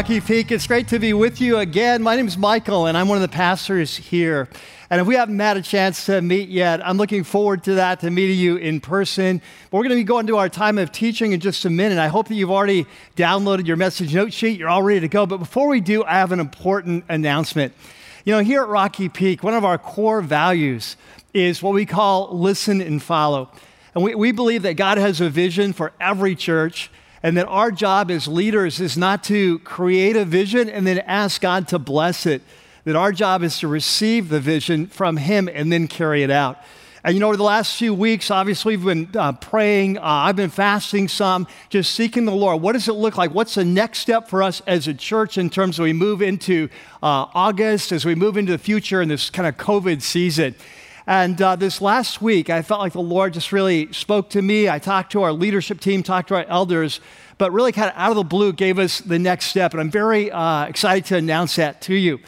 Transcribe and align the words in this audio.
Rocky 0.00 0.18
Peak. 0.18 0.50
It's 0.50 0.66
great 0.66 0.88
to 0.88 0.98
be 0.98 1.12
with 1.12 1.42
you 1.42 1.58
again. 1.58 2.02
My 2.02 2.16
name 2.16 2.26
is 2.26 2.38
Michael, 2.38 2.86
and 2.86 2.96
I'm 2.96 3.06
one 3.06 3.18
of 3.18 3.22
the 3.22 3.36
pastors 3.36 3.98
here. 3.98 4.48
And 4.88 4.98
if 4.98 5.06
we 5.06 5.14
haven't 5.14 5.38
had 5.38 5.58
a 5.58 5.62
chance 5.62 6.06
to 6.06 6.22
meet 6.22 6.48
yet, 6.48 6.80
I'm 6.88 6.96
looking 6.96 7.22
forward 7.22 7.64
to 7.64 7.74
that, 7.74 8.00
to 8.00 8.10
meeting 8.10 8.38
you 8.38 8.56
in 8.56 8.80
person. 8.80 9.42
But 9.70 9.76
we're 9.76 9.82
going 9.82 9.90
to 9.90 9.96
be 9.96 10.04
going 10.04 10.26
to 10.28 10.38
our 10.38 10.48
time 10.48 10.78
of 10.78 10.90
teaching 10.90 11.32
in 11.32 11.40
just 11.40 11.66
a 11.66 11.70
minute. 11.70 11.98
I 11.98 12.08
hope 12.08 12.28
that 12.28 12.34
you've 12.34 12.50
already 12.50 12.86
downloaded 13.14 13.66
your 13.66 13.76
message 13.76 14.14
note 14.14 14.32
sheet. 14.32 14.58
You're 14.58 14.70
all 14.70 14.82
ready 14.82 15.00
to 15.00 15.08
go. 15.08 15.26
But 15.26 15.36
before 15.36 15.68
we 15.68 15.82
do, 15.82 16.02
I 16.04 16.12
have 16.12 16.32
an 16.32 16.40
important 16.40 17.04
announcement. 17.10 17.74
You 18.24 18.32
know, 18.32 18.40
here 18.40 18.62
at 18.62 18.68
Rocky 18.68 19.10
Peak, 19.10 19.42
one 19.42 19.52
of 19.52 19.66
our 19.66 19.76
core 19.76 20.22
values 20.22 20.96
is 21.34 21.62
what 21.62 21.74
we 21.74 21.84
call 21.84 22.34
listen 22.34 22.80
and 22.80 23.02
follow. 23.02 23.50
And 23.94 24.02
we, 24.02 24.14
we 24.14 24.32
believe 24.32 24.62
that 24.62 24.78
God 24.78 24.96
has 24.96 25.20
a 25.20 25.28
vision 25.28 25.74
for 25.74 25.92
every 26.00 26.34
church 26.34 26.90
and 27.22 27.36
that 27.36 27.46
our 27.46 27.70
job 27.70 28.10
as 28.10 28.26
leaders 28.26 28.80
is 28.80 28.96
not 28.96 29.22
to 29.24 29.58
create 29.60 30.16
a 30.16 30.24
vision 30.24 30.68
and 30.68 30.86
then 30.86 30.98
ask 31.00 31.40
God 31.40 31.68
to 31.68 31.78
bless 31.78 32.26
it, 32.26 32.42
that 32.84 32.96
our 32.96 33.12
job 33.12 33.42
is 33.42 33.58
to 33.58 33.68
receive 33.68 34.28
the 34.28 34.40
vision 34.40 34.86
from 34.86 35.18
Him 35.18 35.48
and 35.52 35.70
then 35.70 35.86
carry 35.86 36.22
it 36.22 36.30
out. 36.30 36.58
And 37.02 37.14
you 37.14 37.20
know, 37.20 37.28
over 37.28 37.36
the 37.36 37.42
last 37.42 37.76
few 37.76 37.94
weeks, 37.94 38.30
obviously, 38.30 38.76
we've 38.76 38.84
been 38.84 39.18
uh, 39.18 39.32
praying. 39.32 39.96
Uh, 39.96 40.02
I've 40.02 40.36
been 40.36 40.50
fasting 40.50 41.08
some, 41.08 41.46
just 41.70 41.94
seeking 41.94 42.26
the 42.26 42.32
Lord. 42.32 42.60
What 42.60 42.72
does 42.72 42.88
it 42.88 42.92
look 42.92 43.16
like? 43.16 43.32
What's 43.32 43.54
the 43.54 43.64
next 43.64 44.00
step 44.00 44.28
for 44.28 44.42
us 44.42 44.60
as 44.66 44.86
a 44.86 44.92
church 44.92 45.38
in 45.38 45.48
terms 45.48 45.78
of 45.78 45.84
we 45.84 45.94
move 45.94 46.20
into 46.20 46.68
uh, 47.02 47.24
August, 47.32 47.92
as 47.92 48.04
we 48.04 48.14
move 48.14 48.36
into 48.36 48.52
the 48.52 48.58
future 48.58 49.00
in 49.00 49.08
this 49.08 49.30
kind 49.30 49.48
of 49.48 49.56
COVID 49.56 50.02
season? 50.02 50.54
And 51.10 51.42
uh, 51.42 51.56
this 51.56 51.80
last 51.80 52.22
week, 52.22 52.50
I 52.50 52.62
felt 52.62 52.78
like 52.78 52.92
the 52.92 53.00
Lord 53.00 53.34
just 53.34 53.50
really 53.50 53.92
spoke 53.92 54.30
to 54.30 54.40
me. 54.40 54.68
I 54.68 54.78
talked 54.78 55.10
to 55.10 55.22
our 55.22 55.32
leadership 55.32 55.80
team, 55.80 56.04
talked 56.04 56.28
to 56.28 56.36
our 56.36 56.44
elders, 56.44 57.00
but 57.36 57.50
really 57.50 57.72
kind 57.72 57.90
of 57.90 57.96
out 57.96 58.10
of 58.10 58.14
the 58.14 58.22
blue 58.22 58.52
gave 58.52 58.78
us 58.78 59.00
the 59.00 59.18
next 59.18 59.46
step. 59.46 59.72
And 59.72 59.80
I'm 59.80 59.90
very 59.90 60.30
uh, 60.30 60.66
excited 60.66 61.06
to 61.06 61.16
announce 61.16 61.56
that 61.56 61.80
to 61.82 61.94
you. 61.94 62.20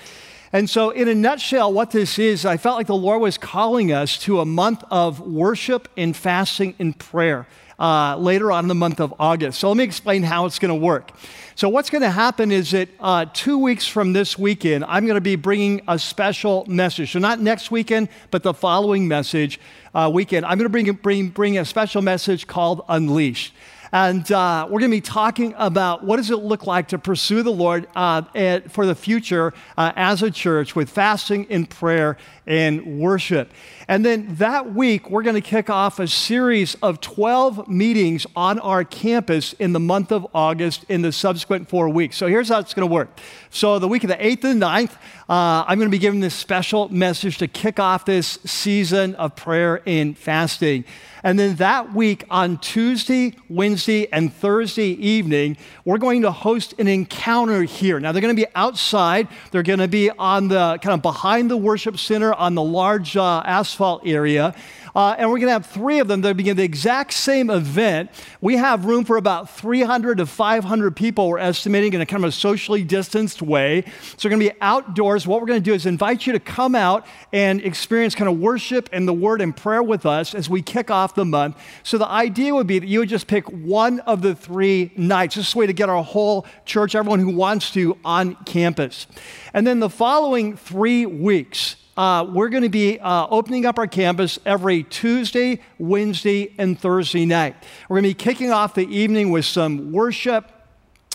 And 0.52 0.68
so, 0.68 0.90
in 0.90 1.06
a 1.06 1.14
nutshell, 1.14 1.72
what 1.72 1.92
this 1.92 2.18
is, 2.18 2.44
I 2.44 2.56
felt 2.56 2.76
like 2.76 2.88
the 2.88 2.96
Lord 2.96 3.22
was 3.22 3.38
calling 3.38 3.92
us 3.92 4.18
to 4.22 4.40
a 4.40 4.44
month 4.44 4.82
of 4.90 5.20
worship 5.20 5.86
and 5.96 6.16
fasting 6.16 6.74
and 6.80 6.98
prayer 6.98 7.46
uh, 7.82 8.16
later 8.16 8.52
on 8.52 8.64
in 8.64 8.68
the 8.68 8.74
month 8.74 9.00
of 9.00 9.12
August. 9.18 9.58
So, 9.58 9.68
let 9.68 9.76
me 9.76 9.84
explain 9.84 10.22
how 10.22 10.46
it's 10.46 10.58
going 10.58 10.68
to 10.70 10.74
work. 10.74 11.10
So, 11.56 11.68
what's 11.68 11.90
going 11.90 12.02
to 12.02 12.10
happen 12.10 12.52
is 12.52 12.70
that 12.70 12.88
uh, 13.00 13.26
two 13.34 13.58
weeks 13.58 13.86
from 13.86 14.12
this 14.12 14.38
weekend, 14.38 14.84
I'm 14.86 15.04
going 15.04 15.16
to 15.16 15.20
be 15.20 15.36
bringing 15.36 15.82
a 15.88 15.98
special 15.98 16.64
message. 16.66 17.12
So, 17.12 17.18
not 17.18 17.40
next 17.40 17.70
weekend, 17.70 18.08
but 18.30 18.44
the 18.44 18.54
following 18.54 19.08
message 19.08 19.58
uh, 19.94 20.10
weekend. 20.12 20.46
I'm 20.46 20.58
going 20.58 20.64
to 20.64 20.68
bring, 20.70 20.90
bring, 20.92 21.28
bring 21.28 21.58
a 21.58 21.64
special 21.64 22.02
message 22.02 22.46
called 22.46 22.82
Unleashed. 22.88 23.52
And 23.92 24.30
uh, 24.32 24.66
we're 24.70 24.80
going 24.80 24.90
to 24.90 24.96
be 24.96 25.02
talking 25.02 25.54
about 25.58 26.02
what 26.02 26.16
does 26.16 26.30
it 26.30 26.36
look 26.36 26.66
like 26.66 26.88
to 26.88 26.98
pursue 26.98 27.42
the 27.42 27.52
Lord 27.52 27.86
uh, 27.94 28.22
for 28.68 28.86
the 28.86 28.94
future 28.94 29.52
uh, 29.76 29.92
as 29.96 30.22
a 30.22 30.30
church 30.30 30.74
with 30.74 30.88
fasting 30.88 31.46
and 31.50 31.68
prayer 31.68 32.16
and 32.46 32.98
worship. 32.98 33.52
And 33.88 34.04
then 34.04 34.34
that 34.36 34.74
week, 34.74 35.10
we're 35.10 35.22
going 35.22 35.34
to 35.34 35.42
kick 35.42 35.68
off 35.68 36.00
a 36.00 36.08
series 36.08 36.74
of 36.76 37.02
12 37.02 37.68
meetings 37.68 38.26
on 38.34 38.58
our 38.60 38.82
campus 38.82 39.52
in 39.54 39.74
the 39.74 39.80
month 39.80 40.10
of 40.10 40.26
August 40.34 40.84
in 40.88 41.02
the 41.02 41.12
subsequent 41.12 41.68
four 41.68 41.88
weeks. 41.90 42.16
So 42.16 42.26
here's 42.28 42.48
how 42.48 42.60
it's 42.60 42.72
going 42.72 42.88
to 42.88 42.92
work. 42.92 43.20
So 43.50 43.78
the 43.78 43.88
week 43.88 44.04
of 44.04 44.08
the 44.08 44.16
8th 44.16 44.44
and 44.44 44.62
9th, 44.62 44.96
uh, 45.32 45.64
I'm 45.66 45.78
going 45.78 45.88
to 45.88 45.90
be 45.90 45.98
giving 45.98 46.20
this 46.20 46.34
special 46.34 46.90
message 46.90 47.38
to 47.38 47.48
kick 47.48 47.80
off 47.80 48.04
this 48.04 48.38
season 48.44 49.14
of 49.14 49.34
prayer 49.34 49.80
and 49.86 50.18
fasting. 50.18 50.84
And 51.22 51.38
then 51.38 51.56
that 51.56 51.94
week 51.94 52.24
on 52.28 52.58
Tuesday, 52.58 53.34
Wednesday, 53.48 54.12
and 54.12 54.30
Thursday 54.30 54.88
evening, 54.88 55.56
we're 55.86 55.96
going 55.96 56.20
to 56.20 56.32
host 56.32 56.74
an 56.78 56.86
encounter 56.86 57.62
here. 57.62 57.98
Now, 57.98 58.12
they're 58.12 58.20
going 58.20 58.36
to 58.36 58.42
be 58.42 58.50
outside. 58.54 59.26
They're 59.52 59.62
going 59.62 59.78
to 59.78 59.88
be 59.88 60.10
on 60.10 60.48
the 60.48 60.78
kind 60.82 60.92
of 60.92 61.00
behind 61.00 61.50
the 61.50 61.56
worship 61.56 61.98
center 61.98 62.34
on 62.34 62.54
the 62.54 62.62
large 62.62 63.16
uh, 63.16 63.42
asphalt 63.46 64.02
area. 64.04 64.54
Uh, 64.94 65.14
and 65.18 65.30
we're 65.30 65.38
going 65.38 65.48
to 65.48 65.52
have 65.52 65.66
three 65.66 66.00
of 66.00 66.08
them 66.08 66.20
that 66.20 66.36
begin 66.36 66.56
the 66.56 66.62
exact 66.62 67.12
same 67.12 67.48
event. 67.48 68.10
We 68.40 68.56
have 68.56 68.84
room 68.84 69.04
for 69.04 69.16
about 69.16 69.50
300 69.50 70.18
to 70.18 70.26
500 70.26 70.96
people, 70.96 71.28
we're 71.28 71.38
estimating, 71.38 71.94
in 71.94 72.00
a 72.00 72.06
kind 72.06 72.24
of 72.24 72.28
a 72.28 72.32
socially 72.32 72.84
distanced 72.84 73.40
way. 73.40 73.84
So 74.16 74.28
we're 74.28 74.36
going 74.36 74.48
to 74.48 74.54
be 74.54 74.58
outdoors. 74.60 75.26
What 75.26 75.40
we're 75.40 75.46
going 75.46 75.62
to 75.62 75.64
do 75.64 75.74
is 75.74 75.86
invite 75.86 76.26
you 76.26 76.32
to 76.34 76.40
come 76.40 76.74
out 76.74 77.06
and 77.32 77.62
experience 77.62 78.14
kind 78.14 78.28
of 78.28 78.38
worship 78.38 78.88
and 78.92 79.08
the 79.08 79.12
word 79.12 79.40
and 79.40 79.56
prayer 79.56 79.82
with 79.82 80.04
us 80.04 80.34
as 80.34 80.50
we 80.50 80.60
kick 80.62 80.90
off 80.90 81.14
the 81.14 81.24
month. 81.24 81.56
So 81.82 81.96
the 81.96 82.08
idea 82.08 82.54
would 82.54 82.66
be 82.66 82.78
that 82.78 82.86
you 82.86 82.98
would 83.00 83.08
just 83.08 83.26
pick 83.26 83.46
one 83.46 84.00
of 84.00 84.22
the 84.22 84.34
three 84.34 84.92
nights. 84.96 85.36
This 85.36 85.48
is 85.48 85.54
a 85.54 85.58
way 85.58 85.66
to 85.66 85.72
get 85.72 85.88
our 85.88 86.02
whole 86.02 86.46
church, 86.64 86.94
everyone 86.94 87.20
who 87.20 87.34
wants 87.34 87.70
to, 87.72 87.96
on 88.04 88.34
campus. 88.44 89.06
And 89.54 89.66
then 89.66 89.80
the 89.80 89.90
following 89.90 90.56
three 90.56 91.06
weeks, 91.06 91.76
uh, 91.96 92.26
we're 92.28 92.48
going 92.48 92.62
to 92.62 92.70
be 92.70 92.98
uh, 92.98 93.26
opening 93.28 93.66
up 93.66 93.78
our 93.78 93.86
campus 93.86 94.38
every 94.46 94.82
Tuesday, 94.84 95.60
Wednesday, 95.78 96.54
and 96.56 96.78
Thursday 96.78 97.26
night. 97.26 97.54
We're 97.88 97.96
going 97.96 98.04
to 98.04 98.10
be 98.10 98.14
kicking 98.14 98.50
off 98.50 98.74
the 98.74 98.86
evening 98.86 99.30
with 99.30 99.44
some 99.44 99.92
worship. 99.92 100.50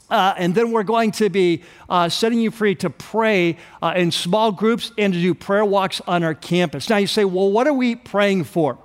Uh, 0.10 0.34
and 0.38 0.56
then 0.56 0.72
we're 0.72 0.84
going 0.84 1.12
to 1.12 1.30
be 1.30 1.64
uh, 1.90 2.08
setting 2.08 2.40
you 2.40 2.50
free 2.50 2.74
to 2.76 2.90
pray 2.90 3.58
uh, 3.82 3.94
in 3.98 4.10
small 4.10 4.54
groups 4.54 4.92
and 4.98 5.12
to 5.14 5.20
do 5.20 5.34
prayer 5.34 5.66
walks 5.66 6.00
on 6.08 6.24
our 6.24 6.34
campus. 6.34 6.90
Now, 6.90 6.96
you 6.96 7.08
say, 7.08 7.26
well, 7.26 7.52
what 7.52 7.68
are 7.68 7.74
we 7.74 7.96
praying 7.96 8.46
for? 8.46 8.78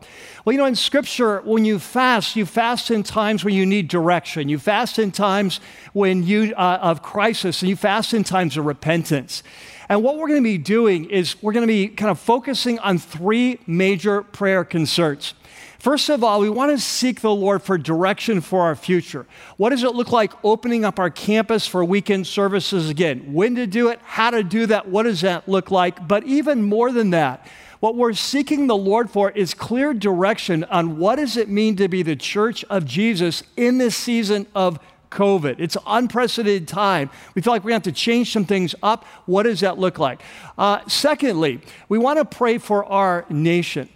Well, 0.44 0.52
you 0.52 0.58
know, 0.58 0.66
in 0.66 0.75
Scripture, 0.75 1.41
when 1.42 1.64
you 1.64 1.78
fast, 1.78 2.34
you 2.34 2.44
fast 2.44 2.91
in 2.91 3.04
times 3.04 3.44
when 3.44 3.54
you 3.54 3.64
need 3.64 3.86
direction. 3.86 4.48
You 4.48 4.58
fast 4.58 4.98
in 4.98 5.12
times 5.12 5.60
when 5.92 6.25
you 6.25 6.54
uh, 6.56 6.78
of 6.82 7.02
crisis, 7.02 7.62
and 7.62 7.69
you 7.69 7.76
fast 7.76 8.12
in 8.14 8.25
times 8.25 8.56
of 8.56 8.66
repentance. 8.66 9.44
And 9.92 10.03
what 10.03 10.16
we're 10.16 10.28
going 10.28 10.41
to 10.41 10.42
be 10.42 10.56
doing 10.56 11.10
is 11.10 11.36
we're 11.42 11.53
going 11.53 11.66
to 11.66 11.70
be 11.70 11.86
kind 11.86 12.10
of 12.10 12.19
focusing 12.19 12.78
on 12.78 12.97
three 12.97 13.58
major 13.66 14.22
prayer 14.22 14.64
concerns. 14.64 15.34
First 15.78 16.08
of 16.08 16.25
all, 16.25 16.41
we 16.41 16.48
want 16.48 16.70
to 16.72 16.78
seek 16.78 17.20
the 17.20 17.30
Lord 17.30 17.62
for 17.62 17.76
direction 17.76 18.41
for 18.41 18.62
our 18.62 18.75
future. 18.75 19.26
What 19.58 19.69
does 19.69 19.82
it 19.82 19.94
look 19.94 20.10
like 20.10 20.32
opening 20.42 20.86
up 20.86 20.98
our 20.98 21.10
campus 21.10 21.66
for 21.66 21.84
weekend 21.84 22.26
services 22.26 22.88
again? 22.88 23.34
When 23.34 23.54
to 23.56 23.66
do 23.66 23.88
it, 23.88 24.00
how 24.02 24.31
to 24.31 24.42
do 24.42 24.64
that, 24.64 24.88
what 24.88 25.02
does 25.02 25.20
that 25.20 25.47
look 25.47 25.70
like? 25.70 26.08
But 26.08 26.25
even 26.25 26.62
more 26.62 26.91
than 26.91 27.10
that, 27.10 27.47
what 27.81 27.94
we're 27.94 28.14
seeking 28.14 28.69
the 28.69 28.76
Lord 28.76 29.10
for 29.10 29.31
is 29.32 29.52
clear 29.52 29.92
direction 29.92 30.64
on 30.64 30.97
what 30.97 31.16
does 31.16 31.36
it 31.36 31.50
mean 31.50 31.76
to 31.76 31.88
be 31.88 32.02
the 32.02 32.16
church 32.16 32.64
of 32.70 32.86
Jesus 32.86 33.42
in 33.58 33.76
this 33.76 33.94
season 33.94 34.47
of 34.54 34.78
COVID. 35.12 35.56
It's 35.58 35.76
unprecedented 35.86 36.66
time. 36.66 37.10
We 37.34 37.42
feel 37.42 37.52
like 37.52 37.64
we 37.64 37.72
have 37.72 37.82
to 37.82 37.92
change 37.92 38.32
some 38.32 38.44
things 38.44 38.74
up. 38.82 39.04
What 39.26 39.44
does 39.44 39.60
that 39.60 39.78
look 39.78 39.98
like? 39.98 40.22
Uh, 40.58 40.80
secondly, 40.88 41.60
we 41.88 41.98
want 41.98 42.18
to 42.18 42.24
pray 42.24 42.58
for 42.58 42.84
our 42.84 43.24
nation. 43.28 43.88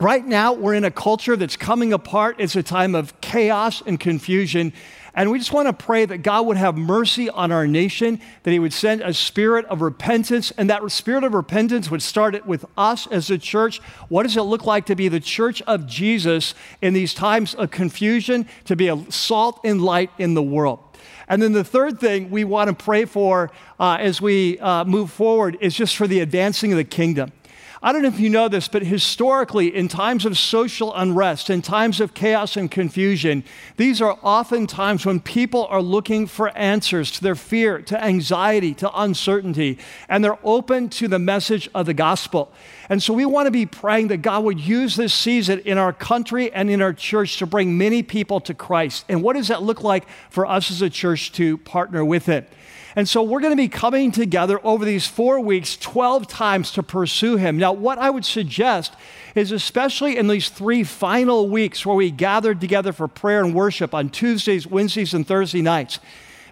Right 0.00 0.24
now, 0.24 0.52
we're 0.52 0.74
in 0.74 0.84
a 0.84 0.92
culture 0.92 1.36
that's 1.36 1.56
coming 1.56 1.92
apart. 1.92 2.36
It's 2.38 2.54
a 2.54 2.62
time 2.62 2.94
of 2.94 3.20
chaos 3.20 3.82
and 3.84 3.98
confusion. 3.98 4.72
And 5.18 5.32
we 5.32 5.40
just 5.40 5.52
want 5.52 5.66
to 5.66 5.72
pray 5.72 6.06
that 6.06 6.18
God 6.18 6.46
would 6.46 6.58
have 6.58 6.76
mercy 6.76 7.28
on 7.28 7.50
our 7.50 7.66
nation, 7.66 8.20
that 8.44 8.52
He 8.52 8.60
would 8.60 8.72
send 8.72 9.00
a 9.00 9.12
spirit 9.12 9.64
of 9.64 9.82
repentance, 9.82 10.52
and 10.52 10.70
that 10.70 10.88
spirit 10.92 11.24
of 11.24 11.34
repentance 11.34 11.90
would 11.90 12.02
start 12.02 12.36
it 12.36 12.46
with 12.46 12.64
us 12.76 13.08
as 13.08 13.28
a 13.28 13.36
church. 13.36 13.80
What 14.08 14.22
does 14.22 14.36
it 14.36 14.42
look 14.42 14.64
like 14.64 14.86
to 14.86 14.94
be 14.94 15.08
the 15.08 15.18
church 15.18 15.60
of 15.62 15.88
Jesus 15.88 16.54
in 16.80 16.94
these 16.94 17.14
times 17.14 17.56
of 17.56 17.72
confusion, 17.72 18.46
to 18.66 18.76
be 18.76 18.86
a 18.86 19.10
salt 19.10 19.58
and 19.64 19.82
light 19.82 20.12
in 20.18 20.34
the 20.34 20.42
world? 20.42 20.78
And 21.26 21.42
then 21.42 21.52
the 21.52 21.64
third 21.64 21.98
thing 21.98 22.30
we 22.30 22.44
want 22.44 22.68
to 22.68 22.84
pray 22.84 23.04
for 23.04 23.50
uh, 23.80 23.96
as 23.98 24.22
we 24.22 24.60
uh, 24.60 24.84
move 24.84 25.10
forward 25.10 25.58
is 25.60 25.74
just 25.74 25.96
for 25.96 26.06
the 26.06 26.20
advancing 26.20 26.70
of 26.70 26.76
the 26.76 26.84
kingdom. 26.84 27.32
I 27.80 27.92
don't 27.92 28.02
know 28.02 28.08
if 28.08 28.18
you 28.18 28.28
know 28.28 28.48
this, 28.48 28.66
but 28.66 28.82
historically, 28.82 29.72
in 29.72 29.86
times 29.86 30.26
of 30.26 30.36
social 30.36 30.92
unrest, 30.96 31.48
in 31.48 31.62
times 31.62 32.00
of 32.00 32.12
chaos 32.12 32.56
and 32.56 32.68
confusion, 32.68 33.44
these 33.76 34.02
are 34.02 34.18
often 34.24 34.66
times 34.66 35.06
when 35.06 35.20
people 35.20 35.64
are 35.66 35.80
looking 35.80 36.26
for 36.26 36.48
answers 36.58 37.12
to 37.12 37.22
their 37.22 37.36
fear, 37.36 37.80
to 37.82 38.02
anxiety, 38.02 38.74
to 38.74 38.90
uncertainty, 39.00 39.78
and 40.08 40.24
they're 40.24 40.40
open 40.42 40.88
to 40.88 41.06
the 41.06 41.20
message 41.20 41.70
of 41.72 41.86
the 41.86 41.94
gospel. 41.94 42.52
And 42.88 43.00
so 43.00 43.14
we 43.14 43.24
want 43.24 43.46
to 43.46 43.52
be 43.52 43.64
praying 43.64 44.08
that 44.08 44.22
God 44.22 44.42
would 44.42 44.58
use 44.58 44.96
this 44.96 45.14
season 45.14 45.60
in 45.60 45.78
our 45.78 45.92
country 45.92 46.52
and 46.52 46.68
in 46.68 46.82
our 46.82 46.92
church 46.92 47.36
to 47.38 47.46
bring 47.46 47.78
many 47.78 48.02
people 48.02 48.40
to 48.40 48.54
Christ. 48.54 49.04
And 49.08 49.22
what 49.22 49.36
does 49.36 49.48
that 49.48 49.62
look 49.62 49.84
like 49.84 50.08
for 50.30 50.46
us 50.46 50.72
as 50.72 50.82
a 50.82 50.90
church 50.90 51.30
to 51.32 51.58
partner 51.58 52.04
with 52.04 52.28
it? 52.28 52.50
And 52.98 53.08
so 53.08 53.22
we're 53.22 53.38
going 53.38 53.52
to 53.52 53.56
be 53.56 53.68
coming 53.68 54.10
together 54.10 54.58
over 54.64 54.84
these 54.84 55.06
four 55.06 55.38
weeks 55.38 55.76
12 55.76 56.26
times 56.26 56.72
to 56.72 56.82
pursue 56.82 57.36
Him. 57.36 57.56
Now, 57.56 57.72
what 57.72 57.96
I 57.96 58.10
would 58.10 58.24
suggest 58.24 58.92
is, 59.36 59.52
especially 59.52 60.16
in 60.16 60.26
these 60.26 60.48
three 60.48 60.82
final 60.82 61.48
weeks 61.48 61.86
where 61.86 61.94
we 61.94 62.10
gathered 62.10 62.60
together 62.60 62.92
for 62.92 63.06
prayer 63.06 63.44
and 63.44 63.54
worship 63.54 63.94
on 63.94 64.10
Tuesdays, 64.10 64.66
Wednesdays, 64.66 65.14
and 65.14 65.24
Thursday 65.24 65.62
nights, 65.62 66.00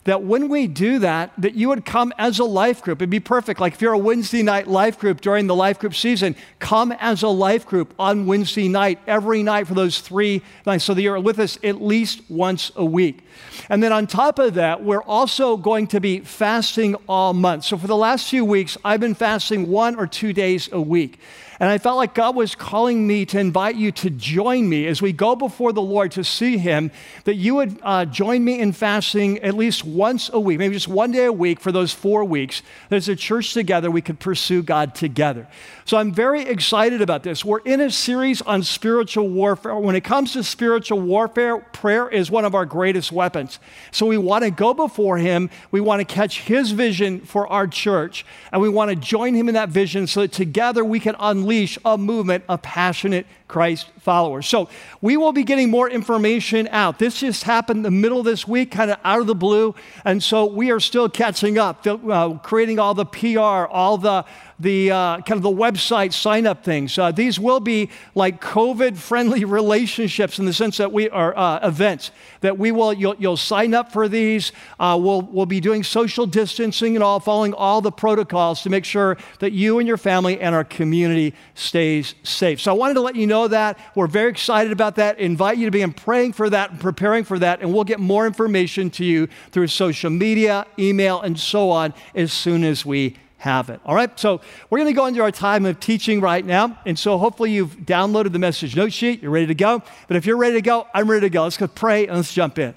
that 0.07 0.23
when 0.23 0.49
we 0.49 0.67
do 0.67 1.01
that, 1.01 1.33
that 1.37 1.55
you 1.55 1.69
would 1.69 1.85
come 1.85 2.13
as 2.17 2.39
a 2.39 2.45
life 2.45 2.81
group. 2.81 2.99
It'd 2.99 3.11
be 3.11 3.21
perfect. 3.21 3.61
Like 3.61 3.75
if 3.75 3.83
you're 3.83 3.93
a 3.93 3.99
Wednesday 3.99 4.43
night 4.43 4.67
life 4.67 4.99
group 4.99 5.21
during 5.21 5.47
the 5.47 5.55
life 5.55 5.79
group 5.79 5.95
season, 5.95 6.35
come 6.59 6.93
as 6.93 7.23
a 7.23 7.29
life 7.29 7.67
group 7.67 7.93
on 7.99 8.27
Wednesday 8.27 8.69
night, 8.69 8.99
every 9.07 9.43
night 9.43 9.67
for 9.67 9.75
those 9.75 10.01
three 10.01 10.43
nights, 10.65 10.85
so 10.85 10.95
that 10.95 11.03
you're 11.03 11.21
with 11.21 11.39
us 11.39 11.59
at 11.63 11.83
least 11.83 12.23
once 12.29 12.73
a 12.77 12.85
week. 12.85 13.25
And 13.69 13.83
then 13.83 13.93
on 13.93 14.07
top 14.07 14.39
of 14.39 14.55
that, 14.55 14.83
we're 14.83 15.03
also 15.03 15.57
going 15.57 15.89
to 15.89 16.01
be 16.01 16.21
fasting 16.21 16.95
all 17.09 17.35
month. 17.35 17.65
So 17.65 17.77
for 17.77 17.87
the 17.87 17.97
last 17.97 18.31
few 18.31 18.45
weeks, 18.45 18.79
I've 18.85 19.01
been 19.01 19.15
fasting 19.15 19.69
one 19.69 19.97
or 19.97 20.07
two 20.07 20.33
days 20.33 20.69
a 20.73 20.81
week. 20.81 21.19
And 21.59 21.71
I 21.71 21.79
felt 21.79 21.97
like 21.97 22.15
God 22.15 22.37
was 22.37 22.55
calling 22.55 23.07
me 23.07 23.25
to 23.27 23.39
invite 23.39 23.77
you 23.77 23.91
to 23.93 24.11
join 24.11 24.69
me 24.69 24.87
as 24.87 25.01
we 25.01 25.13
go 25.13 25.35
before 25.35 25.73
the 25.73 25.83
Lord 25.83 26.13
to 26.13 26.25
see 26.25 26.59
Him, 26.59 26.91
that 27.25 27.37
you 27.37 27.55
would 27.55 27.79
uh, 27.83 28.05
join 28.05 28.45
me 28.45 28.59
in 28.59 28.73
fasting 28.73 29.39
at 29.39 29.55
least 29.55 29.85
once 29.85 30.29
a 30.33 30.41
week, 30.41 30.59
maybe 30.59 30.75
just 30.75 30.89
one 30.89 31.13
day 31.13 31.25
a 31.25 31.33
week 31.33 31.61
for 31.61 31.73
those 31.73 31.93
four 31.93 32.25
weeks. 32.25 32.63
There's 32.91 33.09
a 33.09 33.17
church 33.17 33.55
together, 33.55 33.91
we 33.91 34.03
could 34.03 34.21
pursue 34.21 34.63
God 34.63 34.95
together. 34.95 35.49
So 35.87 35.97
I'm 35.99 36.11
very 36.11 36.43
excited 36.43 37.01
about 37.01 37.23
this. 37.23 37.45
We're 37.45 37.61
in 37.61 37.81
a 37.81 37.93
series 37.93 38.43
on 38.43 38.65
spiritual 38.65 39.29
warfare. 39.29 39.77
When 39.77 39.95
it 39.95 40.03
comes 40.03 40.33
to 40.33 40.43
spiritual 40.43 41.01
warfare, 41.01 41.59
prayer 41.59 42.09
is 42.09 42.29
one 42.29 42.45
of 42.45 42.57
our 42.57 42.67
greatest 42.67 43.13
weapons. 43.13 43.61
So 43.93 44.05
we 44.05 44.19
want 44.19 44.43
to 44.43 44.51
go 44.51 44.75
before 44.75 45.17
Him, 45.19 45.49
we 45.71 45.81
want 45.81 46.01
to 46.01 46.05
catch 46.05 46.41
His 46.41 46.73
vision 46.73 47.21
for 47.21 47.47
our 47.47 47.69
church, 47.69 48.27
and 48.51 48.61
we 48.61 48.69
want 48.69 48.89
to 48.91 48.97
join 48.97 49.35
Him 49.35 49.47
in 49.49 49.55
that 49.55 49.69
vision 49.69 50.09
so 50.09 50.23
that 50.23 50.33
together 50.33 50.85
we 50.85 50.99
can 50.99 51.15
unleash 51.21 51.79
a 51.85 51.97
movement 51.97 52.43
of 52.49 52.63
passionate 52.63 53.25
Christ 53.47 53.87
followers. 54.07 54.47
So 54.47 54.69
we 55.01 55.17
will 55.17 55.33
be 55.33 55.43
getting 55.43 55.69
more 55.69 55.91
information 55.91 56.69
out. 56.71 57.01
This 57.01 57.19
just 57.19 57.43
happened 57.43 57.85
the 57.85 57.91
middle 57.91 58.21
of 58.21 58.25
this 58.25 58.47
week, 58.47 58.71
kind 58.71 58.93
of 58.93 58.99
out 59.03 59.19
of 59.19 59.27
the 59.27 59.35
blue. 59.35 59.75
And 60.05 60.23
so 60.23 60.45
we 60.47 60.71
are 60.71 60.79
still 60.79 61.09
catching 61.09 61.59
up, 61.59 61.85
uh, 61.85 62.35
creating 62.35 62.79
all 62.79 62.95
the 62.95 63.05
PR, 63.05 63.67
all 63.67 63.99
the 63.99 64.25
the 64.59 64.91
uh, 64.91 65.21
kind 65.21 65.33
of 65.33 65.43
the 65.43 65.51
website 65.51 66.15
sign 66.15 66.47
up 66.47 66.65
things. 66.65 66.97
Uh, 66.99 67.13
these 67.13 67.39
will 67.39 67.61
be 67.61 67.91
like 68.15 68.41
COVID 68.41 68.97
friendly 68.97 69.45
relationships 69.59 70.39
in 70.39 70.47
the 70.47 70.53
sense 70.53 70.79
that 70.79 70.93
we 70.93 71.11
are 71.11 71.37
uh, 71.37 71.69
events 71.69 72.11
that 72.41 72.57
we 72.57 72.71
will, 72.71 72.93
you'll, 72.93 73.17
you'll 73.17 73.37
sign 73.37 73.75
up 73.75 73.93
for 73.93 74.09
these. 74.09 74.53
Uh, 74.79 74.99
we'll, 75.01 75.23
we'll 75.23 75.47
be 75.47 75.61
doing 75.61 75.83
social 75.83 76.27
distancing 76.27 76.95
and 76.97 77.03
all, 77.03 77.19
following 77.21 77.53
all 77.53 77.81
the 77.81 77.91
protocols 77.91 78.63
to 78.63 78.71
make 78.71 78.85
sure 78.85 79.17
that 79.41 79.53
you 79.53 79.79
and 79.79 79.89
your 79.89 79.97
family 79.97 80.41
and 80.41 80.55
our 80.55 80.65
community 80.65 81.35
stays 81.55 82.15
safe. 82.23 82.61
So 82.61 82.71
I 82.71 82.75
wanted 82.75 82.95
to 82.95 83.01
let 83.01 83.17
you 83.17 83.27
know 83.27 83.49
that. 83.49 83.79
We're 83.97 84.07
very 84.07 84.31
excited 84.31 84.73
about 84.73 84.97
that. 84.97 85.19
Invite 85.19 85.57
you 85.57 85.65
to 85.65 85.71
begin 85.71 85.95
praying 85.95 86.35
for 86.35 86.51
that 86.51 86.71
and 86.71 86.79
preparing 86.79 87.25
for 87.25 87.39
that. 87.39 87.63
And 87.63 87.73
we'll 87.73 87.85
get 87.85 87.99
more 87.99 88.27
information 88.27 88.91
to 88.91 89.05
you 89.05 89.27
through 89.53 89.69
social 89.69 90.11
media, 90.11 90.67
email, 90.79 91.23
and 91.23 91.41
so 91.41 91.71
on 91.71 91.95
as 92.15 92.31
soon 92.31 92.63
as 92.63 92.85
we 92.85 93.17
have 93.39 93.71
it. 93.71 93.81
All 93.87 93.95
right, 93.95 94.11
so 94.21 94.43
we're 94.69 94.79
going 94.79 94.93
to 94.93 94.97
go 94.97 95.07
into 95.07 95.23
our 95.23 95.31
time 95.31 95.65
of 95.65 95.81
teaching 95.81 96.21
right 96.21 96.45
now. 96.45 96.79
And 96.85 96.99
so 96.99 97.17
hopefully 97.17 97.53
you've 97.53 97.75
downloaded 97.79 98.33
the 98.33 98.39
message 98.39 98.77
note 98.77 98.93
sheet, 98.93 99.23
you're 99.23 99.31
ready 99.31 99.47
to 99.47 99.55
go. 99.55 99.83
But 100.09 100.19
if 100.19 100.27
you're 100.27 100.37
ready 100.37 100.57
to 100.57 100.63
go, 100.63 100.87
I'm 100.93 101.11
ready 101.11 101.23
to 101.23 101.31
go. 101.31 101.45
Let's 101.45 101.57
go 101.57 101.67
pray 101.67 102.07
and 102.07 102.17
let's 102.17 102.35
jump 102.35 102.59
in. 102.59 102.75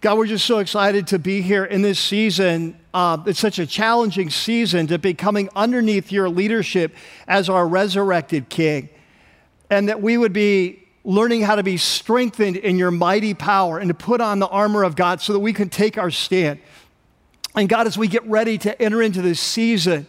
God, 0.00 0.16
we're 0.16 0.26
just 0.26 0.46
so 0.46 0.60
excited 0.60 1.08
to 1.08 1.18
be 1.18 1.42
here 1.42 1.62
in 1.62 1.82
this 1.82 1.98
season. 1.98 2.74
Uh, 2.94 3.18
it's 3.26 3.38
such 3.38 3.58
a 3.58 3.66
challenging 3.66 4.30
season 4.30 4.86
to 4.86 4.98
be 4.98 5.12
coming 5.12 5.50
underneath 5.54 6.10
your 6.10 6.30
leadership 6.30 6.94
as 7.28 7.50
our 7.50 7.68
resurrected 7.68 8.48
King. 8.48 8.88
And 9.68 9.90
that 9.90 10.00
we 10.00 10.16
would 10.16 10.32
be 10.32 10.88
learning 11.04 11.42
how 11.42 11.56
to 11.56 11.62
be 11.62 11.76
strengthened 11.76 12.56
in 12.56 12.78
your 12.78 12.90
mighty 12.90 13.34
power 13.34 13.78
and 13.78 13.88
to 13.88 13.94
put 13.94 14.22
on 14.22 14.38
the 14.38 14.48
armor 14.48 14.84
of 14.84 14.96
God 14.96 15.20
so 15.20 15.34
that 15.34 15.40
we 15.40 15.52
can 15.52 15.68
take 15.68 15.98
our 15.98 16.10
stand. 16.10 16.60
And 17.54 17.68
God, 17.68 17.86
as 17.86 17.98
we 17.98 18.08
get 18.08 18.26
ready 18.26 18.56
to 18.56 18.80
enter 18.80 19.02
into 19.02 19.20
this 19.20 19.38
season 19.38 20.06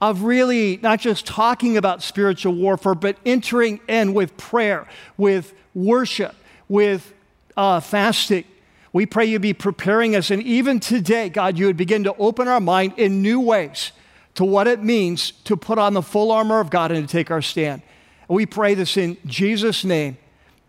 of 0.00 0.22
really 0.22 0.78
not 0.78 0.98
just 0.98 1.24
talking 1.24 1.76
about 1.76 2.02
spiritual 2.02 2.54
warfare, 2.56 2.96
but 2.96 3.16
entering 3.24 3.78
in 3.86 4.12
with 4.12 4.36
prayer, 4.36 4.88
with 5.16 5.54
worship, 5.72 6.34
with 6.68 7.14
uh, 7.56 7.78
fasting, 7.78 8.44
we 8.92 9.06
pray 9.06 9.24
you 9.24 9.38
be 9.38 9.52
preparing 9.52 10.16
us. 10.16 10.30
And 10.30 10.42
even 10.42 10.80
today, 10.80 11.28
God, 11.28 11.58
you 11.58 11.66
would 11.66 11.76
begin 11.76 12.04
to 12.04 12.14
open 12.16 12.48
our 12.48 12.60
mind 12.60 12.94
in 12.96 13.22
new 13.22 13.40
ways 13.40 13.92
to 14.34 14.44
what 14.44 14.66
it 14.66 14.82
means 14.82 15.32
to 15.44 15.56
put 15.56 15.78
on 15.78 15.94
the 15.94 16.02
full 16.02 16.32
armor 16.32 16.60
of 16.60 16.70
God 16.70 16.90
and 16.90 17.08
to 17.08 17.12
take 17.12 17.30
our 17.30 17.42
stand. 17.42 17.82
And 18.28 18.36
we 18.36 18.46
pray 18.46 18.74
this 18.74 18.96
in 18.96 19.16
Jesus' 19.26 19.84
name. 19.84 20.16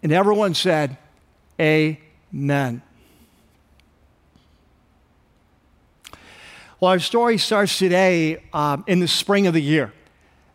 And 0.03 0.12
everyone 0.12 0.53
said, 0.53 0.97
Amen. 1.59 2.81
Well, 6.79 6.91
our 6.91 7.00
story 7.00 7.38
starts 7.38 7.77
today 7.77 8.44
um, 8.53 8.83
in 8.88 9.00
the 9.00 9.07
spring 9.07 9.45
of 9.45 9.53
the 9.53 9.62
year. 9.62 9.94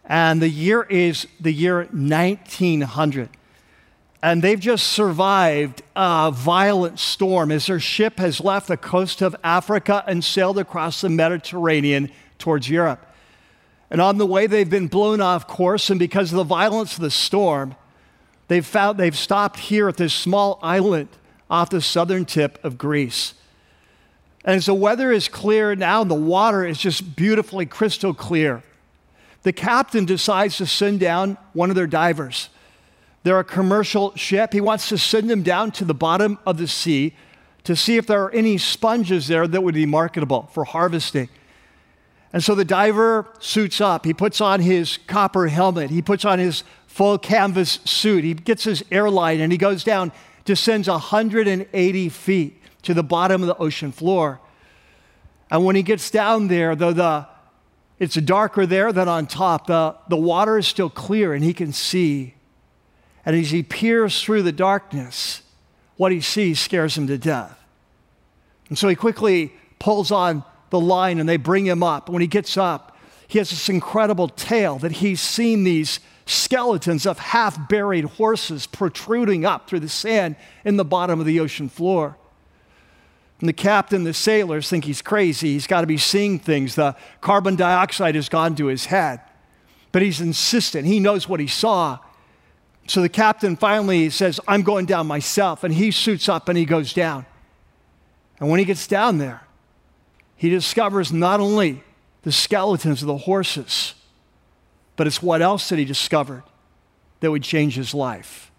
And 0.04 0.42
the 0.42 0.48
year 0.48 0.82
is 0.82 1.28
the 1.40 1.52
year 1.52 1.84
1900. 1.92 3.28
And 4.26 4.42
they've 4.42 4.58
just 4.58 4.88
survived 4.88 5.82
a 5.94 6.32
violent 6.34 6.98
storm 6.98 7.52
as 7.52 7.66
their 7.68 7.78
ship 7.78 8.18
has 8.18 8.40
left 8.40 8.66
the 8.66 8.76
coast 8.76 9.22
of 9.22 9.36
Africa 9.44 10.02
and 10.04 10.24
sailed 10.24 10.58
across 10.58 11.00
the 11.00 11.08
Mediterranean 11.08 12.10
towards 12.36 12.68
Europe. 12.68 13.06
And 13.88 14.00
on 14.00 14.18
the 14.18 14.26
way, 14.26 14.48
they've 14.48 14.68
been 14.68 14.88
blown 14.88 15.20
off 15.20 15.46
course, 15.46 15.90
and 15.90 16.00
because 16.00 16.32
of 16.32 16.38
the 16.38 16.42
violence 16.42 16.96
of 16.96 17.02
the 17.02 17.10
storm, 17.12 17.76
they've, 18.48 18.66
found, 18.66 18.98
they've 18.98 19.16
stopped 19.16 19.60
here 19.60 19.88
at 19.88 19.96
this 19.96 20.12
small 20.12 20.58
island 20.60 21.06
off 21.48 21.70
the 21.70 21.80
southern 21.80 22.24
tip 22.24 22.58
of 22.64 22.76
Greece. 22.76 23.34
And 24.44 24.56
as 24.56 24.66
the 24.66 24.74
weather 24.74 25.12
is 25.12 25.28
clear 25.28 25.76
now, 25.76 26.02
and 26.02 26.10
the 26.10 26.16
water 26.16 26.66
is 26.66 26.78
just 26.78 27.14
beautifully 27.14 27.64
crystal 27.64 28.12
clear. 28.12 28.64
The 29.44 29.52
captain 29.52 30.04
decides 30.04 30.56
to 30.56 30.66
send 30.66 30.98
down 30.98 31.38
one 31.52 31.70
of 31.70 31.76
their 31.76 31.86
divers. 31.86 32.48
They're 33.26 33.40
a 33.40 33.44
commercial 33.44 34.14
ship. 34.14 34.52
He 34.52 34.60
wants 34.60 34.88
to 34.88 34.96
send 34.96 35.28
them 35.28 35.42
down 35.42 35.72
to 35.72 35.84
the 35.84 35.92
bottom 35.92 36.38
of 36.46 36.58
the 36.58 36.68
sea 36.68 37.16
to 37.64 37.74
see 37.74 37.96
if 37.96 38.06
there 38.06 38.22
are 38.22 38.30
any 38.30 38.56
sponges 38.56 39.26
there 39.26 39.48
that 39.48 39.64
would 39.64 39.74
be 39.74 39.84
marketable 39.84 40.48
for 40.52 40.62
harvesting. 40.62 41.28
And 42.32 42.44
so 42.44 42.54
the 42.54 42.64
diver 42.64 43.26
suits 43.40 43.80
up. 43.80 44.04
He 44.04 44.14
puts 44.14 44.40
on 44.40 44.60
his 44.60 45.00
copper 45.08 45.48
helmet. 45.48 45.90
He 45.90 46.02
puts 46.02 46.24
on 46.24 46.38
his 46.38 46.62
full 46.86 47.18
canvas 47.18 47.80
suit. 47.84 48.22
He 48.22 48.34
gets 48.34 48.62
his 48.62 48.84
airline 48.92 49.40
and 49.40 49.50
he 49.50 49.58
goes 49.58 49.82
down, 49.82 50.12
descends 50.44 50.88
180 50.88 52.08
feet 52.10 52.62
to 52.82 52.94
the 52.94 53.02
bottom 53.02 53.42
of 53.42 53.48
the 53.48 53.56
ocean 53.56 53.90
floor. 53.90 54.38
And 55.50 55.64
when 55.64 55.74
he 55.74 55.82
gets 55.82 56.12
down 56.12 56.46
there, 56.46 56.76
though 56.76 56.92
the 56.92 57.26
it's 57.98 58.14
darker 58.14 58.66
there 58.66 58.92
than 58.92 59.08
on 59.08 59.26
top, 59.26 59.66
the, 59.66 59.96
the 60.08 60.16
water 60.16 60.58
is 60.58 60.68
still 60.68 60.90
clear 60.90 61.34
and 61.34 61.42
he 61.42 61.52
can 61.52 61.72
see. 61.72 62.35
And 63.26 63.36
as 63.36 63.50
he 63.50 63.64
peers 63.64 64.22
through 64.22 64.42
the 64.42 64.52
darkness, 64.52 65.42
what 65.96 66.12
he 66.12 66.20
sees 66.20 66.60
scares 66.60 66.96
him 66.96 67.08
to 67.08 67.18
death. 67.18 67.58
And 68.68 68.78
so 68.78 68.88
he 68.88 68.94
quickly 68.94 69.52
pulls 69.78 70.10
on 70.10 70.44
the 70.70 70.80
line 70.80 71.18
and 71.18 71.28
they 71.28 71.36
bring 71.36 71.66
him 71.66 71.82
up. 71.82 72.08
When 72.08 72.22
he 72.22 72.28
gets 72.28 72.56
up, 72.56 72.96
he 73.28 73.38
has 73.38 73.50
this 73.50 73.68
incredible 73.68 74.28
tale 74.28 74.78
that 74.78 74.92
he's 74.92 75.20
seen 75.20 75.64
these 75.64 76.00
skeletons 76.26 77.06
of 77.06 77.18
half 77.18 77.68
buried 77.68 78.04
horses 78.04 78.66
protruding 78.66 79.44
up 79.44 79.68
through 79.68 79.80
the 79.80 79.88
sand 79.88 80.36
in 80.64 80.76
the 80.76 80.84
bottom 80.84 81.20
of 81.20 81.26
the 81.26 81.40
ocean 81.40 81.68
floor. 81.68 82.16
And 83.40 83.48
the 83.48 83.52
captain, 83.52 84.04
the 84.04 84.14
sailors 84.14 84.68
think 84.68 84.84
he's 84.84 85.02
crazy. 85.02 85.52
He's 85.52 85.66
got 85.66 85.82
to 85.82 85.86
be 85.86 85.98
seeing 85.98 86.38
things. 86.38 86.74
The 86.74 86.96
carbon 87.20 87.54
dioxide 87.56 88.14
has 88.14 88.28
gone 88.28 88.54
to 88.56 88.66
his 88.66 88.86
head. 88.86 89.20
But 89.92 90.02
he's 90.02 90.20
insistent. 90.20 90.86
He 90.86 91.00
knows 91.00 91.28
what 91.28 91.40
he 91.40 91.46
saw. 91.46 91.98
So 92.86 93.02
the 93.02 93.08
captain 93.08 93.56
finally 93.56 94.10
says, 94.10 94.40
I'm 94.46 94.62
going 94.62 94.86
down 94.86 95.06
myself. 95.06 95.64
And 95.64 95.74
he 95.74 95.90
suits 95.90 96.28
up 96.28 96.48
and 96.48 96.56
he 96.56 96.64
goes 96.64 96.92
down. 96.92 97.26
And 98.38 98.48
when 98.48 98.58
he 98.58 98.64
gets 98.64 98.86
down 98.86 99.18
there, 99.18 99.42
he 100.36 100.50
discovers 100.50 101.12
not 101.12 101.40
only 101.40 101.82
the 102.22 102.32
skeletons 102.32 103.02
of 103.02 103.08
the 103.08 103.16
horses, 103.16 103.94
but 104.96 105.06
it's 105.06 105.22
what 105.22 105.42
else 105.42 105.68
that 105.68 105.78
he 105.78 105.84
discovered 105.84 106.42
that 107.20 107.30
would 107.30 107.42
change 107.42 107.74
his 107.74 107.94
life. 107.94 108.50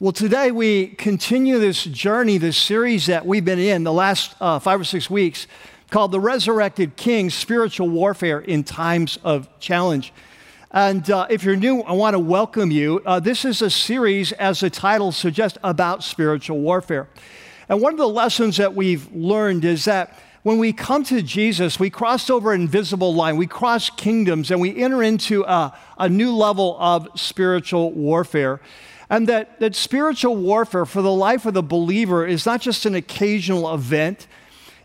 Well, 0.00 0.12
today 0.12 0.50
we 0.50 0.88
continue 0.88 1.58
this 1.58 1.84
journey, 1.84 2.36
this 2.36 2.56
series 2.56 3.06
that 3.06 3.24
we've 3.24 3.44
been 3.44 3.60
in 3.60 3.84
the 3.84 3.92
last 3.92 4.34
uh, 4.40 4.58
five 4.58 4.80
or 4.80 4.84
six 4.84 5.08
weeks 5.08 5.46
called 5.94 6.10
The 6.10 6.18
Resurrected 6.18 6.96
King 6.96 7.30
Spiritual 7.30 7.88
Warfare 7.88 8.40
in 8.40 8.64
Times 8.64 9.16
of 9.22 9.48
Challenge. 9.60 10.12
And 10.72 11.08
uh, 11.08 11.28
if 11.30 11.44
you're 11.44 11.54
new, 11.54 11.82
I 11.82 11.92
want 11.92 12.14
to 12.14 12.18
welcome 12.18 12.72
you. 12.72 13.00
Uh, 13.06 13.20
this 13.20 13.44
is 13.44 13.62
a 13.62 13.70
series, 13.70 14.32
as 14.32 14.58
the 14.58 14.70
title 14.70 15.12
suggests, 15.12 15.56
about 15.62 16.02
spiritual 16.02 16.58
warfare. 16.58 17.08
And 17.68 17.80
one 17.80 17.92
of 17.92 17.98
the 18.00 18.08
lessons 18.08 18.56
that 18.56 18.74
we've 18.74 19.08
learned 19.14 19.64
is 19.64 19.84
that 19.84 20.18
when 20.42 20.58
we 20.58 20.72
come 20.72 21.04
to 21.04 21.22
Jesus, 21.22 21.78
we 21.78 21.90
cross 21.90 22.28
over 22.28 22.52
an 22.52 22.62
invisible 22.62 23.14
line, 23.14 23.36
we 23.36 23.46
cross 23.46 23.88
kingdoms, 23.88 24.50
and 24.50 24.60
we 24.60 24.76
enter 24.82 25.00
into 25.00 25.44
a, 25.44 25.78
a 25.96 26.08
new 26.08 26.34
level 26.34 26.76
of 26.80 27.06
spiritual 27.14 27.92
warfare. 27.92 28.60
And 29.08 29.28
that, 29.28 29.60
that 29.60 29.76
spiritual 29.76 30.34
warfare 30.34 30.86
for 30.86 31.02
the 31.02 31.12
life 31.12 31.46
of 31.46 31.54
the 31.54 31.62
believer 31.62 32.26
is 32.26 32.46
not 32.46 32.60
just 32.60 32.84
an 32.84 32.96
occasional 32.96 33.72
event, 33.72 34.26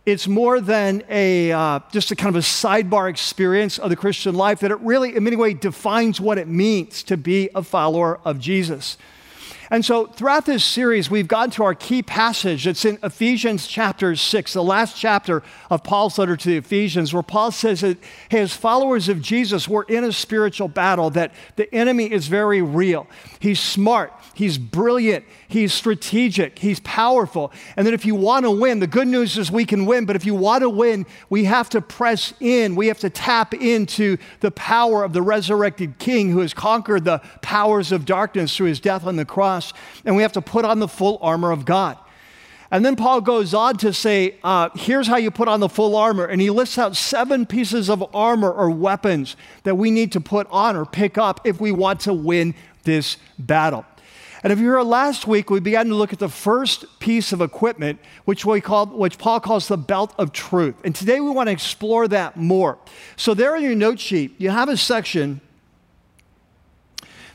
it's 0.09 0.27
more 0.27 0.59
than 0.59 1.03
a, 1.09 1.51
uh, 1.51 1.79
just 1.91 2.11
a 2.11 2.15
kind 2.15 2.35
of 2.35 2.39
a 2.39 2.45
sidebar 2.45 3.09
experience 3.09 3.77
of 3.77 3.89
the 3.89 3.95
Christian 3.95 4.35
life, 4.35 4.59
that 4.61 4.71
it 4.71 4.79
really, 4.79 5.15
in 5.15 5.23
many 5.23 5.35
ways, 5.35 5.57
defines 5.59 6.19
what 6.19 6.37
it 6.37 6.47
means 6.47 7.03
to 7.03 7.17
be 7.17 7.49
a 7.53 7.61
follower 7.61 8.19
of 8.25 8.39
Jesus. 8.39 8.97
And 9.71 9.85
so 9.85 10.07
throughout 10.07 10.47
this 10.47 10.63
series, 10.63 11.11
we've 11.11 11.27
gone 11.27 11.51
to 11.51 11.63
our 11.63 11.75
key 11.75 12.01
passage. 12.01 12.65
It's 12.65 12.85
in 12.85 12.97
Ephesians 13.03 13.67
chapter 13.67 14.15
6, 14.15 14.53
the 14.53 14.63
last 14.63 14.97
chapter 14.97 15.43
of 15.69 15.83
Paul's 15.83 16.17
letter 16.17 16.35
to 16.35 16.49
the 16.49 16.57
Ephesians, 16.57 17.13
where 17.13 17.21
Paul 17.21 17.51
says 17.51 17.81
that 17.81 17.99
as 18.31 18.51
followers 18.51 19.09
of 19.09 19.21
Jesus, 19.21 19.67
we're 19.67 19.83
in 19.83 20.03
a 20.03 20.11
spiritual 20.11 20.69
battle, 20.69 21.11
that 21.11 21.33
the 21.55 21.73
enemy 21.73 22.11
is 22.11 22.27
very 22.27 22.63
real. 22.63 23.05
He's 23.39 23.59
smart, 23.59 24.11
he's 24.33 24.57
brilliant, 24.57 25.23
he's 25.49 25.73
strategic, 25.73 26.59
he's 26.59 26.79
powerful. 26.79 27.51
And 27.75 27.85
then 27.85 27.93
if 27.93 28.05
you 28.05 28.15
want 28.15 28.45
to 28.45 28.51
win, 28.51 28.79
the 28.79 28.87
good 28.87 29.07
news 29.07 29.37
is 29.37 29.51
we 29.51 29.65
can 29.65 29.85
win, 29.85 30.05
but 30.05 30.15
if 30.15 30.25
you 30.25 30.35
want 30.35 30.61
to 30.61 30.69
win, 30.69 31.05
we 31.29 31.43
have 31.45 31.69
to 31.71 31.81
press 31.81 32.33
in, 32.39 32.75
we 32.75 32.87
have 32.87 32.99
to 32.99 33.09
tap 33.09 33.53
into 33.53 34.17
the 34.39 34.51
power 34.51 35.03
of 35.03 35.11
the 35.11 35.21
resurrected 35.21 35.97
King 35.97 36.29
who 36.29 36.39
has 36.39 36.53
conquered 36.53 37.03
the 37.03 37.19
powers 37.41 37.91
of 37.91 38.05
darkness 38.05 38.55
through 38.55 38.67
his 38.67 38.79
death 38.79 39.05
on 39.05 39.17
the 39.17 39.25
cross 39.25 39.73
and 40.05 40.15
we 40.15 40.21
have 40.21 40.33
to 40.33 40.41
put 40.41 40.63
on 40.63 40.79
the 40.79 40.87
full 40.87 41.17
armor 41.21 41.51
of 41.51 41.65
God. 41.65 41.97
And 42.71 42.85
then 42.85 42.95
Paul 42.95 43.21
goes 43.21 43.55
on 43.55 43.77
to 43.77 43.91
say, 43.91 44.35
uh, 44.43 44.69
here's 44.75 45.07
how 45.07 45.17
you 45.17 45.31
put 45.31 45.47
on 45.47 45.59
the 45.59 45.69
full 45.69 45.95
armor. 45.95 46.25
And 46.25 46.39
he 46.39 46.51
lists 46.51 46.77
out 46.77 46.95
seven 46.95 47.47
pieces 47.47 47.89
of 47.89 48.03
armor 48.15 48.51
or 48.51 48.69
weapons 48.69 49.35
that 49.63 49.75
we 49.75 49.89
need 49.89 50.11
to 50.11 50.21
put 50.21 50.45
on 50.51 50.75
or 50.75 50.85
pick 50.85 51.17
up 51.17 51.41
if 51.45 51.59
we 51.59 51.71
want 51.71 52.01
to 52.01 52.13
win 52.13 52.53
this 52.83 53.17
battle. 53.39 53.85
And 54.41 54.53
if 54.53 54.59
you 54.59 54.69
were 54.69 54.83
last 54.83 55.27
week, 55.27 55.49
we 55.49 55.59
began 55.59 55.87
to 55.87 55.95
look 55.95 56.13
at 56.13 56.19
the 56.19 56.29
first 56.29 56.99
piece 56.99 57.33
of 57.33 57.41
equipment, 57.41 57.99
which, 58.23 58.45
we 58.45 58.61
call, 58.61 58.85
which 58.87 59.17
Paul 59.17 59.39
calls 59.41 59.67
the 59.67 59.77
belt 59.77 60.13
of 60.17 60.31
truth. 60.31 60.75
And 60.83 60.95
today 60.95 61.19
we 61.19 61.29
want 61.29 61.47
to 61.47 61.51
explore 61.51 62.07
that 62.07 62.37
more. 62.37 62.77
So, 63.17 63.33
there 63.33 63.55
in 63.55 63.63
your 63.63 63.75
note 63.75 63.99
sheet, 63.99 64.35
you 64.37 64.49
have 64.49 64.69
a 64.69 64.77
section 64.77 65.41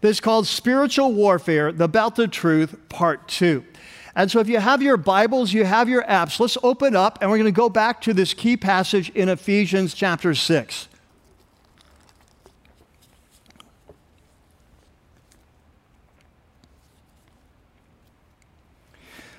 that's 0.01 0.21
called 0.21 0.47
Spiritual 0.47 1.13
Warfare, 1.13 1.73
the 1.73 1.89
Belt 1.89 2.19
of 2.19 2.31
Truth, 2.31 2.77
Part 2.89 3.29
2. 3.29 3.63
And 4.17 4.31
so, 4.31 4.41
if 4.41 4.49
you 4.49 4.59
have 4.59 4.81
your 4.81 4.97
Bibles, 4.97 5.53
you 5.53 5.65
have 5.65 5.91
your 5.91 6.05
apps, 6.05 6.41
let's 6.41 6.57
open 6.63 6.97
up 6.97 7.19
and 7.21 7.31
we're 7.31 7.39
going 7.39 7.53
to 7.53 7.53
go 7.53 7.69
back 7.69 8.01
to 8.03 8.15
this 8.15 8.33
key 8.33 8.57
passage 8.57 9.11
in 9.11 9.29
Ephesians 9.29 9.93
chapter 9.93 10.35
6. 10.35 10.89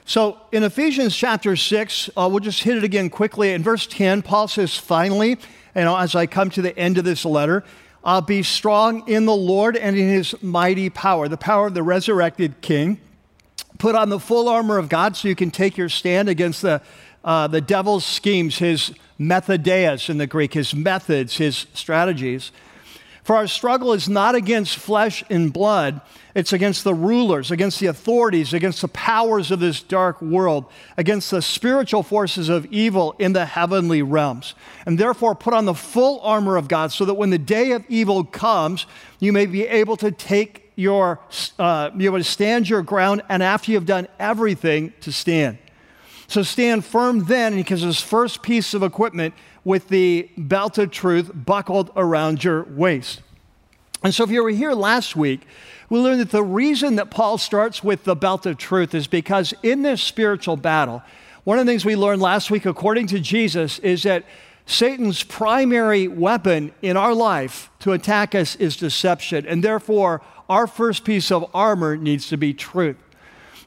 So, 0.07 0.39
in 0.51 0.61
Ephesians 0.61 1.15
chapter 1.15 1.55
6, 1.55 2.11
uh, 2.15 2.29
we'll 2.29 2.39
just 2.39 2.61
hit 2.61 2.77
it 2.77 2.83
again 2.83 3.09
quickly. 3.09 3.53
In 3.53 3.63
verse 3.63 3.87
10, 3.87 4.21
Paul 4.21 4.47
says, 4.47 4.77
Finally, 4.77 5.29
you 5.29 5.37
know, 5.81 5.97
as 5.97 6.13
I 6.13 6.27
come 6.27 6.51
to 6.51 6.61
the 6.61 6.77
end 6.77 6.99
of 6.99 7.05
this 7.05 7.25
letter, 7.25 7.63
uh, 8.03 8.21
be 8.21 8.43
strong 8.43 9.07
in 9.09 9.25
the 9.25 9.35
Lord 9.35 9.75
and 9.75 9.97
in 9.97 10.07
his 10.07 10.41
mighty 10.43 10.91
power, 10.91 11.27
the 11.27 11.37
power 11.37 11.65
of 11.65 11.73
the 11.73 11.81
resurrected 11.81 12.61
king. 12.61 12.99
Put 13.79 13.95
on 13.95 14.09
the 14.09 14.19
full 14.19 14.47
armor 14.47 14.77
of 14.77 14.89
God 14.89 15.17
so 15.17 15.27
you 15.27 15.35
can 15.35 15.49
take 15.49 15.75
your 15.75 15.89
stand 15.89 16.29
against 16.29 16.61
the, 16.61 16.83
uh, 17.23 17.47
the 17.47 17.59
devil's 17.59 18.05
schemes, 18.05 18.59
his 18.59 18.93
methodeias 19.19 20.07
in 20.07 20.19
the 20.19 20.27
Greek, 20.27 20.53
his 20.53 20.75
methods, 20.75 21.37
his 21.37 21.65
strategies. 21.73 22.51
For 23.25 23.35
our 23.35 23.47
struggle 23.47 23.91
is 23.93 24.07
not 24.07 24.35
against 24.35 24.77
flesh 24.77 25.23
and 25.31 25.51
blood, 25.51 25.99
it's 26.35 26.53
against 26.53 26.83
the 26.83 26.93
rulers, 26.93 27.49
against 27.49 27.79
the 27.79 27.87
authorities, 27.87 28.53
against 28.53 28.83
the 28.83 28.87
powers 28.87 29.49
of 29.49 29.59
this 29.59 29.81
dark 29.81 30.21
world, 30.21 30.65
against 30.95 31.31
the 31.31 31.41
spiritual 31.41 32.03
forces 32.03 32.49
of 32.49 32.67
evil 32.67 33.15
in 33.17 33.33
the 33.33 33.47
heavenly 33.47 34.03
realms. 34.03 34.53
And 34.85 34.99
therefore, 34.99 35.33
put 35.33 35.55
on 35.55 35.65
the 35.65 35.73
full 35.73 36.19
armor 36.19 36.55
of 36.55 36.67
God 36.67 36.91
so 36.91 37.03
that 37.05 37.15
when 37.15 37.31
the 37.31 37.39
day 37.39 37.71
of 37.71 37.83
evil 37.89 38.23
comes, 38.23 38.85
you 39.19 39.33
may 39.33 39.47
be 39.47 39.65
able 39.65 39.97
to 39.97 40.11
take 40.11 40.71
your, 40.75 41.19
uh, 41.57 41.89
be 41.89 42.05
able 42.05 42.19
to 42.19 42.23
stand 42.23 42.69
your 42.69 42.83
ground, 42.83 43.23
and 43.27 43.41
after 43.41 43.71
you've 43.71 43.87
done 43.87 44.07
everything, 44.19 44.93
to 45.01 45.11
stand. 45.11 45.57
So 46.27 46.43
stand 46.43 46.85
firm 46.85 47.25
then, 47.25 47.55
because 47.55 47.81
this 47.81 48.01
first 48.01 48.43
piece 48.43 48.75
of 48.75 48.83
equipment 48.83 49.33
with 49.65 49.89
the 49.89 50.29
belt 50.37 50.77
of 50.77 50.91
truth 50.91 51.29
buckled 51.33 51.91
around 51.97 52.45
your 52.45 52.63
waist. 52.63 53.21
And 54.03 54.13
so, 54.13 54.23
if 54.23 54.29
you 54.29 54.43
were 54.43 54.51
here 54.51 54.73
last 54.73 55.15
week, 55.15 55.41
we 55.89 55.99
learned 55.99 56.21
that 56.21 56.31
the 56.31 56.43
reason 56.43 56.95
that 56.95 57.11
Paul 57.11 57.37
starts 57.37 57.83
with 57.83 58.03
the 58.03 58.15
belt 58.15 58.45
of 58.45 58.57
truth 58.57 58.93
is 58.93 59.07
because 59.07 59.53
in 59.63 59.81
this 59.81 60.01
spiritual 60.01 60.55
battle, 60.55 61.01
one 61.43 61.59
of 61.59 61.65
the 61.65 61.71
things 61.71 61.83
we 61.83 61.95
learned 61.95 62.21
last 62.21 62.49
week, 62.49 62.65
according 62.65 63.07
to 63.07 63.19
Jesus, 63.19 63.79
is 63.79 64.03
that 64.03 64.23
Satan's 64.65 65.23
primary 65.23 66.07
weapon 66.07 66.71
in 66.81 66.97
our 66.97 67.13
life 67.13 67.69
to 67.79 67.93
attack 67.93 68.33
us 68.33 68.55
is 68.55 68.77
deception. 68.77 69.45
And 69.45 69.63
therefore, 69.63 70.21
our 70.49 70.67
first 70.67 71.03
piece 71.03 71.31
of 71.31 71.49
armor 71.53 71.97
needs 71.97 72.27
to 72.29 72.37
be 72.37 72.53
truth. 72.53 72.97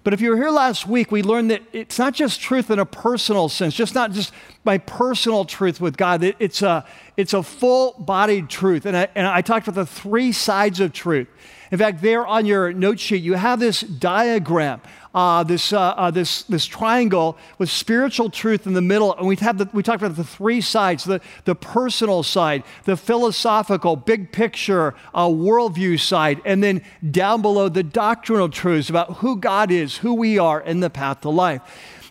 But 0.05 0.15
if 0.15 0.21
you 0.21 0.31
were 0.31 0.37
here 0.37 0.51
last 0.51 0.87
week, 0.87 1.11
we 1.11 1.23
learned 1.23 1.51
that 1.51 1.63
it's 1.73 1.99
not 1.99 2.15
just 2.15 2.41
truth 2.41 2.71
in 2.71 2.79
a 2.79 2.87
personal 2.87 3.49
sense, 3.49 3.75
just 3.75 3.95
not 3.95 4.13
just 4.13 4.33
my 4.65 4.79
personal 4.79 5.45
truth 5.45 5.81
with 5.81 5.97
God. 5.97 6.23
It's 6.39 6.63
a, 6.63 6.87
it's 7.17 7.35
a 7.35 7.43
full 7.43 7.95
bodied 7.99 8.49
truth. 8.49 8.87
And 8.87 8.97
I, 8.97 9.09
and 9.15 9.27
I 9.27 9.43
talked 9.43 9.69
about 9.69 9.81
the 9.81 9.87
three 9.87 10.33
sides 10.33 10.81
of 10.81 10.93
truth. 10.93 11.29
In 11.71 11.79
fact, 11.79 12.01
there 12.01 12.27
on 12.27 12.47
your 12.47 12.73
note 12.73 12.99
sheet, 12.99 13.23
you 13.23 13.35
have 13.35 13.61
this 13.61 13.81
diagram, 13.81 14.81
uh, 15.15 15.43
this, 15.43 15.73
uh, 15.73 15.81
uh, 15.81 16.11
this, 16.11 16.43
this 16.45 16.67
triangle 16.67 17.37
with 17.59 17.71
spiritual 17.71 18.31
truth 18.31 18.67
in 18.67 18.75
the 18.75 18.83
middle. 18.83 19.15
And 19.17 19.27
we, 19.27 19.37
have 19.37 19.59
the, 19.59 19.69
we 19.73 19.83
talked 19.83 20.03
about 20.03 20.17
the 20.17 20.25
three 20.25 20.61
sides 20.61 21.05
the, 21.05 21.21
the 21.45 21.55
personal 21.55 22.23
side, 22.23 22.63
the 22.85 22.97
philosophical, 22.97 23.97
big 23.97 24.33
picture, 24.33 24.95
uh, 25.15 25.27
worldview 25.27 26.01
side, 26.01 26.41
and 26.45 26.63
then 26.63 26.83
down 27.11 27.43
below 27.43 27.69
the 27.69 27.83
doctrinal 27.83 28.49
truths 28.49 28.91
about 28.91 29.15
who 29.19 29.37
God 29.37 29.71
is, 29.71 29.99
who 29.99 30.15
we 30.15 30.39
are, 30.39 30.61
and 30.61 30.83
the 30.83 30.91
path 30.91 31.23
to 31.23 31.31
life. 31.31 31.63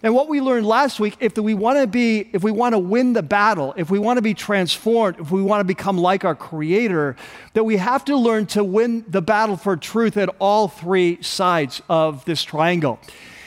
And 0.04 0.14
what 0.14 0.30
we 0.30 0.42
learned 0.42 0.68
last 0.68 1.00
week, 1.00 1.18
if 1.20 1.38
we 1.38 1.56
want 1.56 1.80
to 1.80 1.88
be, 1.88 2.30
if 2.32 2.44
we 2.44 2.52
want 2.52 2.74
to 2.74 2.80
win 2.80 3.14
the 3.14 3.24
battle, 3.24 3.74
if 3.78 3.90
we 3.90 3.98
want 3.98 4.18
to 4.18 4.22
be 4.22 4.36
transformed, 4.36 5.20
if 5.20 5.32
we 5.32 5.42
want 5.42 5.60
to 5.62 5.64
become 5.64 5.98
like 5.98 6.24
our 6.24 6.36
Creator, 6.36 7.16
that 7.54 7.64
we 7.64 7.78
have 7.78 8.06
to 8.06 8.16
learn 8.16 8.46
to 8.48 8.64
win 8.64 9.06
the 9.08 9.24
battle 9.24 9.58
for 9.58 9.76
truth 9.76 10.16
at 10.16 10.30
all 10.38 10.68
three 10.68 11.22
sides 11.24 11.82
of 11.90 12.24
this 12.26 12.44
triangle. 12.44 13.00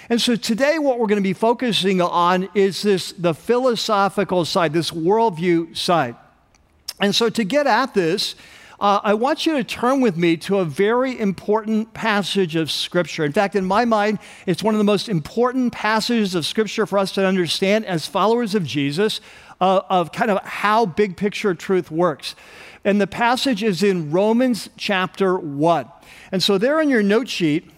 And 0.08 0.20
so 0.20 0.34
today, 0.34 0.80
what 0.80 0.98
we're 0.98 1.06
going 1.06 1.22
to 1.22 1.22
be 1.22 1.34
focusing 1.34 2.00
on 2.00 2.48
is 2.52 2.82
this 2.82 3.12
the 3.12 3.32
philosophical 3.32 4.44
side, 4.44 4.72
this 4.72 4.90
worldview 4.90 5.76
side. 5.76 6.16
And 7.00 7.14
so 7.14 7.30
to 7.30 7.44
get 7.44 7.68
at 7.68 7.94
this, 7.94 8.34
uh, 8.80 8.98
I 9.04 9.12
want 9.12 9.44
you 9.44 9.52
to 9.58 9.64
turn 9.64 10.00
with 10.00 10.16
me 10.16 10.38
to 10.38 10.60
a 10.60 10.64
very 10.64 11.18
important 11.18 11.92
passage 11.92 12.56
of 12.56 12.70
Scripture. 12.70 13.24
In 13.24 13.32
fact, 13.32 13.54
in 13.54 13.66
my 13.66 13.84
mind, 13.84 14.20
it's 14.46 14.62
one 14.62 14.74
of 14.74 14.78
the 14.78 14.84
most 14.84 15.08
important 15.08 15.72
passages 15.72 16.34
of 16.34 16.46
Scripture 16.46 16.86
for 16.86 16.98
us 16.98 17.12
to 17.12 17.26
understand 17.26 17.84
as 17.84 18.06
followers 18.06 18.54
of 18.54 18.64
Jesus, 18.64 19.20
uh, 19.60 19.82
of 19.90 20.12
kind 20.12 20.30
of 20.30 20.42
how 20.44 20.86
big 20.86 21.18
picture 21.18 21.54
truth 21.54 21.90
works. 21.90 22.34
And 22.82 22.98
the 22.98 23.06
passage 23.06 23.62
is 23.62 23.82
in 23.82 24.10
Romans 24.10 24.70
chapter 24.78 25.36
1. 25.36 25.86
And 26.32 26.42
so, 26.42 26.56
there 26.56 26.80
on 26.80 26.88
your 26.88 27.02
note 27.02 27.28
sheet, 27.28 27.70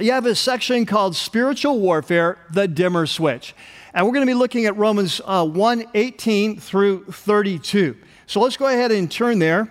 you 0.00 0.10
have 0.10 0.26
a 0.26 0.34
section 0.34 0.86
called 0.86 1.14
Spiritual 1.14 1.78
Warfare, 1.78 2.38
the 2.52 2.66
Dimmer 2.66 3.06
Switch. 3.06 3.54
And 3.94 4.04
we're 4.04 4.12
going 4.12 4.26
to 4.26 4.30
be 4.30 4.34
looking 4.34 4.66
at 4.66 4.76
Romans 4.76 5.20
uh, 5.24 5.46
1 5.46 5.84
18 5.94 6.58
through 6.58 7.04
32. 7.04 7.96
So 8.26 8.40
let's 8.40 8.56
go 8.56 8.66
ahead 8.66 8.90
and 8.90 9.08
turn 9.08 9.38
there. 9.38 9.68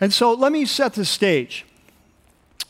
And 0.00 0.12
so 0.12 0.32
let 0.32 0.52
me 0.52 0.64
set 0.64 0.94
the 0.94 1.04
stage. 1.04 1.64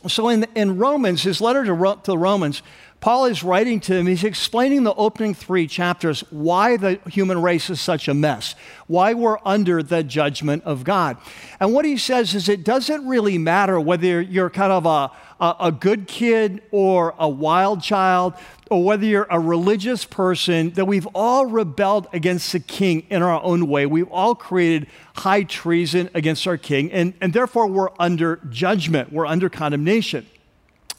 So 0.07 0.29
in, 0.29 0.45
in 0.55 0.77
Romans, 0.77 1.23
his 1.23 1.41
letter 1.41 1.65
to, 1.65 1.75
to 1.75 2.11
the 2.11 2.17
Romans, 2.17 2.61
Paul 3.01 3.25
is 3.25 3.43
writing 3.43 3.79
to 3.81 3.95
him, 3.95 4.07
he's 4.07 4.25
explaining 4.25 4.83
the 4.83 4.93
opening 4.93 5.33
three 5.33 5.67
chapters 5.67 6.19
why 6.31 6.75
the 6.75 6.99
human 7.07 7.41
race 7.41 7.69
is 7.69 7.79
such 7.79 8.09
a 8.09 8.13
mess, 8.13 8.55
why 8.87 9.13
we're 9.13 9.37
under 9.45 9.81
the 9.81 10.03
judgment 10.03 10.63
of 10.65 10.83
God. 10.83 11.15
And 11.61 11.73
what 11.73 11.85
he 11.85 11.95
says 11.97 12.35
is 12.35 12.49
it 12.49 12.65
doesn't 12.65 13.07
really 13.07 13.37
matter 13.37 13.79
whether 13.79 14.21
you're 14.21 14.49
kind 14.49 14.73
of 14.73 14.85
a, 14.85 15.11
a, 15.39 15.55
a 15.67 15.71
good 15.71 16.07
kid 16.07 16.61
or 16.71 17.15
a 17.17 17.29
wild 17.29 17.81
child, 17.81 18.33
or 18.69 18.83
whether 18.83 19.05
you're 19.05 19.27
a 19.31 19.39
religious 19.39 20.03
person, 20.03 20.71
that 20.71 20.85
we've 20.85 21.07
all 21.15 21.45
rebelled 21.45 22.07
against 22.11 22.51
the 22.51 22.59
king 22.59 23.05
in 23.09 23.21
our 23.21 23.41
own 23.41 23.67
way. 23.67 23.85
We've 23.85 24.11
all 24.11 24.35
created 24.35 24.87
high 25.15 25.43
treason 25.43 26.09
against 26.13 26.45
our 26.47 26.57
king, 26.57 26.91
and, 26.91 27.13
and 27.21 27.31
therefore 27.31 27.67
we're 27.67 27.89
under 27.97 28.41
judgment, 28.49 29.13
we're 29.13 29.25
under 29.25 29.47
condemnation. 29.47 30.27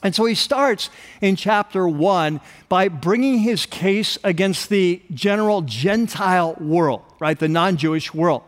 And 0.03 0.15
so 0.15 0.25
he 0.25 0.35
starts 0.35 0.89
in 1.21 1.35
chapter 1.35 1.87
one 1.87 2.41
by 2.69 2.87
bringing 2.87 3.39
his 3.39 3.65
case 3.65 4.17
against 4.23 4.69
the 4.69 5.01
general 5.13 5.61
Gentile 5.61 6.55
world, 6.59 7.03
right? 7.19 7.37
The 7.37 7.47
non 7.47 7.77
Jewish 7.77 8.13
world. 8.13 8.43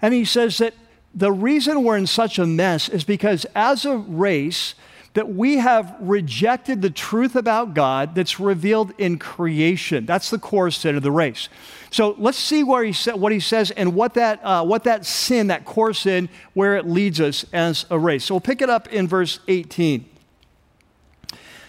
And 0.00 0.14
he 0.14 0.24
says 0.24 0.58
that 0.58 0.74
the 1.14 1.32
reason 1.32 1.82
we're 1.82 1.96
in 1.96 2.06
such 2.06 2.38
a 2.38 2.46
mess 2.46 2.88
is 2.88 3.04
because 3.04 3.44
as 3.54 3.84
a 3.84 3.96
race, 3.96 4.74
that 5.14 5.28
we 5.28 5.58
have 5.58 5.94
rejected 6.00 6.80
the 6.80 6.90
truth 6.90 7.36
about 7.36 7.74
God 7.74 8.14
that's 8.14 8.40
revealed 8.40 8.94
in 8.96 9.18
creation. 9.18 10.06
That's 10.06 10.30
the 10.30 10.38
core 10.38 10.70
sin 10.70 10.96
of 10.96 11.02
the 11.02 11.10
race. 11.10 11.48
So 11.90 12.14
let's 12.18 12.38
see 12.38 12.62
where 12.62 12.82
he 12.82 12.92
sa- 12.94 13.16
what 13.16 13.32
he 13.32 13.40
says 13.40 13.70
and 13.72 13.94
what 13.94 14.14
that, 14.14 14.40
uh, 14.42 14.64
what 14.64 14.84
that 14.84 15.04
sin, 15.04 15.48
that 15.48 15.66
core 15.66 15.92
sin, 15.92 16.30
where 16.54 16.76
it 16.76 16.86
leads 16.86 17.20
us 17.20 17.44
as 17.52 17.84
a 17.90 17.98
race. 17.98 18.24
So 18.24 18.34
we'll 18.34 18.40
pick 18.40 18.62
it 18.62 18.70
up 18.70 18.88
in 18.88 19.06
verse 19.06 19.40
18. 19.48 20.06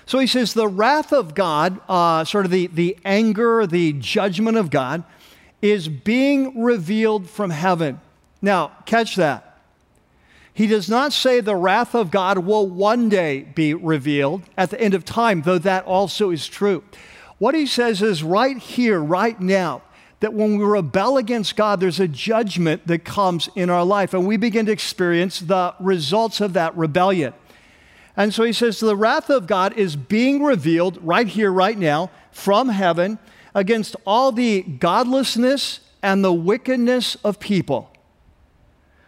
So 0.06 0.20
he 0.20 0.28
says, 0.28 0.54
the 0.54 0.68
wrath 0.68 1.14
of 1.14 1.34
God, 1.34 1.80
uh, 1.88 2.26
sort 2.26 2.46
of 2.46 2.52
the, 2.52 2.68
the 2.68 2.98
anger, 3.06 3.66
the 3.66 3.94
judgment 3.94 4.58
of 4.58 4.70
God, 4.70 5.04
is 5.62 5.88
being 5.88 6.62
revealed 6.62 7.30
from 7.30 7.50
heaven. 7.50 8.02
Now, 8.42 8.74
catch 8.86 9.16
that. 9.16 9.62
He 10.54 10.68
does 10.68 10.90
not 10.90 11.14
say 11.14 11.40
the 11.40 11.56
wrath 11.56 11.96
of 11.96 12.12
God 12.12 12.40
will 12.40 12.68
one 12.68 13.10
day 13.10 13.42
be 13.56 13.74
revealed 13.74 14.44
at 14.58 14.70
the 14.70 14.80
end 14.80 14.94
of 14.94 15.04
time, 15.04 15.42
though 15.42 15.58
that 15.58 15.86
also 15.86 16.30
is 16.30 16.46
true. 16.48 16.84
What 17.40 17.56
he 17.56 17.66
says 17.66 18.02
is 18.02 18.22
right 18.24 18.58
here, 18.58 19.02
right 19.02 19.40
now, 19.40 19.82
that 20.20 20.34
when 20.34 20.58
we 20.58 20.64
rebel 20.64 21.18
against 21.18 21.56
God, 21.56 21.80
there's 21.80 22.00
a 22.00 22.08
judgment 22.08 22.86
that 22.88 23.04
comes 23.04 23.50
in 23.56 23.70
our 23.70 23.84
life, 23.84 24.14
and 24.14 24.28
we 24.28 24.38
begin 24.38 24.66
to 24.68 24.72
experience 24.72 25.40
the 25.40 25.74
results 25.80 26.40
of 26.40 26.54
that 26.54 26.78
rebellion. 26.78 27.34
And 28.16 28.34
so 28.34 28.44
he 28.44 28.54
says, 28.54 28.80
the 28.80 28.96
wrath 28.96 29.30
of 29.30 29.48
God 29.48 29.74
is 29.78 29.96
being 29.96 30.44
revealed 30.44 31.00
right 31.02 31.28
here, 31.28 31.52
right 31.52 31.78
now, 31.78 32.12
from 32.32 32.70
heaven 32.70 33.18
against 33.56 33.96
all 34.06 34.32
the 34.32 34.62
godlessness 34.62 35.80
and 36.02 36.24
the 36.24 36.34
wickedness 36.34 37.16
of 37.24 37.40
people 37.40 37.90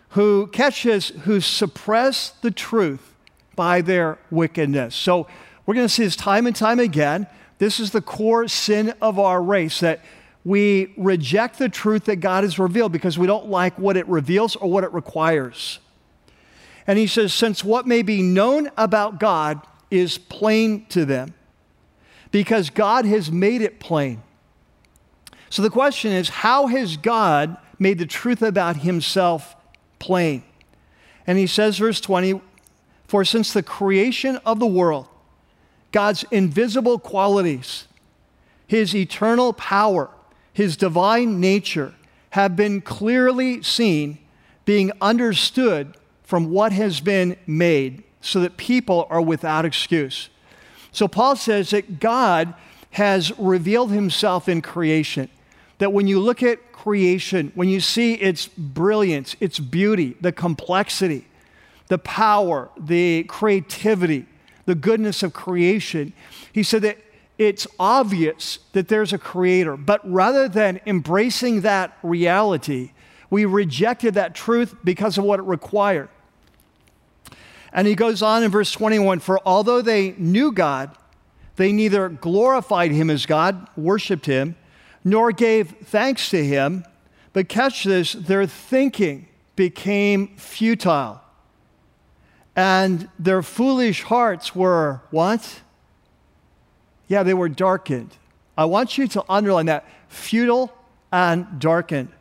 who 0.10 0.48
catches, 0.48 1.10
who 1.10 1.42
suppress 1.42 2.30
the 2.30 2.52
truth 2.52 3.14
by 3.56 3.82
their 3.82 4.18
wickedness. 4.32 4.96
So 4.96 5.28
we're 5.66 5.76
going 5.76 5.88
to 5.88 5.94
see 5.94 6.04
this 6.04 6.16
time 6.16 6.48
and 6.48 6.56
time 6.56 6.80
again. 6.80 7.28
This 7.58 7.80
is 7.80 7.92
the 7.92 8.02
core 8.02 8.48
sin 8.48 8.94
of 9.02 9.20
our 9.20 9.42
race 9.42 9.82
that 9.82 10.04
we 10.44 10.94
reject 10.96 11.58
the 11.58 11.70
truth 11.70 12.06
that 12.06 12.18
God 12.18 12.44
has 12.44 12.60
revealed 12.60 12.92
because 12.92 13.18
we 13.18 13.28
don't 13.28 13.48
like 13.48 13.78
what 13.80 13.98
it 13.98 14.08
reveals 14.08 14.56
or 14.56 14.70
what 14.70 14.84
it 14.84 14.94
requires. 14.94 15.80
And 16.88 17.00
he 17.00 17.08
says, 17.08 17.34
since 17.34 17.64
what 17.64 17.88
may 17.88 18.02
be 18.02 18.22
known 18.22 18.70
about 18.78 19.20
God 19.20 19.62
is 19.90 20.18
plain 20.18 20.86
to 20.88 21.06
them, 21.06 21.34
because 22.32 22.70
God 22.70 23.06
has 23.06 23.32
made 23.32 23.62
it 23.62 23.80
plain. 23.80 24.22
So 25.50 25.62
the 25.62 25.70
question 25.70 26.12
is, 26.12 26.30
how 26.30 26.68
has 26.68 26.98
God 26.98 27.58
made 27.80 27.98
the 27.98 28.06
truth 28.06 28.42
about 28.42 28.78
himself 28.78 29.56
plain? 30.00 30.44
And 31.26 31.38
he 31.38 31.48
says, 31.48 31.78
verse 31.78 32.02
20, 32.02 32.42
for 33.08 33.24
since 33.24 33.54
the 33.54 33.64
creation 33.64 34.38
of 34.46 34.60
the 34.60 34.66
world, 34.66 35.08
God's 35.92 36.26
invisible 36.30 37.00
qualities, 37.00 37.88
his 38.68 38.96
eternal 38.96 39.54
power, 39.54 40.10
his 40.52 40.76
divine 40.76 41.40
nature 41.40 41.94
have 42.32 42.56
been 42.56 42.82
clearly 42.82 43.64
seen, 43.64 44.18
being 44.66 44.92
understood 45.00 45.96
from 46.26 46.50
what 46.50 46.72
has 46.72 47.00
been 47.00 47.38
made 47.48 48.04
so 48.22 48.40
that 48.42 48.58
people 48.58 49.08
are 49.10 49.22
without 49.22 49.66
excuse. 49.66 50.30
So 50.92 51.08
Paul 51.08 51.36
says 51.36 51.70
that 51.70 52.00
God 52.00 52.54
has 52.92 53.38
revealed 53.38 53.92
himself 53.92 54.50
in 54.50 54.62
creation. 54.62 55.30
That 55.78 55.94
when 55.94 56.08
you 56.08 56.20
look 56.20 56.42
at 56.42 56.72
creation, 56.72 57.52
when 57.54 57.68
you 57.68 57.80
see 57.80 58.14
its 58.14 58.48
brilliance, 58.48 59.36
its 59.40 59.60
beauty, 59.60 60.16
the 60.22 60.32
complexity, 60.32 61.28
the 61.88 61.98
power, 61.98 62.70
the 62.78 63.24
creativity, 63.26 64.26
the 64.66 64.76
goodness 64.76 65.22
of 65.22 65.34
creation, 65.34 66.14
he 66.52 66.64
said 66.64 66.82
that 66.84 66.98
it's 67.38 67.68
obvious 67.80 68.60
that 68.72 68.88
there's 68.88 69.14
a 69.14 69.18
creator. 69.18 69.76
But 69.76 70.00
rather 70.10 70.48
than 70.48 70.80
embracing 70.86 71.62
that 71.62 71.98
reality, 72.02 72.92
we 73.30 73.46
rejected 73.46 74.14
that 74.14 74.34
truth 74.34 74.76
because 74.84 75.18
of 75.18 75.26
what 75.26 75.40
it 75.40 75.44
required. 75.44 76.10
And 77.76 77.88
he 77.88 77.94
goes 77.94 78.22
on 78.22 78.42
in 78.42 78.50
verse 78.50 78.72
21 78.72 79.20
For 79.20 79.40
although 79.46 79.82
they 79.82 80.16
knew 80.18 80.54
God, 80.54 80.98
they 81.58 81.74
neither 81.74 82.08
glorified 82.08 82.92
him 82.92 83.10
as 83.10 83.26
God, 83.26 83.68
worshiped 83.76 84.26
him, 84.26 84.56
nor 85.04 85.34
gave 85.34 85.76
thanks 85.84 86.30
to 86.30 86.44
him. 86.44 86.86
But 87.34 87.50
catch 87.50 87.84
this, 87.84 88.14
their 88.14 88.48
thinking 88.48 89.28
became 89.58 90.38
futile. 90.38 91.22
And 92.56 93.10
their 93.20 93.44
foolish 93.44 94.04
hearts 94.04 94.56
were 94.56 95.02
what? 95.12 95.62
Yeah, 97.10 97.24
they 97.24 97.34
were 97.34 97.50
darkened. 97.50 98.16
I 98.58 98.66
want 98.66 98.98
you 98.98 99.06
to 99.10 99.26
underline 99.28 99.66
that 99.66 99.86
futile 100.08 100.74
and 101.12 101.60
darkened. 101.60 102.15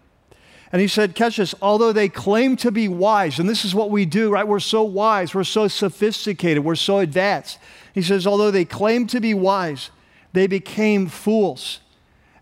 And 0.74 0.80
he 0.80 0.88
said, 0.88 1.14
catch 1.14 1.36
this, 1.36 1.54
although 1.62 1.92
they 1.92 2.08
claim 2.08 2.56
to 2.56 2.72
be 2.72 2.88
wise, 2.88 3.38
and 3.38 3.48
this 3.48 3.64
is 3.64 3.76
what 3.76 3.90
we 3.90 4.04
do, 4.04 4.32
right? 4.32 4.44
We're 4.44 4.58
so 4.58 4.82
wise, 4.82 5.32
we're 5.32 5.44
so 5.44 5.68
sophisticated, 5.68 6.64
we're 6.64 6.74
so 6.74 6.98
advanced. 6.98 7.60
He 7.92 8.02
says, 8.02 8.26
although 8.26 8.50
they 8.50 8.64
claim 8.64 9.06
to 9.06 9.20
be 9.20 9.34
wise, 9.34 9.90
they 10.32 10.48
became 10.48 11.06
fools. 11.06 11.78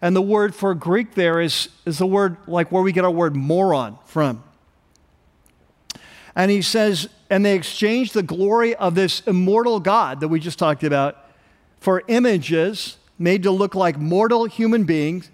And 0.00 0.16
the 0.16 0.22
word 0.22 0.54
for 0.54 0.74
Greek 0.74 1.14
there 1.14 1.42
is, 1.42 1.68
is 1.84 1.98
the 1.98 2.06
word 2.06 2.38
like 2.46 2.72
where 2.72 2.82
we 2.82 2.90
get 2.90 3.04
our 3.04 3.10
word 3.10 3.36
moron 3.36 3.98
from. 4.06 4.42
And 6.34 6.50
he 6.50 6.62
says, 6.62 7.10
and 7.28 7.44
they 7.44 7.54
exchanged 7.54 8.14
the 8.14 8.22
glory 8.22 8.74
of 8.76 8.94
this 8.94 9.20
immortal 9.26 9.78
God 9.78 10.20
that 10.20 10.28
we 10.28 10.40
just 10.40 10.58
talked 10.58 10.84
about 10.84 11.18
for 11.80 12.02
images 12.08 12.96
made 13.18 13.42
to 13.42 13.50
look 13.50 13.74
like 13.74 13.98
mortal 13.98 14.46
human 14.46 14.84
beings 14.84 15.30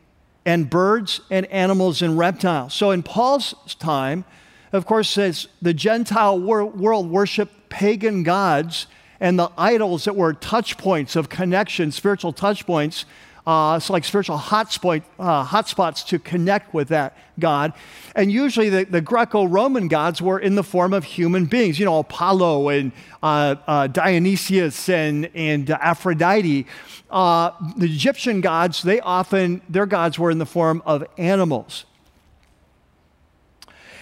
and 0.48 0.70
birds 0.70 1.20
and 1.30 1.44
animals 1.52 2.00
and 2.00 2.16
reptiles. 2.16 2.72
So 2.72 2.90
in 2.90 3.02
Paul's 3.02 3.54
time, 3.78 4.24
of 4.72 4.87
course, 4.87 5.11
says 5.11 5.46
the 5.61 5.74
Gentile 5.74 6.40
world 6.40 7.11
worshiped 7.11 7.68
pagan 7.68 8.22
gods 8.22 8.87
and 9.20 9.38
the 9.38 9.52
idols 9.58 10.06
that 10.06 10.16
were 10.16 10.32
touch 10.32 10.78
points 10.78 11.16
of 11.16 11.28
connection, 11.28 11.92
spiritual 11.92 12.32
touch 12.32 12.64
points. 12.64 13.04
Uh, 13.48 13.80
so 13.80 13.94
like 13.94 14.04
spiritual 14.04 14.37
hotspot, 14.37 15.02
uh, 15.18 15.42
hotspots 15.42 16.06
to 16.06 16.18
connect 16.18 16.74
with 16.74 16.88
that 16.88 17.16
God. 17.38 17.72
And 18.14 18.30
usually 18.30 18.68
the, 18.68 18.84
the 18.84 19.00
Greco-Roman 19.00 19.88
gods 19.88 20.20
were 20.20 20.38
in 20.38 20.54
the 20.54 20.62
form 20.62 20.92
of 20.92 21.04
human 21.04 21.46
beings, 21.46 21.78
you 21.78 21.87
know, 21.87 21.98
Apollo 21.98 22.68
and 22.68 22.92
uh, 23.22 23.54
uh 23.66 23.87
Dionysius 23.87 24.90
and, 24.90 25.30
and 25.34 25.70
Aphrodite 25.70 26.66
uh, 27.11 27.52
the 27.76 27.87
Egyptian 27.87 28.40
gods, 28.40 28.82
they 28.82 29.00
often, 29.00 29.62
their 29.68 29.87
gods 29.87 30.18
were 30.18 30.30
in 30.30 30.38
the 30.38 30.46
form 30.46 30.82
of 30.84 31.04
animals. 31.16 31.87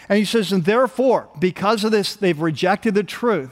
And 0.09 0.19
he 0.19 0.25
says, 0.25 0.53
and 0.53 0.65
therefore, 0.65 1.29
because 1.39 1.85
of 1.85 1.93
this, 1.93 2.17
they've 2.17 2.41
rejected 2.41 2.95
the 2.95 3.05
truth. 3.05 3.51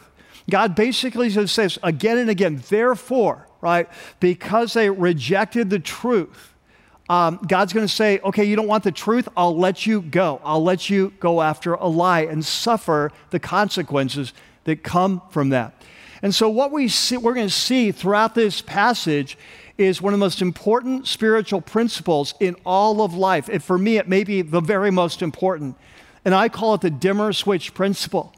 God 0.51 0.75
basically 0.75 1.31
says 1.47 1.79
again 1.83 2.19
and 2.19 2.29
again, 2.29 2.63
therefore, 2.69 3.47
right, 3.65 3.89
because 4.21 4.75
they 4.75 4.91
rejected 4.91 5.71
the 5.71 5.79
truth, 5.79 6.55
um, 7.09 7.41
God's 7.49 7.73
going 7.73 7.87
to 7.87 7.93
say, 7.93 8.19
okay, 8.21 8.45
you 8.45 8.57
don't 8.57 8.69
want 8.69 8.85
the 8.85 8.93
truth? 8.93 9.27
I'll 9.37 9.57
let 9.57 9.87
you 9.87 10.03
go. 10.03 10.41
I'll 10.45 10.63
let 10.63 10.91
you 10.91 11.13
go 11.19 11.41
after 11.41 11.75
a 11.75 11.87
lie 11.87 12.21
and 12.21 12.45
suffer 12.45 13.11
the 13.31 13.41
consequences 13.41 14.33
that 14.65 14.83
come 14.83 15.23
from 15.31 15.49
that. 15.49 15.75
And 16.23 16.35
so, 16.35 16.49
what 16.49 16.73
we 16.73 16.89
see, 16.89 17.17
we're 17.17 17.35
going 17.35 17.47
to 17.49 17.53
see 17.53 17.91
throughout 17.91 18.35
this 18.35 18.63
passage 18.63 19.37
is 19.77 20.01
one 20.01 20.15
of 20.15 20.21
the 20.21 20.25
most 20.25 20.41
important 20.41 21.07
spiritual 21.07 21.61
principles 21.61 22.35
in 22.41 22.57
all 22.65 23.03
of 23.03 23.15
life. 23.15 23.49
And 23.49 23.63
for 23.63 23.77
me, 23.77 23.99
it 23.99 24.09
may 24.09 24.25
be 24.25 24.41
the 24.41 24.61
very 24.61 24.91
most 24.91 25.21
important. 25.21 25.77
And 26.25 26.35
I 26.35 26.49
call 26.49 26.75
it 26.75 26.81
the 26.81 26.91
dimmer 26.91 27.33
switch 27.33 27.75
principle. 27.75 28.33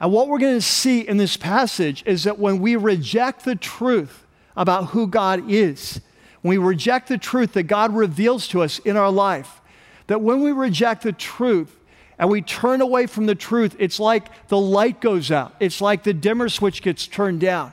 And 0.00 0.12
what 0.12 0.28
we're 0.28 0.38
going 0.38 0.56
to 0.56 0.62
see 0.62 1.00
in 1.00 1.16
this 1.16 1.36
passage 1.36 2.02
is 2.06 2.24
that 2.24 2.38
when 2.38 2.60
we 2.60 2.74
reject 2.74 3.44
the 3.44 3.54
truth 3.54 4.24
about 4.58 4.88
who 4.88 5.06
God 5.06 5.50
is, 5.50 6.02
we 6.42 6.58
reject 6.58 7.08
the 7.08 7.16
truth 7.16 7.54
that 7.54 7.62
God 7.62 7.94
reveals 7.94 8.46
to 8.48 8.62
us 8.62 8.78
in 8.80 8.96
our 8.96 9.10
life, 9.10 9.62
that 10.08 10.20
when 10.20 10.42
we 10.42 10.52
reject 10.52 11.02
the 11.04 11.12
truth, 11.12 11.74
and 12.18 12.28
we 12.28 12.42
turn 12.42 12.80
away 12.80 13.06
from 13.06 13.26
the 13.26 13.34
truth, 13.34 13.76
it's 13.78 14.00
like 14.00 14.48
the 14.48 14.58
light 14.58 15.00
goes 15.00 15.30
out. 15.30 15.54
It's 15.60 15.80
like 15.80 16.02
the 16.02 16.12
dimmer 16.12 16.48
switch 16.48 16.82
gets 16.82 17.06
turned 17.06 17.40
down. 17.40 17.72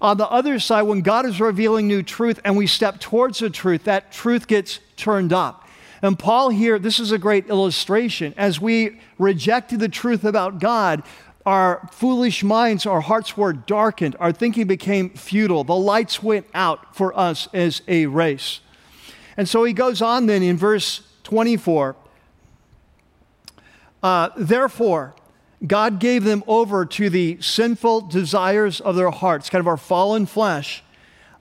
On 0.00 0.16
the 0.16 0.28
other 0.28 0.60
side, 0.60 0.82
when 0.82 1.00
God 1.00 1.26
is 1.26 1.40
revealing 1.40 1.88
new 1.88 2.04
truth 2.04 2.38
and 2.44 2.56
we 2.56 2.68
step 2.68 3.00
towards 3.00 3.40
the 3.40 3.50
truth, 3.50 3.82
that 3.84 4.12
truth 4.12 4.46
gets 4.46 4.78
turned 4.96 5.32
up. 5.32 5.68
And 6.00 6.18
Paul 6.18 6.50
here, 6.50 6.78
this 6.78 7.00
is 7.00 7.12
a 7.12 7.18
great 7.18 7.48
illustration. 7.48 8.34
As 8.36 8.60
we 8.60 9.00
rejected 9.18 9.80
the 9.80 9.88
truth 9.88 10.24
about 10.24 10.60
God, 10.60 11.02
our 11.44 11.88
foolish 11.90 12.44
minds, 12.44 12.86
our 12.86 13.00
hearts 13.00 13.36
were 13.36 13.52
darkened, 13.52 14.16
our 14.20 14.32
thinking 14.32 14.66
became 14.66 15.10
futile. 15.10 15.64
The 15.64 15.74
lights 15.74 16.22
went 16.22 16.46
out 16.54 16.94
for 16.94 17.16
us 17.18 17.48
as 17.52 17.82
a 17.88 18.06
race. 18.06 18.60
And 19.36 19.48
so 19.48 19.64
he 19.64 19.72
goes 19.72 20.02
on 20.02 20.26
then 20.26 20.42
in 20.42 20.56
verse 20.56 21.02
24 21.24 21.96
uh, 24.02 24.30
Therefore, 24.36 25.14
God 25.66 26.00
gave 26.00 26.24
them 26.24 26.42
over 26.46 26.84
to 26.84 27.08
the 27.08 27.38
sinful 27.40 28.02
desires 28.02 28.80
of 28.80 28.96
their 28.96 29.10
hearts, 29.10 29.48
kind 29.48 29.60
of 29.60 29.68
our 29.68 29.76
fallen 29.76 30.26
flesh, 30.26 30.82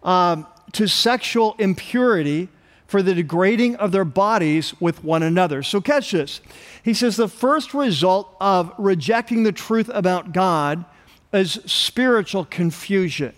um, 0.04 0.46
to 0.74 0.88
sexual 0.88 1.56
impurity 1.58 2.50
for 2.92 3.02
the 3.02 3.16
degrading 3.16 3.78
of 3.78 3.94
their 3.94 4.04
bodies 4.04 4.74
with 4.82 5.02
one 5.02 5.24
another. 5.24 5.64
So, 5.64 5.80
catch 5.80 6.12
this. 6.12 6.42
He 6.84 6.94
says 6.94 7.16
the 7.16 7.30
first 7.30 7.74
result 7.74 8.36
of 8.42 8.74
rejecting 8.78 9.44
the 9.44 9.54
truth 9.54 9.90
about 9.94 10.34
God 10.34 10.84
is 11.32 11.54
spiritual 11.66 12.44
confusion. 12.44 13.34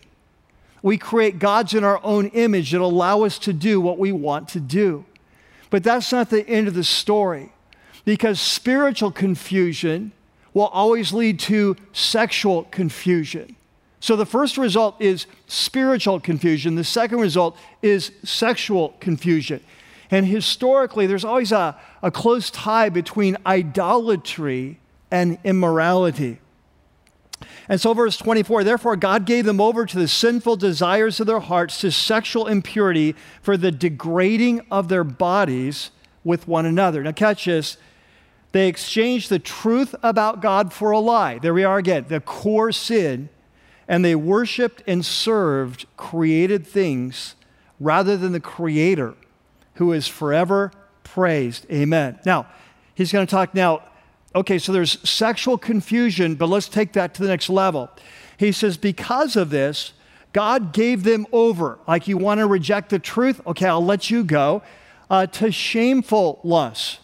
We 0.81 0.97
create 0.97 1.37
gods 1.37 1.75
in 1.75 1.83
our 1.83 2.03
own 2.03 2.29
image 2.29 2.71
that 2.71 2.81
allow 2.81 3.21
us 3.21 3.37
to 3.39 3.53
do 3.53 3.79
what 3.79 3.99
we 3.99 4.11
want 4.11 4.49
to 4.49 4.59
do. 4.59 5.05
But 5.69 5.83
that's 5.83 6.11
not 6.11 6.31
the 6.31 6.49
end 6.49 6.67
of 6.67 6.73
the 6.73 6.83
story 6.83 7.53
because 8.05 8.41
spiritual 8.41 9.11
confusion 9.11 10.13
will 10.55 10.65
always 10.65 11.13
lead 11.13 11.39
to 11.41 11.75
sexual 11.93 12.63
confusion. 12.63 13.55
So 14.03 14.17
the 14.17 14.25
first 14.25 14.57
result 14.57 15.01
is 15.01 15.27
spiritual 15.47 16.19
confusion, 16.19 16.75
the 16.75 16.83
second 16.83 17.19
result 17.21 17.57
is 17.81 18.11
sexual 18.25 18.97
confusion. 18.99 19.61
And 20.11 20.25
historically, 20.25 21.07
there's 21.07 21.23
always 21.23 21.53
a, 21.53 21.79
a 22.01 22.11
close 22.11 22.51
tie 22.51 22.89
between 22.89 23.37
idolatry 23.45 24.77
and 25.09 25.37
immorality. 25.45 26.39
And 27.69 27.79
so, 27.79 27.93
verse 27.93 28.17
24, 28.17 28.65
therefore, 28.65 28.97
God 28.97 29.25
gave 29.25 29.45
them 29.45 29.61
over 29.61 29.85
to 29.85 29.97
the 29.97 30.09
sinful 30.09 30.57
desires 30.57 31.21
of 31.21 31.27
their 31.27 31.39
hearts, 31.39 31.79
to 31.79 31.89
sexual 31.89 32.47
impurity, 32.47 33.15
for 33.41 33.55
the 33.55 33.71
degrading 33.71 34.65
of 34.69 34.89
their 34.89 35.05
bodies 35.05 35.91
with 36.25 36.45
one 36.45 36.65
another. 36.65 37.03
Now, 37.03 37.13
catch 37.13 37.45
this. 37.45 37.77
They 38.51 38.67
exchanged 38.67 39.29
the 39.29 39.39
truth 39.39 39.95
about 40.03 40.41
God 40.41 40.73
for 40.73 40.91
a 40.91 40.99
lie. 40.99 41.39
There 41.39 41.53
we 41.53 41.63
are 41.63 41.77
again, 41.77 42.07
the 42.09 42.19
core 42.19 42.73
sin. 42.73 43.29
And 43.87 44.03
they 44.03 44.15
worshiped 44.15 44.81
and 44.87 45.05
served 45.05 45.85
created 45.97 46.65
things 46.65 47.35
rather 47.79 48.15
than 48.15 48.31
the 48.31 48.39
Creator 48.39 49.15
who 49.75 49.91
is 49.91 50.07
forever 50.07 50.71
praised. 51.03 51.65
Amen. 51.71 52.19
Now, 52.25 52.47
he's 52.95 53.11
going 53.11 53.25
to 53.25 53.31
talk 53.31 53.53
now. 53.53 53.83
Okay, 54.35 54.57
so 54.57 54.71
there's 54.71 55.07
sexual 55.07 55.57
confusion, 55.57 56.35
but 56.35 56.47
let's 56.47 56.67
take 56.67 56.93
that 56.93 57.13
to 57.15 57.21
the 57.21 57.27
next 57.27 57.49
level. 57.49 57.89
He 58.37 58.51
says, 58.51 58.77
because 58.77 59.35
of 59.35 59.49
this, 59.49 59.93
God 60.31 60.73
gave 60.73 61.03
them 61.03 61.27
over. 61.31 61.77
Like 61.87 62.07
you 62.07 62.17
want 62.17 62.39
to 62.39 62.47
reject 62.47 62.89
the 62.89 62.99
truth? 62.99 63.39
Okay, 63.45 63.67
I'll 63.67 63.85
let 63.85 64.09
you 64.09 64.23
go. 64.23 64.63
Uh, 65.09 65.27
to 65.27 65.51
shameful 65.51 66.39
lusts. 66.43 66.99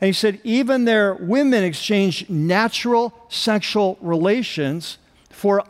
And 0.00 0.06
he 0.06 0.12
said, 0.14 0.40
even 0.44 0.86
their 0.86 1.14
women 1.14 1.62
exchanged 1.62 2.30
natural 2.30 3.12
sexual 3.28 3.98
relations 4.00 4.96
for 5.28 5.62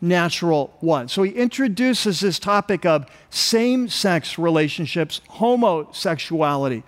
unnatural 0.00 0.74
one. 0.80 1.08
So 1.08 1.22
he 1.22 1.32
introduces 1.32 2.20
this 2.20 2.38
topic 2.38 2.84
of 2.86 3.06
same 3.30 3.88
sex 3.88 4.38
relationships, 4.38 5.20
homosexuality. 5.28 6.82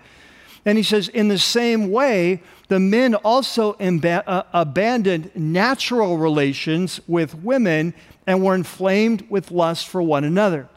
And 0.65 0.77
he 0.77 0.83
says, 0.83 1.09
in 1.09 1.27
the 1.27 1.37
same 1.37 1.91
way, 1.91 2.41
the 2.69 2.79
men 2.79 3.15
also 3.15 3.73
imba- 3.73 4.23
uh, 4.25 4.43
abandoned 4.53 5.31
natural 5.35 6.17
relations 6.17 7.01
with 7.07 7.35
women 7.35 7.93
and 8.25 8.43
were 8.43 8.55
inflamed 8.55 9.29
with 9.29 9.51
lust 9.51 9.87
for 9.87 10.01
one 10.01 10.23
another. 10.23 10.69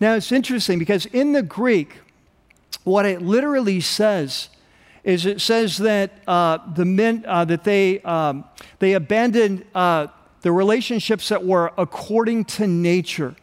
Now, 0.00 0.14
it's 0.14 0.32
interesting 0.32 0.78
because 0.78 1.06
in 1.06 1.32
the 1.32 1.42
Greek, 1.42 2.00
what 2.82 3.06
it 3.06 3.22
literally 3.22 3.80
says 3.80 4.48
is 5.04 5.26
it 5.26 5.40
says 5.40 5.78
that 5.78 6.10
uh, 6.26 6.58
the 6.74 6.84
men 6.84 7.24
uh, 7.28 7.44
that 7.44 7.62
they 7.62 8.00
um, 8.00 8.44
they 8.78 8.94
abandoned 8.94 9.64
uh, 9.74 10.08
the 10.44 10.52
relationships 10.52 11.30
that 11.30 11.44
were 11.44 11.72
according 11.78 12.44
to 12.44 12.66
nature. 12.66 13.34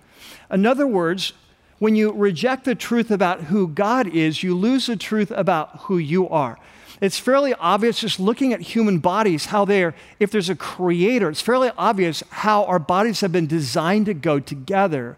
In 0.52 0.68
other 0.68 0.86
words, 0.86 1.34
when 1.80 1.96
you 1.96 2.12
reject 2.12 2.64
the 2.64 2.76
truth 2.76 3.10
about 3.10 3.42
who 3.46 3.68
God 3.68 4.08
is, 4.08 4.44
you 4.44 4.56
lose 4.56 4.86
the 4.86 4.96
truth 4.96 5.32
about 5.32 5.80
who 5.82 5.98
you 5.98 6.30
are. 6.30 6.60
It's 7.02 7.18
fairly 7.18 7.56
obvious 7.56 8.00
just 8.00 8.20
looking 8.20 8.54
at 8.54 8.62
human 8.62 9.00
bodies, 9.00 9.48
how 9.48 9.66
they're, 9.66 9.96
if 10.20 10.30
there's 10.30 10.50
a 10.50 10.56
creator, 10.56 11.30
it's 11.30 11.42
fairly 11.42 11.72
obvious 11.76 12.24
how 12.30 12.66
our 12.66 12.78
bodies 12.78 13.22
have 13.22 13.32
been 13.32 13.48
designed 13.48 14.06
to 14.06 14.14
go 14.14 14.40
together. 14.40 15.18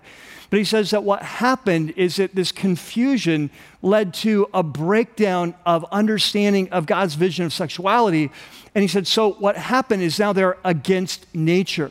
But 0.54 0.60
he 0.60 0.66
says 0.66 0.92
that 0.92 1.04
what 1.04 1.24
happened 1.24 1.96
is 1.98 2.18
that 2.18 2.36
this 2.36 2.52
confusion 2.52 3.50
led 3.82 4.14
to 4.14 4.48
a 4.54 4.62
breakdown 4.62 5.56
of 5.66 5.84
understanding 5.92 6.70
of 6.70 6.86
God's 6.86 7.16
vision 7.16 7.48
of 7.48 7.54
sexuality. 7.54 8.30
And 8.76 8.84
he 8.84 8.88
said, 8.88 9.08
so 9.08 9.32
what 9.32 9.58
happened 9.58 10.04
is 10.04 10.20
now 10.20 10.32
they're 10.32 10.60
against 10.64 11.26
nature. 11.34 11.90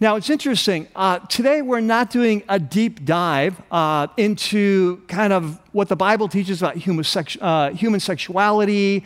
Now, 0.00 0.16
it's 0.16 0.30
interesting. 0.30 0.88
Uh, 0.96 1.18
today, 1.18 1.60
we're 1.60 1.80
not 1.80 2.08
doing 2.08 2.44
a 2.48 2.58
deep 2.58 3.04
dive 3.04 3.60
uh, 3.70 4.06
into 4.16 5.02
kind 5.06 5.34
of 5.34 5.60
what 5.72 5.88
the 5.88 5.96
Bible 5.96 6.28
teaches 6.28 6.62
about 6.62 6.76
uh, 6.78 7.70
human 7.72 8.00
sexuality, 8.00 9.04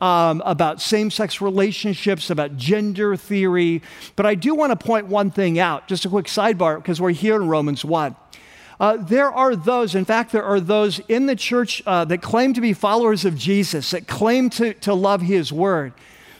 um, 0.00 0.42
about 0.44 0.80
same 0.80 1.10
sex 1.10 1.40
relationships, 1.40 2.30
about 2.30 2.56
gender 2.56 3.16
theory. 3.16 3.82
But 4.16 4.26
I 4.26 4.34
do 4.34 4.54
want 4.54 4.78
to 4.78 4.86
point 4.86 5.06
one 5.06 5.30
thing 5.30 5.58
out, 5.58 5.88
just 5.88 6.04
a 6.04 6.08
quick 6.08 6.26
sidebar, 6.26 6.76
because 6.76 7.00
we're 7.00 7.10
here 7.10 7.36
in 7.36 7.48
Romans 7.48 7.84
1. 7.84 8.14
Uh, 8.80 8.96
there 8.96 9.32
are 9.32 9.56
those, 9.56 9.94
in 9.96 10.04
fact, 10.04 10.30
there 10.30 10.44
are 10.44 10.60
those 10.60 11.00
in 11.08 11.26
the 11.26 11.34
church 11.34 11.82
uh, 11.84 12.04
that 12.04 12.22
claim 12.22 12.54
to 12.54 12.60
be 12.60 12.72
followers 12.72 13.24
of 13.24 13.36
Jesus, 13.36 13.90
that 13.90 14.06
claim 14.06 14.48
to, 14.50 14.72
to 14.74 14.94
love 14.94 15.20
his 15.20 15.52
word, 15.52 15.92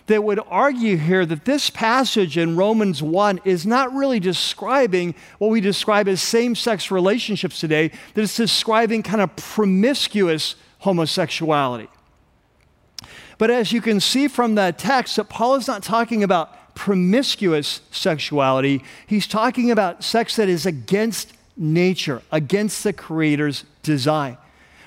that 0.07 0.23
would 0.23 0.41
argue 0.49 0.97
here 0.97 1.27
that 1.27 1.45
this 1.45 1.69
passage 1.69 2.39
in 2.39 2.57
Romans 2.57 3.03
1 3.03 3.41
is 3.45 3.67
not 3.67 3.93
really 3.93 4.21
describing 4.21 5.15
what 5.39 5.51
we 5.51 5.61
describe 5.61 6.09
as 6.09 6.23
same 6.23 6.55
sex 6.55 6.91
relationships 6.91 7.61
today, 7.61 7.89
that 8.15 8.23
it's 8.23 8.37
describing 8.37 9.03
kind 9.03 9.21
of 9.21 9.35
promiscuous 9.37 10.55
homosexuality. 10.79 11.89
But 13.39 13.51
as 13.51 13.73
you 13.73 13.81
can 13.81 14.01
see 14.01 14.29
from 14.29 14.57
that 14.57 14.79
text, 14.79 15.17
that 15.17 15.29
Paul 15.29 15.55
is 15.55 15.69
not 15.69 15.83
talking 15.83 16.23
about 16.25 16.75
promiscuous 16.75 17.81
sexuality. 17.91 18.83
He's 19.07 19.27
talking 19.27 19.71
about 19.71 20.05
sex 20.05 20.37
that 20.37 20.49
is 20.49 20.67
against 20.67 21.33
nature, 21.57 22.23
against 22.31 22.85
the 22.85 22.93
Creator's 22.93 23.65
design. 23.83 24.37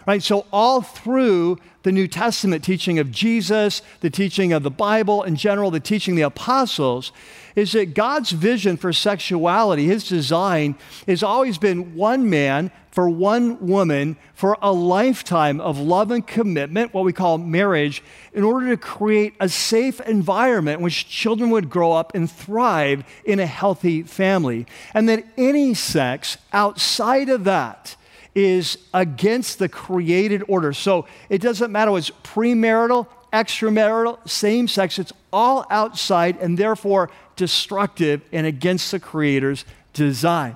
Right? 0.05 0.23
So, 0.23 0.45
all 0.51 0.81
through 0.81 1.59
the 1.83 1.91
New 1.91 2.07
Testament 2.07 2.63
teaching 2.63 2.99
of 2.99 3.11
Jesus, 3.11 3.81
the 4.01 4.09
teaching 4.09 4.53
of 4.53 4.63
the 4.63 4.71
Bible 4.71 5.23
in 5.23 5.35
general, 5.35 5.71
the 5.71 5.79
teaching 5.79 6.13
of 6.13 6.17
the 6.17 6.21
apostles, 6.23 7.11
is 7.55 7.71
that 7.73 7.93
God's 7.93 8.31
vision 8.31 8.77
for 8.77 8.93
sexuality, 8.93 9.85
his 9.85 10.07
design, 10.07 10.75
has 11.07 11.23
always 11.23 11.57
been 11.57 11.95
one 11.95 12.29
man 12.29 12.71
for 12.91 13.09
one 13.09 13.65
woman 13.65 14.17
for 14.33 14.57
a 14.61 14.71
lifetime 14.71 15.61
of 15.61 15.79
love 15.79 16.11
and 16.11 16.25
commitment, 16.27 16.93
what 16.93 17.05
we 17.05 17.13
call 17.13 17.37
marriage, 17.37 18.03
in 18.33 18.43
order 18.43 18.69
to 18.69 18.77
create 18.77 19.33
a 19.39 19.49
safe 19.49 20.01
environment 20.01 20.79
in 20.79 20.83
which 20.83 21.07
children 21.07 21.49
would 21.49 21.69
grow 21.69 21.93
up 21.93 22.13
and 22.13 22.29
thrive 22.29 23.03
in 23.25 23.39
a 23.39 23.45
healthy 23.45 24.03
family. 24.03 24.65
And 24.93 25.07
that 25.09 25.25
any 25.37 25.73
sex 25.73 26.37
outside 26.51 27.29
of 27.29 27.45
that, 27.45 27.95
is 28.33 28.77
against 28.93 29.59
the 29.59 29.69
created 29.69 30.43
order. 30.47 30.73
So 30.73 31.05
it 31.29 31.41
doesn't 31.41 31.71
matter 31.71 31.91
what's 31.91 32.11
premarital, 32.23 33.07
extramarital, 33.33 34.27
same 34.29 34.67
sex, 34.67 34.99
it's 34.99 35.13
all 35.33 35.65
outside 35.69 36.37
and 36.39 36.57
therefore 36.57 37.09
destructive 37.35 38.21
and 38.31 38.45
against 38.45 38.91
the 38.91 38.99
Creator's 38.99 39.65
design. 39.93 40.55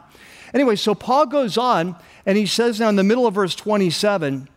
Anyway, 0.54 0.76
so 0.76 0.96
Paul 0.96 1.26
goes 1.26 1.58
on 1.58 1.96
and 2.26 2.38
he 2.38 2.46
says 2.46 2.80
now 2.80 2.90
in 2.90 2.96
the 2.96 3.04
middle 3.04 3.28
of 3.28 3.34
verse 3.34 3.56
27, 3.56 4.48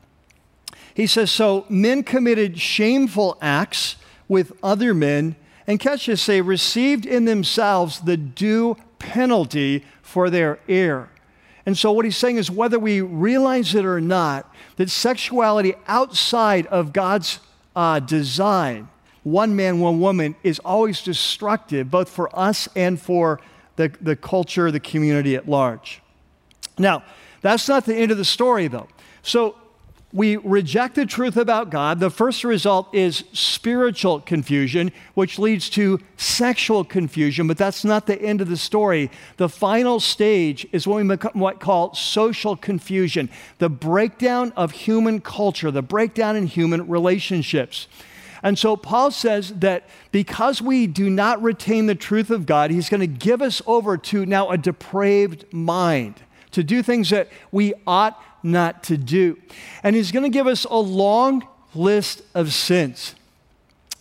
he 0.95 1.07
says, 1.07 1.31
So 1.31 1.65
men 1.69 2.03
committed 2.03 2.59
shameful 2.59 3.39
acts 3.41 3.97
with 4.27 4.53
other 4.63 4.95
men, 4.95 5.37
and 5.67 5.79
catch 5.79 6.07
this, 6.07 6.27
they 6.27 6.41
received 6.41 7.07
in 7.07 7.25
themselves 7.25 8.01
the 8.01 8.17
due 8.17 8.77
penalty 8.99 9.85
for 10.03 10.29
their 10.29 10.59
error. 10.69 11.11
And 11.69 11.77
so, 11.77 11.93
what 11.93 12.07
he's 12.07 12.17
saying 12.17 12.39
is 12.39 12.51
whether 12.51 12.79
we 12.79 13.03
realize 13.03 13.75
it 13.75 13.85
or 13.85 14.01
not, 14.01 14.51
that 14.77 14.89
sexuality 14.89 15.75
outside 15.87 16.67
of 16.69 16.95
God's 16.95 17.41
uh, 17.77 18.01
design 18.01 18.89
one 19.23 19.55
man, 19.55 19.79
one 19.79 20.01
woman 20.01 20.35
is 20.43 20.61
always 20.61 21.03
destructive, 21.03 21.91
both 21.91 22.09
for 22.09 22.35
us 22.35 22.71
and 22.75 22.99
for 22.99 23.39
the, 23.77 23.93
the 24.01 24.17
culture, 24.17 24.71
the 24.71 24.81
community 24.81 25.37
at 25.37 25.47
large. 25.47 26.01
Now, 26.79 27.05
that's 27.43 27.69
not 27.69 27.85
the 27.85 27.95
end 27.95 28.13
of 28.13 28.17
the 28.17 28.25
story, 28.25 28.69
though. 28.69 28.89
So, 29.21 29.58
we 30.13 30.37
reject 30.37 30.95
the 30.95 31.05
truth 31.05 31.37
about 31.37 31.69
God, 31.69 32.01
the 32.01 32.09
first 32.11 32.43
result 32.43 32.95
is 32.95 33.25
spiritual 33.35 34.21
confusion, 34.21 34.91
which 35.13 35.39
leads 35.39 35.69
to 35.71 36.01
sexual 36.17 36.83
confusion, 36.83 37.47
but 37.47 37.59
that's 37.59 37.85
not 37.85 38.07
the 38.07 38.21
end 38.21 38.41
of 38.41 38.49
the 38.49 38.57
story. 38.57 39.11
The 39.37 39.51
final 39.51 40.01
stage 40.01 40.67
is 40.73 40.87
what 40.87 40.97
we 40.97 41.17
might 41.35 41.61
call 41.61 41.93
social 41.93 42.57
confusion, 42.57 43.29
the 43.59 43.69
breakdown 43.69 44.53
of 44.57 44.73
human 44.73 45.21
culture, 45.21 45.71
the 45.71 45.83
breakdown 45.83 46.37
in 46.37 46.47
human 46.47 46.89
relationships. 46.89 47.87
And 48.43 48.59
so 48.59 48.77
Paul 48.77 49.11
says 49.11 49.53
that 49.57 49.89
because 50.11 50.63
we 50.63 50.87
do 50.87 51.11
not 51.11 51.43
retain 51.43 51.87
the 51.87 51.95
truth 51.95 52.31
of 52.31 52.47
God, 52.47 52.71
he's 52.71 52.89
going 52.89 53.01
to 53.01 53.07
give 53.07 53.43
us 53.43 53.61
over 53.67 53.99
to 53.99 54.25
now 54.25 54.49
a 54.49 54.57
depraved 54.57 55.53
mind 55.53 56.23
to 56.53 56.65
do 56.65 56.83
things 56.83 57.11
that 57.11 57.29
we 57.53 57.75
ought 57.87 58.23
not 58.53 58.83
to 58.85 58.97
do. 58.97 59.39
And 59.83 59.95
he's 59.95 60.13
going 60.13 60.25
to 60.25 60.29
give 60.29 60.47
us 60.47 60.65
a 60.65 60.77
long 60.77 61.47
list 61.75 62.23
of 62.35 62.53
sins. 62.53 63.15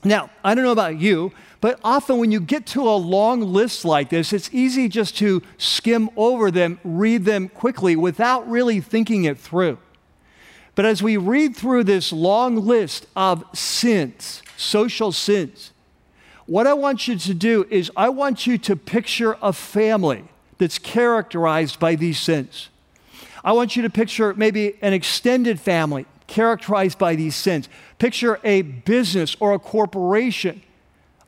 Now, 0.04 0.30
I 0.44 0.56
don't 0.56 0.64
know 0.64 0.72
about 0.72 1.00
you, 1.00 1.32
but 1.60 1.80
often 1.84 2.20
when 2.20 2.32
you 2.32 2.40
get 2.40 2.66
to 2.68 2.88
a 2.88 2.96
long 2.96 3.42
list 3.42 3.84
like 3.84 4.10
this, 4.10 4.32
it's 4.32 4.50
easy 4.54 4.88
just 4.88 5.18
to 5.18 5.42
skim 5.58 6.10
over 6.16 6.52
them, 6.52 6.80
read 6.84 7.26
them 7.26 7.50
quickly 7.50 7.96
without 7.96 8.50
really 8.50 8.80
thinking 8.80 9.26
it 9.26 9.38
through. 9.38 9.78
But 10.76 10.86
as 10.86 11.02
we 11.02 11.18
read 11.18 11.56
through 11.56 11.86
this 11.86 12.14
long 12.14 12.56
list 12.56 13.08
of 13.16 13.44
sins, 13.54 14.44
social 14.56 15.12
sins, 15.12 15.72
what 16.46 16.68
I 16.68 16.74
want 16.74 17.08
you 17.08 17.18
to 17.18 17.34
do 17.34 17.66
is 17.70 17.92
I 17.98 18.10
want 18.10 18.46
you 18.46 18.58
to 18.60 18.76
picture 18.76 19.38
a 19.42 19.52
family 19.52 20.26
that's 20.60 20.78
characterized 20.78 21.80
by 21.80 21.96
these 21.96 22.20
sins. 22.20 22.70
I 23.44 23.52
want 23.54 23.76
you 23.76 23.84
to 23.84 23.90
picture 23.90 24.34
maybe 24.34 24.78
an 24.82 24.94
extended 24.94 25.60
family 25.60 26.06
characterized 26.28 26.98
by 26.98 27.16
these 27.16 27.36
sins. 27.36 27.70
Picture 28.00 28.40
a 28.44 28.62
business 28.62 29.36
or 29.40 29.54
a 29.54 29.60
corporation, 29.60 30.62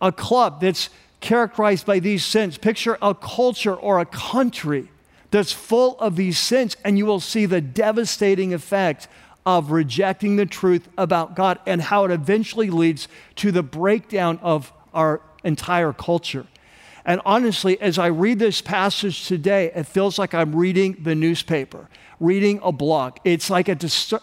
a 0.01 0.11
club 0.11 0.61
that's 0.61 0.89
characterized 1.21 1.85
by 1.85 1.99
these 1.99 2.25
sins. 2.25 2.57
Picture 2.57 2.97
a 3.01 3.13
culture 3.15 3.75
or 3.75 3.99
a 3.99 4.05
country 4.05 4.89
that's 5.31 5.51
full 5.51 5.99
of 5.99 6.15
these 6.15 6.39
sins, 6.39 6.75
and 6.83 6.97
you 6.97 7.05
will 7.05 7.19
see 7.19 7.45
the 7.45 7.61
devastating 7.61 8.53
effect 8.53 9.07
of 9.45 9.71
rejecting 9.71 10.35
the 10.35 10.45
truth 10.45 10.87
about 10.97 11.35
God 11.35 11.59
and 11.65 11.81
how 11.81 12.05
it 12.05 12.11
eventually 12.11 12.69
leads 12.69 13.07
to 13.35 13.51
the 13.51 13.63
breakdown 13.63 14.39
of 14.41 14.73
our 14.93 15.21
entire 15.43 15.93
culture. 15.93 16.45
And 17.05 17.21
honestly, 17.25 17.79
as 17.81 17.97
I 17.97 18.07
read 18.07 18.39
this 18.39 18.61
passage 18.61 19.27
today, 19.27 19.71
it 19.73 19.83
feels 19.83 20.19
like 20.19 20.33
I'm 20.33 20.55
reading 20.55 20.97
the 21.01 21.15
newspaper, 21.15 21.89
reading 22.19 22.59
a 22.63 22.71
blog. 22.71 23.17
It's 23.23 23.49
like 23.49 23.69
a, 23.69 23.77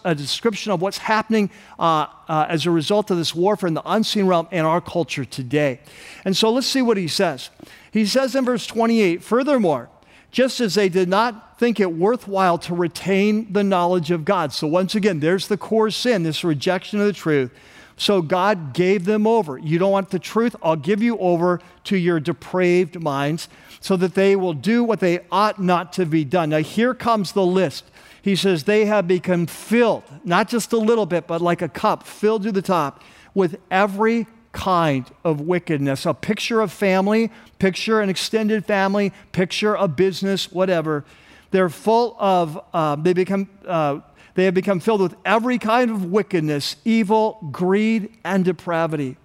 a 0.05 0.15
description 0.15 0.71
of 0.71 0.81
what's 0.81 0.99
happening 0.99 1.49
uh, 1.79 2.07
uh, 2.27 2.45
as 2.49 2.65
a 2.65 2.71
result 2.71 3.11
of 3.11 3.17
this 3.17 3.33
warfare 3.33 3.67
in 3.67 3.73
the 3.73 3.89
unseen 3.89 4.25
realm 4.25 4.47
in 4.51 4.65
our 4.65 4.81
culture 4.81 5.25
today. 5.25 5.79
And 6.25 6.35
so 6.35 6.51
let's 6.51 6.67
see 6.67 6.81
what 6.81 6.97
he 6.97 7.07
says. 7.07 7.49
He 7.91 8.05
says 8.05 8.35
in 8.35 8.45
verse 8.45 8.67
28 8.67 9.23
Furthermore, 9.23 9.89
just 10.31 10.59
as 10.59 10.75
they 10.75 10.89
did 10.89 11.09
not 11.09 11.57
think 11.57 11.79
it 11.79 11.91
worthwhile 11.91 12.57
to 12.59 12.75
retain 12.75 13.51
the 13.51 13.63
knowledge 13.63 14.11
of 14.11 14.25
God. 14.25 14.53
So, 14.53 14.67
once 14.67 14.93
again, 14.93 15.19
there's 15.19 15.47
the 15.47 15.57
core 15.57 15.89
sin, 15.89 16.23
this 16.23 16.43
rejection 16.43 16.99
of 16.99 17.07
the 17.07 17.13
truth. 17.13 17.51
So 17.97 18.21
God 18.21 18.73
gave 18.73 19.05
them 19.05 19.25
over. 19.25 19.57
You 19.57 19.79
don't 19.79 19.91
want 19.91 20.11
the 20.11 20.19
truth? 20.19 20.55
I'll 20.61 20.75
give 20.75 21.01
you 21.01 21.17
over 21.17 21.59
to 21.85 21.97
your 21.97 22.19
depraved 22.19 23.01
minds 23.01 23.49
so 23.79 23.97
that 23.97 24.13
they 24.13 24.35
will 24.35 24.53
do 24.53 24.83
what 24.83 24.99
they 24.99 25.21
ought 25.31 25.59
not 25.59 25.93
to 25.93 26.05
be 26.05 26.23
done. 26.23 26.51
Now, 26.51 26.59
here 26.59 26.93
comes 26.93 27.31
the 27.31 27.45
list. 27.45 27.85
He 28.21 28.35
says, 28.35 28.63
They 28.63 28.85
have 28.85 29.07
become 29.07 29.47
filled, 29.47 30.03
not 30.23 30.47
just 30.47 30.71
a 30.73 30.77
little 30.77 31.07
bit, 31.07 31.25
but 31.25 31.41
like 31.41 31.63
a 31.63 31.69
cup 31.69 32.03
filled 32.03 32.43
to 32.43 32.51
the 32.51 32.61
top 32.61 33.01
with 33.33 33.59
every 33.71 34.27
kind 34.51 35.09
of 35.23 35.41
wickedness. 35.41 36.05
A 36.05 36.13
picture 36.13 36.61
of 36.61 36.71
family, 36.71 37.31
picture 37.57 37.99
an 38.01 38.09
extended 38.09 38.65
family, 38.65 39.11
picture 39.31 39.73
a 39.73 39.87
business, 39.87 40.51
whatever. 40.51 41.03
They're 41.49 41.69
full 41.69 42.15
of, 42.19 42.59
uh, 42.73 42.95
they 42.95 43.13
become. 43.13 43.49
Uh, 43.65 44.01
they 44.37 44.45
have 44.45 44.53
become 44.53 44.79
filled 44.79 45.01
with 45.01 45.15
every 45.25 45.57
kind 45.57 45.89
of 45.89 46.05
wickedness, 46.05 46.75
evil, 46.85 47.39
greed, 47.51 48.15
and 48.23 48.45
depravity. 48.45 49.17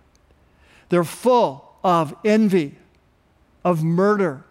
They're 0.89 1.05
full 1.05 1.77
of 1.85 2.15
envy, 2.25 2.77
of 3.63 3.85
murder, 3.85 4.45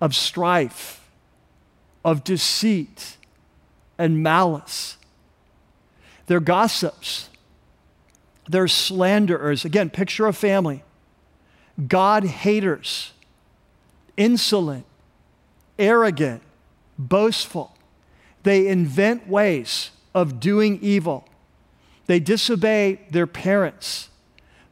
of 0.00 0.16
strife, 0.16 1.06
of 2.02 2.24
deceit, 2.24 3.18
and 3.98 4.22
malice. 4.22 4.96
They're 6.24 6.40
gossips. 6.40 7.28
They're 8.48 8.66
slanderers. 8.66 9.66
Again, 9.66 9.90
picture 9.90 10.26
a 10.26 10.32
family. 10.32 10.84
God 11.86 12.24
haters, 12.24 13.12
insolent, 14.16 14.86
arrogant, 15.78 16.40
boastful 16.98 17.73
they 18.44 18.68
invent 18.68 19.28
ways 19.28 19.90
of 20.14 20.38
doing 20.38 20.78
evil. 20.80 21.28
They 22.06 22.20
disobey 22.20 23.00
their 23.10 23.26
parents. 23.26 24.10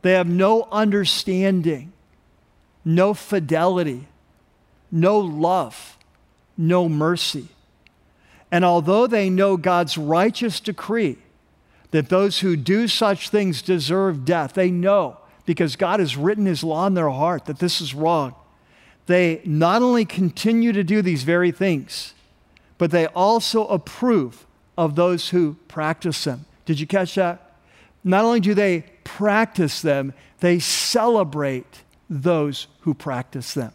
They 0.02 0.12
have 0.12 0.28
no 0.28 0.68
understanding, 0.70 1.92
no 2.84 3.14
fidelity, 3.14 4.06
no 4.90 5.18
love, 5.18 5.96
no 6.56 6.88
mercy. 6.88 7.48
And 8.50 8.64
although 8.64 9.06
they 9.06 9.30
know 9.30 9.56
God's 9.56 9.96
righteous 9.96 10.60
decree 10.60 11.16
that 11.90 12.10
those 12.10 12.40
who 12.40 12.56
do 12.56 12.86
such 12.86 13.30
things 13.30 13.62
deserve 13.62 14.24
death, 14.24 14.52
they 14.52 14.70
know 14.70 15.18
because 15.46 15.76
God 15.76 16.00
has 16.00 16.16
written 16.16 16.46
his 16.46 16.62
law 16.62 16.86
in 16.86 16.94
their 16.94 17.10
heart 17.10 17.46
that 17.46 17.58
this 17.58 17.80
is 17.80 17.94
wrong. 17.94 18.34
They 19.06 19.40
not 19.44 19.82
only 19.82 20.04
continue 20.04 20.72
to 20.72 20.84
do 20.84 21.02
these 21.02 21.22
very 21.22 21.50
things, 21.50 22.14
but 22.82 22.90
they 22.90 23.06
also 23.06 23.64
approve 23.68 24.44
of 24.76 24.96
those 24.96 25.28
who 25.28 25.54
practice 25.68 26.24
them. 26.24 26.44
Did 26.64 26.80
you 26.80 26.86
catch 26.88 27.14
that? 27.14 27.54
Not 28.02 28.24
only 28.24 28.40
do 28.40 28.54
they 28.54 28.86
practice 29.04 29.82
them, 29.82 30.12
they 30.40 30.58
celebrate 30.58 31.84
those 32.10 32.66
who 32.80 32.92
practice 32.92 33.54
them. 33.54 33.72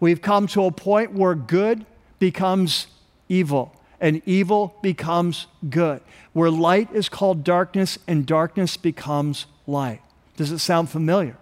We've 0.00 0.22
come 0.22 0.46
to 0.46 0.64
a 0.64 0.70
point 0.70 1.12
where 1.12 1.34
good 1.34 1.84
becomes 2.18 2.86
evil 3.28 3.78
and 4.00 4.22
evil 4.24 4.74
becomes 4.80 5.46
good, 5.68 6.00
where 6.32 6.50
light 6.50 6.90
is 6.94 7.10
called 7.10 7.44
darkness 7.44 7.98
and 8.08 8.24
darkness 8.24 8.78
becomes 8.78 9.44
light. 9.66 10.00
Does 10.38 10.52
it 10.52 10.60
sound 10.60 10.88
familiar? 10.88 11.36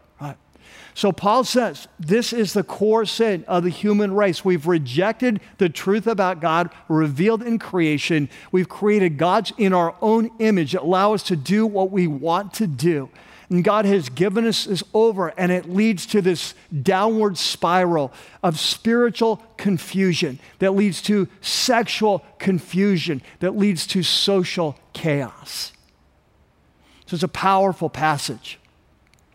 So 0.99 1.13
Paul 1.13 1.45
says 1.45 1.87
this 2.01 2.33
is 2.33 2.55
the 2.55 2.65
core 2.65 3.05
sin 3.05 3.45
of 3.47 3.63
the 3.63 3.71
human 3.71 4.15
race. 4.15 4.45
We've 4.45 4.67
rejected 4.67 5.41
the 5.59 5.69
truth 5.69 6.09
about 6.09 6.41
God 6.41 6.71
revealed 6.89 7.41
in 7.41 7.61
creation. 7.61 8.29
We've 8.51 8.69
created 8.69 9.17
gods 9.17 9.53
in 9.59 9.73
our 9.73 9.95
own 10.03 10.29
image 10.41 10.73
that 10.73 10.83
allow 10.83 11.15
us 11.15 11.23
to 11.25 11.37
do 11.37 11.69
what 11.69 11.93
we 11.93 12.09
want 12.09 12.53
to 12.55 12.67
do. 12.67 13.11
And 13.49 13.63
God 13.63 13.85
has 13.85 14.09
given 14.09 14.45
us 14.45 14.65
this 14.65 14.83
over, 14.93 15.29
and 15.39 15.53
it 15.53 15.71
leads 15.71 16.05
to 16.07 16.21
this 16.21 16.55
downward 16.83 17.39
spiral 17.39 18.13
of 18.43 18.59
spiritual 18.59 19.37
confusion 19.57 20.41
that 20.59 20.73
leads 20.73 21.01
to 21.03 21.29
sexual 21.41 22.25
confusion, 22.41 23.23
that 23.39 23.57
leads 23.57 23.87
to 23.87 24.03
social 24.03 24.77
chaos. 24.95 25.73
So 27.07 27.15
it's 27.15 27.23
a 27.23 27.29
powerful 27.29 27.89
passage 27.89 28.59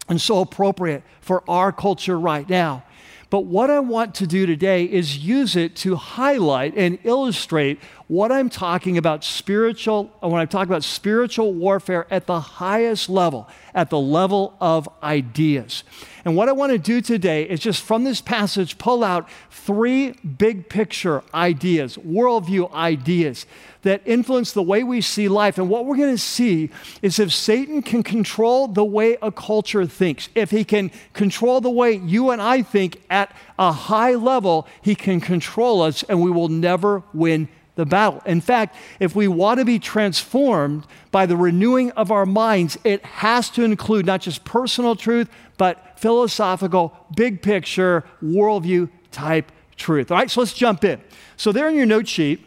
and 0.09 0.19
so 0.19 0.41
appropriate 0.41 1.03
for 1.21 1.43
our 1.49 1.71
culture 1.71 2.19
right 2.19 2.47
now. 2.49 2.83
But 3.29 3.45
what 3.45 3.71
I 3.71 3.79
want 3.79 4.13
to 4.15 4.27
do 4.27 4.45
today 4.45 4.83
is 4.83 5.17
use 5.17 5.55
it 5.55 5.75
to 5.77 5.95
highlight 5.95 6.75
and 6.75 6.99
illustrate 7.03 7.79
what 8.07 8.31
I'm 8.31 8.49
talking 8.49 8.97
about 8.97 9.23
spiritual, 9.23 10.05
when 10.19 10.35
I'm 10.41 10.47
talking 10.47 10.69
about 10.69 10.83
spiritual 10.83 11.53
warfare 11.53 12.05
at 12.11 12.27
the 12.27 12.39
highest 12.39 13.09
level, 13.09 13.47
at 13.73 13.89
the 13.89 13.99
level 13.99 14.55
of 14.59 14.89
ideas. 15.01 15.83
And 16.25 16.35
what 16.35 16.49
I 16.49 16.51
want 16.51 16.71
to 16.71 16.77
do 16.77 17.01
today 17.01 17.43
is 17.43 17.59
just 17.59 17.81
from 17.81 18.03
this 18.03 18.21
passage 18.21 18.77
pull 18.77 19.03
out 19.03 19.29
three 19.51 20.11
big 20.11 20.69
picture 20.69 21.23
ideas, 21.33 21.97
worldview 21.97 22.71
ideas 22.73 23.45
that 23.83 24.01
influence 24.05 24.53
the 24.53 24.63
way 24.63 24.83
we 24.83 25.01
see 25.01 25.27
life. 25.27 25.57
And 25.57 25.69
what 25.69 25.85
we're 25.85 25.97
going 25.97 26.15
to 26.15 26.21
see 26.21 26.69
is 27.01 27.19
if 27.19 27.33
Satan 27.33 27.81
can 27.81 28.03
control 28.03 28.67
the 28.67 28.85
way 28.85 29.17
a 29.21 29.31
culture 29.31 29.85
thinks, 29.85 30.29
if 30.35 30.51
he 30.51 30.63
can 30.63 30.91
control 31.13 31.61
the 31.61 31.69
way 31.69 31.93
you 31.93 32.31
and 32.31 32.41
I 32.41 32.61
think 32.61 33.01
at 33.09 33.35
a 33.59 33.71
high 33.71 34.15
level, 34.15 34.67
he 34.81 34.95
can 34.95 35.19
control 35.19 35.81
us 35.81 36.03
and 36.03 36.21
we 36.21 36.31
will 36.31 36.49
never 36.49 37.03
win 37.13 37.49
the 37.75 37.85
battle. 37.85 38.21
In 38.25 38.41
fact, 38.41 38.75
if 38.99 39.15
we 39.15 39.27
want 39.27 39.59
to 39.59 39.65
be 39.65 39.79
transformed 39.79 40.85
by 41.11 41.25
the 41.25 41.35
renewing 41.35 41.91
of 41.91 42.11
our 42.11 42.25
minds, 42.25 42.77
it 42.83 43.03
has 43.05 43.49
to 43.51 43.63
include 43.63 44.05
not 44.05 44.21
just 44.21 44.43
personal 44.43 44.95
truth, 44.95 45.29
but 45.57 45.99
philosophical, 45.99 46.95
big 47.15 47.41
picture, 47.41 48.03
worldview 48.23 48.89
type 49.11 49.51
truth. 49.75 50.11
All 50.11 50.17
right, 50.17 50.29
so 50.29 50.41
let's 50.41 50.53
jump 50.53 50.83
in. 50.83 51.01
So, 51.37 51.51
there 51.51 51.67
in 51.67 51.75
your 51.75 51.85
note 51.85 52.07
sheet, 52.07 52.45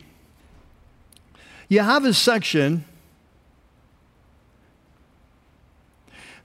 you 1.69 1.81
have 1.81 2.05
a 2.05 2.15
section 2.15 2.85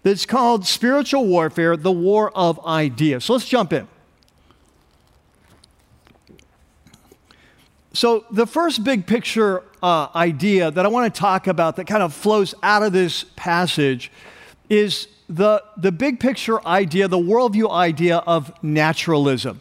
that's 0.03 0.25
called 0.25 0.65
Spiritual 0.65 1.27
Warfare, 1.27 1.77
the 1.77 1.91
War 1.91 2.31
of 2.35 2.63
Ideas. 2.65 3.25
So 3.25 3.33
let's 3.33 3.47
jump 3.47 3.73
in. 3.73 3.87
So, 7.93 8.25
the 8.31 8.47
first 8.47 8.85
big 8.85 9.05
picture 9.05 9.63
uh, 9.83 10.07
idea 10.15 10.71
that 10.71 10.85
I 10.85 10.89
want 10.89 11.13
to 11.13 11.19
talk 11.19 11.47
about 11.47 11.75
that 11.75 11.87
kind 11.87 12.01
of 12.01 12.13
flows 12.13 12.55
out 12.63 12.83
of 12.83 12.93
this 12.93 13.25
passage 13.35 14.11
is 14.69 15.07
the, 15.27 15.61
the 15.75 15.91
big 15.91 16.19
picture 16.19 16.65
idea, 16.65 17.09
the 17.09 17.17
worldview 17.17 17.69
idea 17.69 18.17
of 18.19 18.51
naturalism. 18.63 19.59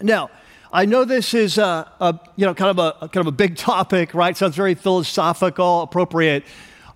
Now, 0.00 0.30
I 0.72 0.84
know 0.84 1.04
this 1.04 1.32
is 1.32 1.58
a, 1.58 1.90
a, 2.00 2.18
you 2.36 2.44
know 2.44 2.54
kind 2.54 2.76
of 2.76 3.02
a 3.02 3.08
kind 3.08 3.18
of 3.18 3.28
a 3.28 3.32
big 3.32 3.56
topic, 3.56 4.14
right? 4.14 4.36
Sounds 4.36 4.56
very 4.56 4.74
philosophical, 4.74 5.82
appropriate. 5.82 6.44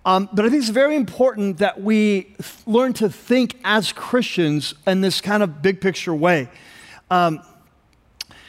Um, 0.04 0.28
but 0.32 0.44
I 0.44 0.50
think 0.50 0.62
it's 0.62 0.70
very 0.70 0.96
important 0.96 1.58
that 1.58 1.80
we 1.80 2.22
th- 2.22 2.66
learn 2.66 2.92
to 2.94 3.08
think 3.08 3.56
as 3.62 3.92
Christians 3.92 4.74
in 4.86 5.00
this 5.00 5.20
kind 5.20 5.44
of 5.44 5.62
big 5.62 5.80
picture 5.80 6.12
way. 6.12 6.48
Um, 7.10 7.40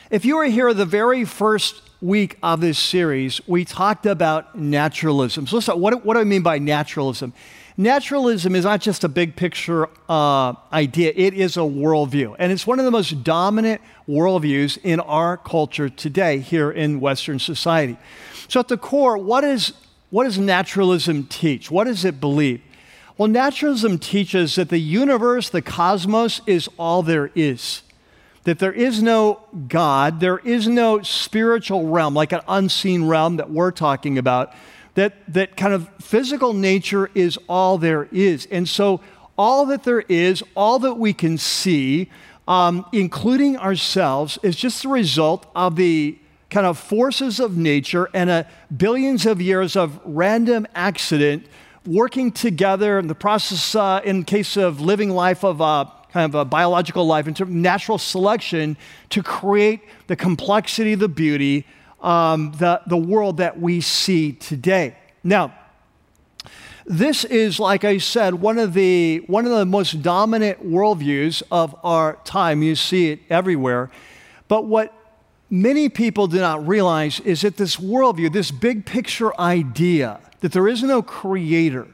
if 0.10 0.26
you 0.26 0.38
were 0.38 0.46
here 0.46 0.74
the 0.74 0.86
very 0.86 1.26
first 1.26 1.83
week 2.04 2.38
of 2.44 2.60
this 2.60 2.78
series, 2.78 3.40
we 3.48 3.64
talked 3.64 4.06
about 4.06 4.60
naturalism. 4.60 5.48
So, 5.48 5.56
listen, 5.56 5.80
what, 5.80 6.06
what 6.06 6.16
do 6.16 6.20
I 6.20 6.26
mean 6.26 6.44
by 6.44 6.60
naturalism? 6.60 7.34
Naturalism 7.78 8.56
is 8.56 8.66
not 8.66 8.82
just 8.82 9.04
a 9.04 9.10
big 9.10 9.36
picture 9.36 9.88
uh, 10.10 10.54
idea, 10.72 11.14
it 11.16 11.34
is 11.34 11.56
a 11.56 11.62
worldview. 11.62 12.36
And 12.38 12.52
it's 12.52 12.68
one 12.68 12.78
of 12.78 12.86
the 12.86 12.92
most 12.92 13.24
dominant 13.24 13.82
worldviews 14.08 14.78
in 14.84 15.00
our 15.00 15.38
culture 15.38 15.88
today 15.90 16.40
here 16.40 16.70
in 16.70 17.00
Western 17.00 17.40
society. 17.40 17.98
So, 18.50 18.60
at 18.60 18.68
the 18.68 18.78
core, 18.78 19.18
what, 19.18 19.46
is, 19.46 19.72
what 20.10 20.26
does 20.26 20.38
naturalism 20.38 21.24
teach? 21.24 21.72
What 21.72 21.86
does 21.86 22.04
it 22.04 22.20
believe? 22.20 22.62
Well, 23.18 23.30
naturalism 23.30 23.98
teaches 23.98 24.56
that 24.56 24.70
the 24.70 24.80
universe, 24.80 25.50
the 25.50 25.62
cosmos, 25.62 26.42
is 26.46 26.68
all 26.78 27.02
there 27.02 27.32
is. 27.34 27.82
That 28.44 28.60
there 28.60 28.74
is 28.74 29.02
no 29.02 29.40
God, 29.68 30.20
there 30.20 30.40
is 30.40 30.68
no 30.68 31.02
spiritual 31.02 31.88
realm, 31.88 32.14
like 32.14 32.34
an 32.34 32.42
unseen 32.48 33.08
realm 33.08 33.38
that 33.38 33.50
we're 33.50 33.72
talking 33.72 34.18
about 34.18 34.54
that, 34.96 35.14
that 35.28 35.58
kind 35.58 35.74
of 35.74 35.90
physical 36.00 36.54
nature 36.54 37.10
is 37.16 37.38
all 37.50 37.78
there 37.78 38.08
is. 38.12 38.48
And 38.52 38.68
so, 38.68 39.02
all 39.36 39.66
that 39.68 39.84
there 39.84 40.02
is, 40.02 40.44
all 40.56 40.78
that 40.80 40.96
we 40.96 41.12
can 41.12 41.40
see, 41.40 42.12
um, 42.48 42.86
including 42.92 43.58
ourselves, 43.58 44.38
is 44.44 44.56
just 44.56 44.84
the 44.84 44.90
result 44.90 45.50
of 45.56 45.76
the 45.76 46.18
kind 46.52 46.68
of 46.68 46.78
forces 46.78 47.40
of 47.40 47.58
nature 47.58 48.08
and 48.14 48.30
a 48.30 48.48
billions 48.76 49.26
of 49.26 49.42
years 49.42 49.76
of 49.76 50.00
random 50.06 50.68
accident 50.76 51.48
working 51.88 52.32
together 52.32 53.00
in 53.00 53.08
the 53.08 53.16
process, 53.16 53.74
uh, 53.74 54.02
in 54.06 54.24
case 54.24 54.56
of 54.56 54.80
living 54.80 55.10
life 55.10 55.44
of 55.44 55.62
uh, 55.62 55.86
kind 56.14 56.32
of 56.32 56.36
a 56.36 56.46
biological 56.46 57.06
life, 57.06 57.28
in 57.28 57.34
terms 57.34 57.50
of 57.50 57.56
natural 57.56 57.98
selection, 57.98 58.78
to 59.10 59.24
create 59.24 59.82
the 60.08 60.16
complexity, 60.16 60.94
the 60.94 61.10
beauty, 61.10 61.66
um, 62.02 62.54
the, 62.60 62.80
the 62.86 62.98
world 62.98 63.38
that 63.38 63.60
we 63.60 63.82
see 63.82 64.32
today. 64.32 64.96
Now, 65.24 65.54
this 66.86 67.24
is, 67.26 67.60
like 67.60 67.84
I 67.84 67.98
said, 67.98 68.36
one 68.36 68.60
of 68.60 68.74
the, 68.74 69.24
one 69.28 69.46
of 69.46 69.52
the 69.52 69.66
most 69.66 70.02
dominant 70.02 70.64
worldviews 70.64 71.42
of 71.50 71.76
our 71.84 72.20
time. 72.26 72.62
You 72.62 72.76
see 72.76 73.12
it 73.12 73.22
everywhere. 73.30 73.90
But 74.48 74.66
what 74.66 74.94
many 75.50 75.90
people 75.90 76.28
do 76.28 76.40
not 76.40 76.68
realize 76.68 77.22
is 77.22 77.42
that 77.42 77.58
this 77.58 77.78
worldview, 77.78 78.34
this 78.34 78.52
big 78.52 78.86
picture 78.86 79.40
idea 79.40 80.20
that 80.42 80.52
there 80.52 80.68
is 80.68 80.84
no 80.84 81.02
creator, 81.02 81.88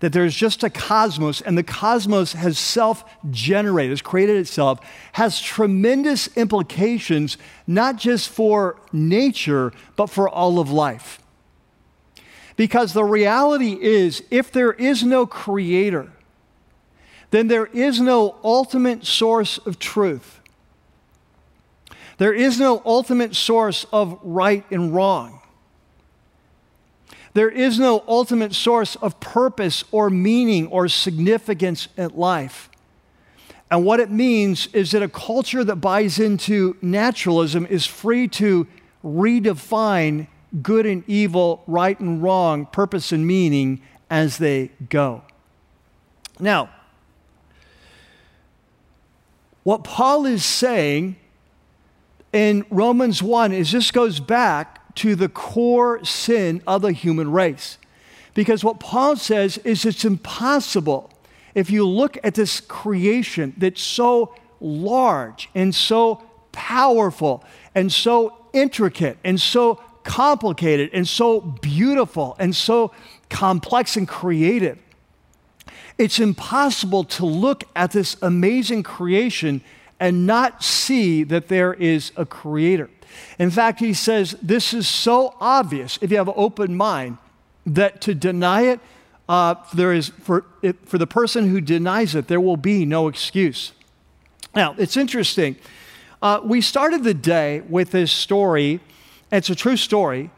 that 0.00 0.12
there's 0.12 0.34
just 0.34 0.62
a 0.62 0.70
cosmos, 0.70 1.40
and 1.40 1.56
the 1.56 1.62
cosmos 1.62 2.32
has 2.32 2.58
self 2.58 3.04
generated, 3.30 3.90
has 3.90 4.02
created 4.02 4.36
itself, 4.36 4.80
has 5.12 5.40
tremendous 5.40 6.28
implications, 6.36 7.38
not 7.66 7.96
just 7.96 8.28
for 8.28 8.78
nature, 8.92 9.72
but 9.96 10.08
for 10.08 10.28
all 10.28 10.58
of 10.58 10.70
life. 10.70 11.20
Because 12.56 12.92
the 12.92 13.04
reality 13.04 13.78
is, 13.80 14.22
if 14.30 14.50
there 14.50 14.72
is 14.72 15.02
no 15.02 15.26
creator, 15.26 16.10
then 17.30 17.48
there 17.48 17.66
is 17.66 18.00
no 18.00 18.36
ultimate 18.42 19.04
source 19.04 19.58
of 19.58 19.78
truth. 19.78 20.40
There 22.18 22.32
is 22.32 22.58
no 22.58 22.80
ultimate 22.84 23.36
source 23.36 23.84
of 23.92 24.18
right 24.22 24.64
and 24.70 24.94
wrong. 24.94 25.35
There 27.36 27.50
is 27.50 27.78
no 27.78 28.02
ultimate 28.08 28.54
source 28.54 28.96
of 28.96 29.20
purpose 29.20 29.84
or 29.92 30.08
meaning 30.08 30.68
or 30.68 30.88
significance 30.88 31.86
in 31.94 32.08
life. 32.16 32.70
And 33.70 33.84
what 33.84 34.00
it 34.00 34.10
means 34.10 34.68
is 34.72 34.92
that 34.92 35.02
a 35.02 35.08
culture 35.10 35.62
that 35.62 35.76
buys 35.76 36.18
into 36.18 36.78
naturalism 36.80 37.66
is 37.66 37.84
free 37.84 38.26
to 38.28 38.66
redefine 39.04 40.28
good 40.62 40.86
and 40.86 41.04
evil, 41.06 41.62
right 41.66 42.00
and 42.00 42.22
wrong, 42.22 42.64
purpose 42.64 43.12
and 43.12 43.26
meaning 43.26 43.82
as 44.08 44.38
they 44.38 44.70
go. 44.88 45.20
Now, 46.40 46.70
what 49.62 49.84
Paul 49.84 50.24
is 50.24 50.42
saying 50.42 51.16
in 52.32 52.64
Romans 52.70 53.22
1 53.22 53.52
is 53.52 53.72
this 53.72 53.90
goes 53.90 54.20
back 54.20 54.85
to 54.96 55.14
the 55.14 55.28
core 55.28 56.04
sin 56.04 56.62
of 56.66 56.82
the 56.82 56.92
human 56.92 57.30
race. 57.30 57.78
Because 58.34 58.62
what 58.62 58.80
Paul 58.80 59.16
says 59.16 59.58
is 59.58 59.84
it's 59.84 60.04
impossible 60.04 61.10
if 61.54 61.70
you 61.70 61.88
look 61.88 62.18
at 62.22 62.34
this 62.34 62.60
creation 62.60 63.54
that's 63.56 63.80
so 63.80 64.34
large 64.60 65.48
and 65.54 65.74
so 65.74 66.22
powerful 66.52 67.44
and 67.74 67.90
so 67.90 68.36
intricate 68.52 69.18
and 69.24 69.40
so 69.40 69.80
complicated 70.04 70.90
and 70.92 71.06
so 71.06 71.40
beautiful 71.40 72.36
and 72.38 72.54
so 72.54 72.92
complex 73.28 73.96
and 73.96 74.06
creative. 74.06 74.78
It's 75.98 76.18
impossible 76.18 77.04
to 77.04 77.24
look 77.24 77.64
at 77.74 77.92
this 77.92 78.16
amazing 78.20 78.82
creation 78.82 79.62
and 79.98 80.26
not 80.26 80.62
see 80.62 81.22
that 81.24 81.48
there 81.48 81.72
is 81.72 82.12
a 82.16 82.26
creator. 82.26 82.90
In 83.38 83.50
fact, 83.50 83.80
he 83.80 83.94
says 83.94 84.36
this 84.42 84.72
is 84.74 84.88
so 84.88 85.34
obvious 85.40 85.98
if 86.00 86.10
you 86.10 86.16
have 86.16 86.28
an 86.28 86.34
open 86.36 86.76
mind 86.76 87.18
that 87.66 88.00
to 88.02 88.14
deny 88.14 88.62
it, 88.62 88.80
uh, 89.28 89.56
there 89.74 89.92
is 89.92 90.08
for, 90.08 90.44
it, 90.62 90.76
for 90.88 90.98
the 90.98 91.06
person 91.06 91.48
who 91.50 91.60
denies 91.60 92.14
it, 92.14 92.28
there 92.28 92.40
will 92.40 92.56
be 92.56 92.84
no 92.84 93.08
excuse. 93.08 93.72
Now, 94.54 94.74
it's 94.78 94.96
interesting. 94.96 95.56
Uh, 96.22 96.40
we 96.42 96.60
started 96.60 97.04
the 97.04 97.14
day 97.14 97.62
with 97.68 97.90
this 97.90 98.10
story, 98.10 98.80
it's 99.30 99.50
a 99.50 99.54
true 99.54 99.76
story, 99.76 100.30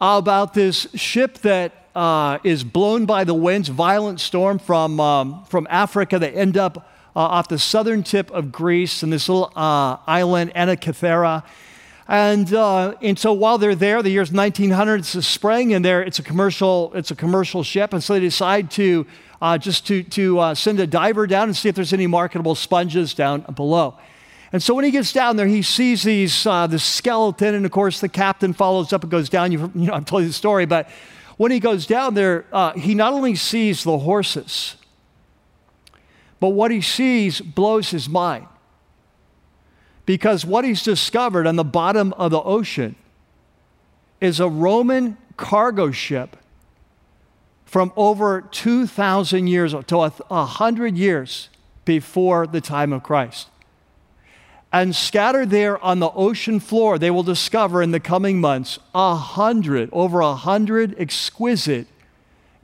about 0.00 0.54
this 0.54 0.88
ship 0.94 1.38
that 1.38 1.72
uh, 1.94 2.38
is 2.42 2.64
blown 2.64 3.06
by 3.06 3.24
the 3.24 3.34
winds, 3.34 3.68
violent 3.68 4.20
storm 4.20 4.58
from, 4.58 4.98
um, 4.98 5.44
from 5.44 5.66
Africa. 5.70 6.18
They 6.18 6.32
end 6.32 6.56
up 6.56 6.88
uh, 7.14 7.20
off 7.20 7.48
the 7.48 7.58
southern 7.58 8.02
tip 8.02 8.30
of 8.30 8.50
Greece 8.50 9.02
in 9.02 9.10
this 9.10 9.28
little 9.28 9.52
uh, 9.54 9.98
island, 10.06 10.52
Antikythera. 10.54 11.44
And, 12.08 12.52
uh, 12.52 12.94
and 13.00 13.18
so 13.18 13.32
while 13.32 13.58
they're 13.58 13.74
there, 13.74 14.02
the 14.02 14.10
year's 14.10 14.32
1900, 14.32 15.00
it's 15.00 15.14
a 15.14 15.22
spring, 15.22 15.72
and 15.72 15.84
there 15.84 16.02
it's 16.02 16.18
a 16.18 16.22
commercial, 16.22 16.92
it's 16.94 17.10
a 17.10 17.16
commercial 17.16 17.62
ship, 17.62 17.92
and 17.92 18.02
so 18.02 18.14
they 18.14 18.20
decide 18.20 18.70
to 18.72 19.06
uh, 19.40 19.58
just 19.58 19.86
to, 19.88 20.02
to 20.04 20.38
uh, 20.38 20.54
send 20.54 20.78
a 20.78 20.86
diver 20.86 21.26
down 21.26 21.48
and 21.48 21.56
see 21.56 21.68
if 21.68 21.74
there's 21.74 21.92
any 21.92 22.06
marketable 22.06 22.54
sponges 22.54 23.12
down 23.12 23.40
below. 23.54 23.98
And 24.52 24.62
so 24.62 24.74
when 24.74 24.84
he 24.84 24.90
gets 24.90 25.12
down 25.12 25.36
there, 25.36 25.46
he 25.46 25.62
sees 25.62 26.02
these 26.02 26.46
uh, 26.46 26.66
the 26.66 26.78
skeleton, 26.78 27.54
and 27.54 27.64
of 27.64 27.72
course 27.72 28.00
the 28.00 28.08
captain 28.08 28.52
follows 28.52 28.92
up 28.92 29.02
and 29.02 29.10
goes 29.10 29.28
down. 29.28 29.50
You, 29.50 29.72
you 29.74 29.86
know, 29.86 29.94
I've 29.94 30.04
told 30.04 30.22
you 30.22 30.28
the 30.28 30.34
story, 30.34 30.66
but 30.66 30.88
when 31.38 31.50
he 31.50 31.58
goes 31.58 31.86
down 31.86 32.14
there, 32.14 32.44
uh, 32.52 32.72
he 32.74 32.94
not 32.94 33.14
only 33.14 33.34
sees 33.34 33.82
the 33.82 33.98
horses, 33.98 34.76
but 36.38 36.50
what 36.50 36.70
he 36.70 36.80
sees 36.80 37.40
blows 37.40 37.90
his 37.90 38.08
mind. 38.08 38.46
Because 40.04 40.44
what 40.44 40.64
he's 40.64 40.82
discovered 40.82 41.46
on 41.46 41.56
the 41.56 41.64
bottom 41.64 42.12
of 42.14 42.30
the 42.30 42.42
ocean 42.42 42.96
is 44.20 44.40
a 44.40 44.48
Roman 44.48 45.16
cargo 45.36 45.90
ship 45.90 46.36
from 47.64 47.92
over 47.96 48.42
2,000 48.42 49.46
years 49.46 49.74
to 49.86 49.96
100 49.96 50.96
years 50.96 51.48
before 51.84 52.46
the 52.46 52.60
time 52.60 52.92
of 52.92 53.02
Christ. 53.02 53.48
And 54.72 54.96
scattered 54.96 55.50
there 55.50 55.82
on 55.84 55.98
the 55.98 56.10
ocean 56.10 56.58
floor, 56.58 56.98
they 56.98 57.10
will 57.10 57.22
discover 57.22 57.82
in 57.82 57.90
the 57.90 58.00
coming 58.00 58.40
months 58.40 58.78
a 58.94 59.14
hundred, 59.14 59.90
over 59.92 60.20
a 60.20 60.34
hundred 60.34 60.94
exquisite 60.98 61.86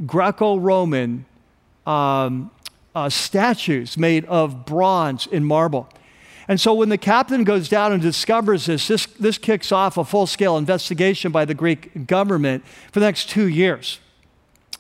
Greco 0.06 0.56
Roman 0.56 1.26
um, 1.86 2.50
uh, 2.94 3.08
statues 3.08 3.98
made 3.98 4.24
of 4.26 4.64
bronze 4.64 5.28
and 5.30 5.46
marble. 5.46 5.88
And 6.48 6.58
so 6.58 6.72
when 6.72 6.88
the 6.88 6.98
captain 6.98 7.44
goes 7.44 7.68
down 7.68 7.92
and 7.92 8.00
discovers 8.00 8.64
this, 8.66 8.88
this, 8.88 9.04
this 9.04 9.36
kicks 9.36 9.70
off 9.70 9.98
a 9.98 10.04
full 10.04 10.26
scale 10.26 10.56
investigation 10.56 11.30
by 11.30 11.44
the 11.44 11.52
Greek 11.52 12.06
government 12.06 12.64
for 12.90 13.00
the 13.00 13.06
next 13.06 13.28
two 13.28 13.46
years. 13.46 14.00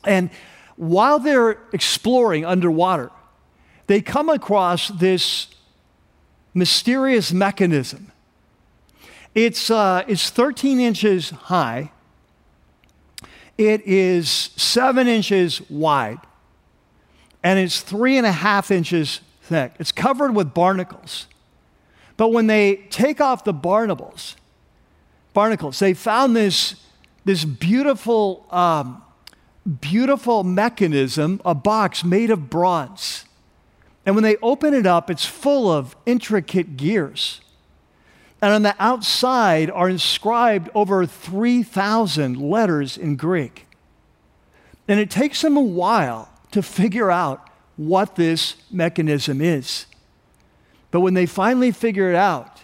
And 0.04 0.30
while 0.76 1.18
they're 1.18 1.58
exploring 1.74 2.46
underwater, 2.46 3.10
they 3.86 4.00
come 4.00 4.30
across 4.30 4.88
this 4.88 5.48
mysterious 6.54 7.32
mechanism. 7.32 8.12
It's, 9.34 9.70
uh, 9.70 10.04
it's 10.08 10.30
13 10.30 10.80
inches 10.80 11.30
high, 11.30 11.90
it 13.58 13.82
is 13.86 14.30
seven 14.30 15.06
inches 15.06 15.60
wide, 15.68 16.18
and 17.42 17.58
it's 17.58 17.80
three 17.80 18.16
and 18.16 18.26
a 18.26 18.32
half 18.32 18.70
inches 18.70 19.20
thick. 19.42 19.72
It's 19.78 19.92
covered 19.92 20.34
with 20.34 20.54
barnacles. 20.54 21.26
But 22.18 22.32
when 22.32 22.48
they 22.48 22.76
take 22.90 23.20
off 23.22 23.44
the 23.44 23.54
barnacles, 23.54 24.36
barnacles, 25.32 25.78
they 25.78 25.94
found 25.94 26.36
this, 26.36 26.74
this 27.24 27.44
beautiful, 27.44 28.44
um, 28.50 29.02
beautiful 29.80 30.42
mechanism, 30.42 31.40
a 31.44 31.54
box 31.54 32.02
made 32.02 32.30
of 32.30 32.50
bronze. 32.50 33.24
And 34.04 34.16
when 34.16 34.24
they 34.24 34.36
open 34.42 34.74
it 34.74 34.84
up, 34.84 35.10
it's 35.10 35.24
full 35.24 35.70
of 35.70 35.94
intricate 36.06 36.76
gears. 36.76 37.40
And 38.42 38.52
on 38.52 38.62
the 38.62 38.74
outside 38.80 39.70
are 39.70 39.88
inscribed 39.88 40.70
over 40.74 41.06
3,000 41.06 42.36
letters 42.36 42.98
in 42.98 43.14
Greek. 43.14 43.68
And 44.88 44.98
it 44.98 45.08
takes 45.08 45.40
them 45.42 45.56
a 45.56 45.62
while 45.62 46.32
to 46.50 46.62
figure 46.62 47.12
out 47.12 47.48
what 47.76 48.16
this 48.16 48.56
mechanism 48.72 49.40
is. 49.40 49.86
But 50.90 51.00
when 51.00 51.14
they 51.14 51.26
finally 51.26 51.70
figure 51.70 52.10
it 52.10 52.16
out, 52.16 52.62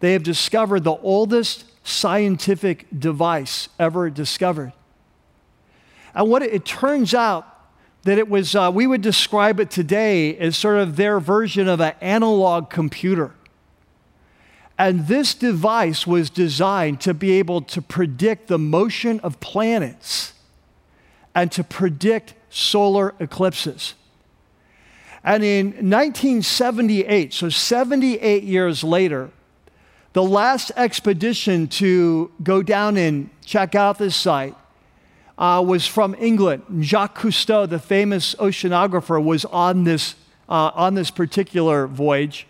they 0.00 0.12
have 0.12 0.22
discovered 0.22 0.84
the 0.84 0.96
oldest 0.96 1.64
scientific 1.86 2.86
device 2.96 3.68
ever 3.78 4.10
discovered. 4.10 4.72
And 6.14 6.28
what 6.28 6.42
it, 6.42 6.52
it 6.52 6.64
turns 6.64 7.14
out 7.14 7.46
that 8.02 8.18
it 8.18 8.28
was, 8.28 8.54
uh, 8.54 8.70
we 8.72 8.86
would 8.86 9.02
describe 9.02 9.60
it 9.60 9.70
today 9.70 10.36
as 10.38 10.56
sort 10.56 10.78
of 10.78 10.96
their 10.96 11.20
version 11.20 11.68
of 11.68 11.80
an 11.80 11.94
analog 12.00 12.70
computer. 12.70 13.34
And 14.78 15.08
this 15.08 15.34
device 15.34 16.06
was 16.06 16.30
designed 16.30 17.00
to 17.00 17.12
be 17.12 17.32
able 17.32 17.62
to 17.62 17.82
predict 17.82 18.46
the 18.46 18.58
motion 18.58 19.18
of 19.20 19.40
planets 19.40 20.34
and 21.34 21.50
to 21.52 21.64
predict 21.64 22.34
solar 22.48 23.14
eclipses. 23.18 23.94
And 25.28 25.44
in 25.44 25.66
1978, 25.66 27.34
so 27.34 27.50
78 27.50 28.44
years 28.44 28.82
later, 28.82 29.28
the 30.14 30.22
last 30.22 30.72
expedition 30.74 31.68
to 31.68 32.32
go 32.42 32.62
down 32.62 32.96
and 32.96 33.28
check 33.44 33.74
out 33.74 33.98
this 33.98 34.16
site 34.16 34.54
uh, 35.36 35.62
was 35.66 35.86
from 35.86 36.16
England. 36.18 36.62
Jacques 36.80 37.18
Cousteau, 37.18 37.68
the 37.68 37.78
famous 37.78 38.36
oceanographer, 38.36 39.22
was 39.22 39.44
on 39.44 39.84
this, 39.84 40.14
uh, 40.48 40.70
on 40.74 40.94
this 40.94 41.10
particular 41.10 41.86
voyage. 41.86 42.46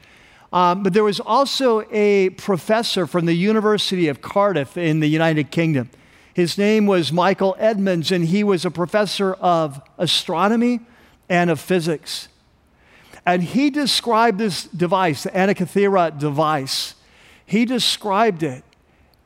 Um, 0.52 0.84
but 0.84 0.92
there 0.92 1.02
was 1.02 1.18
also 1.18 1.84
a 1.90 2.30
professor 2.30 3.08
from 3.08 3.26
the 3.26 3.34
University 3.34 4.06
of 4.06 4.22
Cardiff 4.22 4.76
in 4.76 5.00
the 5.00 5.08
United 5.08 5.50
Kingdom. 5.50 5.90
His 6.32 6.56
name 6.56 6.86
was 6.86 7.12
Michael 7.12 7.56
Edmunds, 7.58 8.12
and 8.12 8.26
he 8.26 8.44
was 8.44 8.64
a 8.64 8.70
professor 8.70 9.32
of 9.34 9.82
astronomy 9.98 10.78
and 11.28 11.50
of 11.50 11.58
physics. 11.58 12.28
And 13.28 13.42
he 13.42 13.68
described 13.68 14.38
this 14.38 14.64
device, 14.64 15.24
the 15.24 15.28
Antikythera 15.28 16.18
device, 16.18 16.94
he 17.44 17.66
described 17.66 18.42
it 18.42 18.64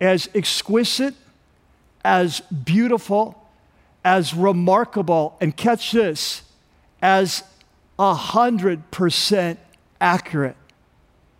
as 0.01 0.29
exquisite, 0.35 1.15
as 2.05 2.41
beautiful, 2.41 3.49
as 4.05 4.35
remarkable, 4.35 5.37
and 5.41 5.57
catch 5.57 5.93
this, 5.93 6.43
as 7.01 7.45
100% 7.97 9.57
accurate 10.01 10.57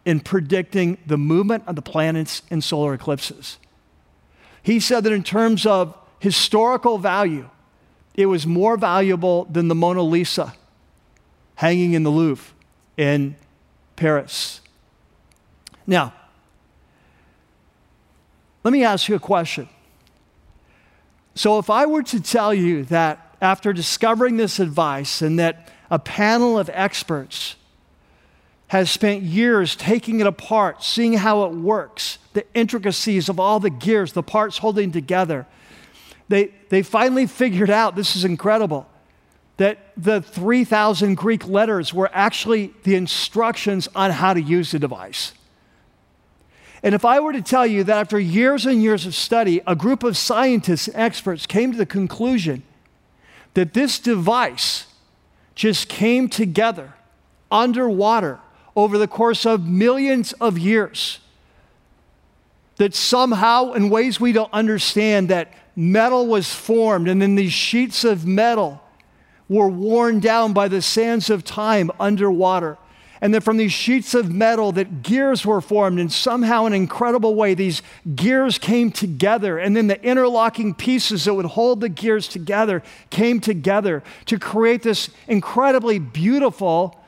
in 0.05 0.21
predicting 0.21 0.99
the 1.05 1.19
movement 1.19 1.65
of 1.67 1.75
the 1.75 1.83
planets 1.83 2.43
in 2.49 2.61
solar 2.61 2.95
eclipses. 2.95 3.59
He 4.63 4.79
said 4.79 5.03
that 5.03 5.13
in 5.13 5.25
terms 5.25 5.67
of 5.67 5.99
historical 6.21 6.99
value, 6.99 7.51
it 8.15 8.27
was 8.27 8.47
more 8.47 8.77
valuable 8.77 9.47
than 9.47 9.67
the 9.67 9.75
Mona 9.75 10.03
Lisa 10.03 10.55
hanging 11.63 11.93
in 11.93 12.03
the 12.03 12.11
Louvre 12.11 12.53
in 12.97 13.37
Paris. 13.95 14.61
Now, 15.87 16.13
let 18.65 18.73
me 18.73 18.83
ask 18.83 19.09
you 19.09 19.15
a 19.15 19.21
question. 19.21 19.69
So, 21.37 21.61
if 21.61 21.71
I 21.71 21.87
were 21.87 22.03
to 22.03 22.21
tell 22.21 22.53
you 22.53 22.83
that 22.87 23.37
after 23.41 23.73
discovering 23.73 24.39
this 24.39 24.59
advice 24.59 25.23
and 25.23 25.39
that 25.39 25.69
a 25.89 26.01
panel 26.01 26.59
of 26.59 26.69
experts 26.73 27.55
has 28.67 28.91
spent 28.91 29.23
years 29.23 29.77
taking 29.77 30.19
it 30.19 30.27
apart, 30.27 30.83
seeing 30.83 31.13
how 31.13 31.45
it 31.45 31.53
works, 31.53 32.19
the 32.33 32.45
intricacies 32.55 33.29
of 33.29 33.39
all 33.39 33.61
the 33.61 33.71
gears, 33.71 34.15
the 34.15 34.23
parts 34.25 34.59
holding 34.59 34.91
together. 34.91 35.47
They, 36.29 36.53
they 36.71 36.83
finally 36.83 37.27
figured 37.27 37.71
out 37.71 37.95
this 37.95 38.17
is 38.17 38.25
incredible 38.25 38.89
that 39.63 39.79
the 39.97 40.21
3,000 40.21 41.15
Greek 41.15 41.47
letters 41.47 41.95
were 41.95 42.11
actually 42.13 42.75
the 42.83 42.97
instructions 42.97 43.89
on 43.95 44.11
how 44.11 44.35
to 44.35 44.43
use 44.43 44.73
the 44.73 44.79
device. 44.81 45.35
And 46.83 46.97
if 46.97 47.05
I 47.05 47.21
were 47.21 47.33
to 47.33 47.43
tell 47.43 47.65
you 47.65 47.85
that 47.85 47.97
after 47.97 48.19
years 48.19 48.67
and 48.67 48.83
years 48.83 49.07
of 49.07 49.15
study, 49.15 49.61
a 49.65 49.77
group 49.77 50.03
of 50.03 50.17
scientists 50.17 50.89
and 50.89 50.97
experts 50.97 51.47
came 51.47 51.71
to 51.71 51.79
the 51.79 51.87
conclusion 51.87 52.65
that 53.55 53.73
this 53.73 54.01
device 54.01 54.87
just 55.55 55.89
came 55.89 56.29
together 56.29 56.95
underwater 57.49 58.41
over 58.75 58.99
the 58.99 59.07
course 59.07 59.47
of 59.47 59.65
millions 59.65 60.33
of 60.41 60.59
years. 60.59 61.21
That 62.79 62.97
somehow, 62.97 63.75
in 63.75 63.91
ways 63.91 64.19
we 64.19 64.33
don't 64.33 64.53
understand, 64.53 65.29
that 65.29 65.53
metal 65.77 66.27
was 66.27 66.53
formed, 66.53 67.07
and 67.07 67.23
then 67.23 67.37
these 67.37 67.53
sheets 67.53 68.03
of 68.03 68.27
metal 68.27 68.83
were 69.53 69.69
worn 69.69 70.21
down 70.21 70.53
by 70.53 70.69
the 70.69 70.83
sands 70.83 71.31
of 71.31 71.45
time 71.45 71.91
underwater. 72.01 72.79
And 73.21 73.33
then 73.33 73.41
from 73.41 73.57
these 73.57 73.73
sheets 73.73 74.15
of 74.15 74.33
metal, 74.33 74.73
that 74.73 75.05
gears 75.05 75.47
were 75.47 75.61
formed, 75.61 76.01
and 76.01 76.13
somehow, 76.13 76.67
an 76.67 76.73
incredible 76.73 77.37
way, 77.37 77.55
these 77.55 77.81
gears 78.17 78.59
came 78.59 78.91
together. 78.91 79.59
And 79.59 79.77
then 79.77 79.87
the 79.87 80.03
interlocking 80.05 80.75
pieces 80.75 81.27
that 81.27 81.35
would 81.35 81.47
hold 81.47 81.81
the 81.81 81.89
gears 81.89 82.27
together 82.27 82.83
came 83.11 83.39
together 83.39 84.03
to 84.27 84.41
create 84.41 84.83
this 84.83 85.09
incredibly 85.29 86.01
beautiful 86.01 87.01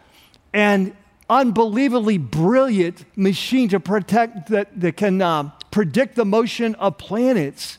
and 0.52 0.94
unbelievably 1.28 2.18
brilliant 2.18 3.04
machine 3.16 3.68
to 3.70 3.80
protect 3.80 4.50
that, 4.50 4.68
that 4.78 4.96
can 4.96 5.20
uh, 5.20 5.50
predict 5.72 6.14
the 6.14 6.24
motion 6.24 6.76
of 6.76 6.96
planets. 6.96 7.78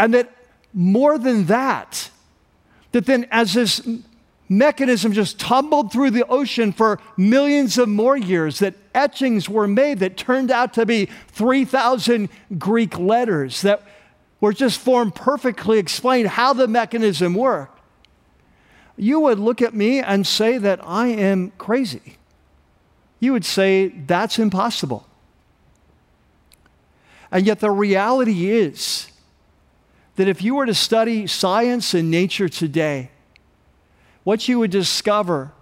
And 0.00 0.14
that 0.14 0.32
more 0.74 1.16
than 1.16 1.46
that, 1.46 2.10
that 2.92 3.06
then 3.06 3.26
as 3.30 3.54
this 3.54 3.86
mechanism 4.48 5.12
just 5.12 5.38
tumbled 5.38 5.92
through 5.92 6.10
the 6.10 6.26
ocean 6.26 6.72
for 6.72 6.98
millions 7.16 7.76
of 7.78 7.88
more 7.88 8.16
years, 8.16 8.60
that 8.60 8.74
etchings 8.94 9.48
were 9.48 9.68
made 9.68 9.98
that 9.98 10.16
turned 10.16 10.50
out 10.50 10.72
to 10.74 10.86
be 10.86 11.06
3,000 11.28 12.28
Greek 12.58 12.98
letters 12.98 13.62
that 13.62 13.82
were 14.40 14.52
just 14.52 14.80
formed 14.80 15.14
perfectly, 15.14 15.78
explained 15.78 16.28
how 16.28 16.52
the 16.52 16.68
mechanism 16.68 17.34
worked 17.34 17.78
you 18.98 19.20
would 19.20 19.38
look 19.38 19.62
at 19.62 19.74
me 19.74 20.00
and 20.00 20.26
say 20.26 20.58
that 20.58 20.80
I 20.84 21.06
am 21.06 21.52
crazy. 21.56 22.18
You 23.20 23.32
would 23.32 23.44
say 23.44 23.88
that's 23.88 24.38
impossible. 24.38 25.06
And 27.30 27.46
yet, 27.46 27.60
the 27.60 27.70
reality 27.70 28.50
is 28.50 29.08
that 30.18 30.26
if 30.26 30.42
you 30.42 30.56
were 30.56 30.66
to 30.66 30.74
study 30.74 31.28
science 31.28 31.94
and 31.94 32.10
nature 32.10 32.48
today, 32.48 33.08
what 34.24 34.48
you 34.48 34.58
would 34.58 34.72
discover 34.72 35.52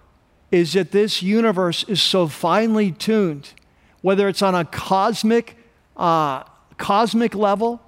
is 0.49 0.73
that 0.73 0.91
this 0.91 1.21
universe 1.21 1.83
is 1.83 2.01
so 2.01 2.27
finely 2.27 2.91
tuned, 2.91 3.53
whether 4.01 4.27
it's 4.27 4.41
on 4.41 4.55
a 4.55 4.65
cosmic, 4.65 5.55
uh, 5.95 6.41
cosmic 6.79 7.35
level 7.35 7.79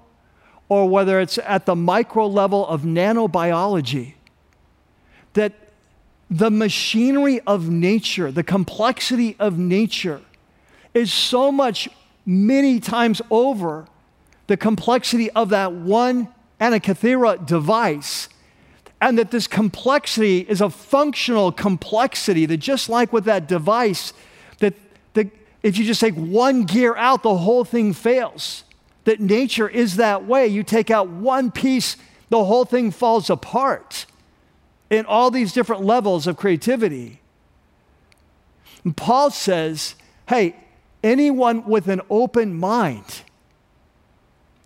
or 0.68 0.88
whether 0.88 1.18
it's 1.18 1.38
at 1.38 1.66
the 1.66 1.74
micro 1.74 2.28
level 2.28 2.64
of 2.68 2.82
nanobiology 2.82 4.14
that 5.32 5.52
the 6.30 6.52
machinery 6.52 7.40
of 7.48 7.68
nature, 7.68 8.30
the 8.30 8.44
complexity 8.44 9.34
of 9.40 9.58
nature, 9.58 10.20
is 10.94 11.12
so 11.12 11.50
much 11.50 11.88
many 12.24 12.78
times 12.78 13.20
over 13.28 13.88
the 14.46 14.56
complexity 14.56 15.32
of 15.32 15.48
that 15.48 15.72
one 15.72 16.28
Antikythera 16.60 17.44
device. 17.46 18.28
And 19.00 19.16
that 19.18 19.30
this 19.30 19.46
complexity 19.46 20.40
is 20.40 20.60
a 20.60 20.68
functional 20.68 21.52
complexity 21.52 22.44
that, 22.46 22.58
just 22.58 22.90
like 22.90 23.12
with 23.12 23.24
that 23.24 23.48
device, 23.48 24.12
that, 24.58 24.74
that 25.14 25.28
if 25.62 25.78
you 25.78 25.86
just 25.86 26.02
take 26.02 26.14
one 26.14 26.64
gear 26.64 26.94
out, 26.96 27.22
the 27.22 27.38
whole 27.38 27.64
thing 27.64 27.94
fails. 27.94 28.64
That 29.04 29.18
nature 29.18 29.68
is 29.68 29.96
that 29.96 30.26
way. 30.26 30.46
You 30.46 30.62
take 30.62 30.90
out 30.90 31.08
one 31.08 31.50
piece, 31.50 31.96
the 32.28 32.44
whole 32.44 32.66
thing 32.66 32.90
falls 32.90 33.30
apart 33.30 34.04
in 34.90 35.06
all 35.06 35.30
these 35.30 35.54
different 35.54 35.82
levels 35.82 36.26
of 36.26 36.36
creativity. 36.36 37.20
And 38.84 38.94
Paul 38.94 39.30
says, 39.30 39.94
hey, 40.28 40.56
anyone 41.02 41.64
with 41.64 41.88
an 41.88 42.02
open 42.10 42.54
mind 42.54 43.22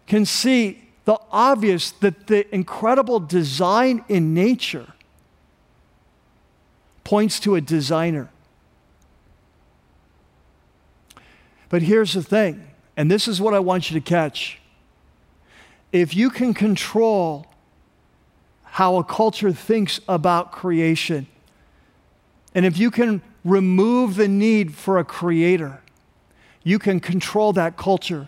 can 0.07 0.25
see 0.25 0.84
the 1.05 1.19
obvious 1.31 1.91
that 1.91 2.27
the 2.27 2.53
incredible 2.55 3.21
design 3.21 4.05
in 4.09 4.33
nature 4.35 4.93
points 7.05 7.39
to 7.41 7.55
a 7.55 7.61
designer. 7.61 8.31
But 11.69 11.83
here's 11.83 12.15
the 12.15 12.23
thing, 12.23 12.69
and 12.97 13.11
this 13.11 13.29
is 13.29 13.41
what 13.41 13.53
I 13.53 13.59
want 13.59 13.91
you 13.91 14.01
to 14.01 14.05
catch. 14.05 14.61
If 15.93 16.15
you 16.15 16.31
can 16.31 16.55
control 16.55 17.47
how 18.63 18.97
a 18.97 19.05
culture 19.05 19.53
thinks 19.53 20.01
about 20.09 20.53
creation, 20.53 21.27
and 22.55 22.65
if 22.65 22.79
you 22.79 22.91
can 22.91 23.23
remove 23.45 24.17
the 24.17 24.29
need 24.29 24.75
for 24.75 24.99
a 24.99 25.05
creator, 25.05 25.81
you 26.63 26.79
can 26.79 26.99
control 26.99 27.53
that 27.53 27.77
culture 27.77 28.27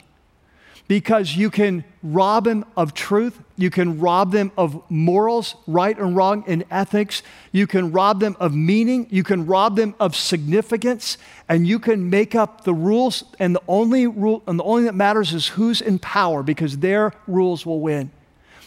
because 0.88 1.36
you 1.36 1.50
can 1.50 1.84
rob 2.02 2.44
them 2.44 2.64
of 2.76 2.94
truth. 2.94 3.40
You 3.56 3.70
can 3.70 3.98
rob 3.98 4.32
them 4.32 4.52
of 4.56 4.82
morals, 4.90 5.56
right 5.66 5.98
and 5.98 6.14
wrong, 6.14 6.44
and 6.46 6.64
ethics. 6.70 7.22
You 7.52 7.66
can 7.66 7.90
rob 7.90 8.20
them 8.20 8.36
of 8.38 8.54
meaning. 8.54 9.08
You 9.10 9.24
can 9.24 9.46
rob 9.46 9.76
them 9.76 9.94
of 9.98 10.14
significance. 10.14 11.18
And 11.48 11.66
you 11.66 11.78
can 11.78 12.08
make 12.08 12.34
up 12.34 12.64
the 12.64 12.74
rules. 12.74 13.24
And 13.38 13.54
the 13.54 13.62
only 13.66 14.06
rule, 14.06 14.42
and 14.46 14.58
the 14.58 14.64
only 14.64 14.84
that 14.84 14.94
matters 14.94 15.32
is 15.32 15.48
who's 15.48 15.80
in 15.80 15.98
power 15.98 16.42
because 16.42 16.78
their 16.78 17.12
rules 17.26 17.66
will 17.66 17.80
win. 17.80 18.10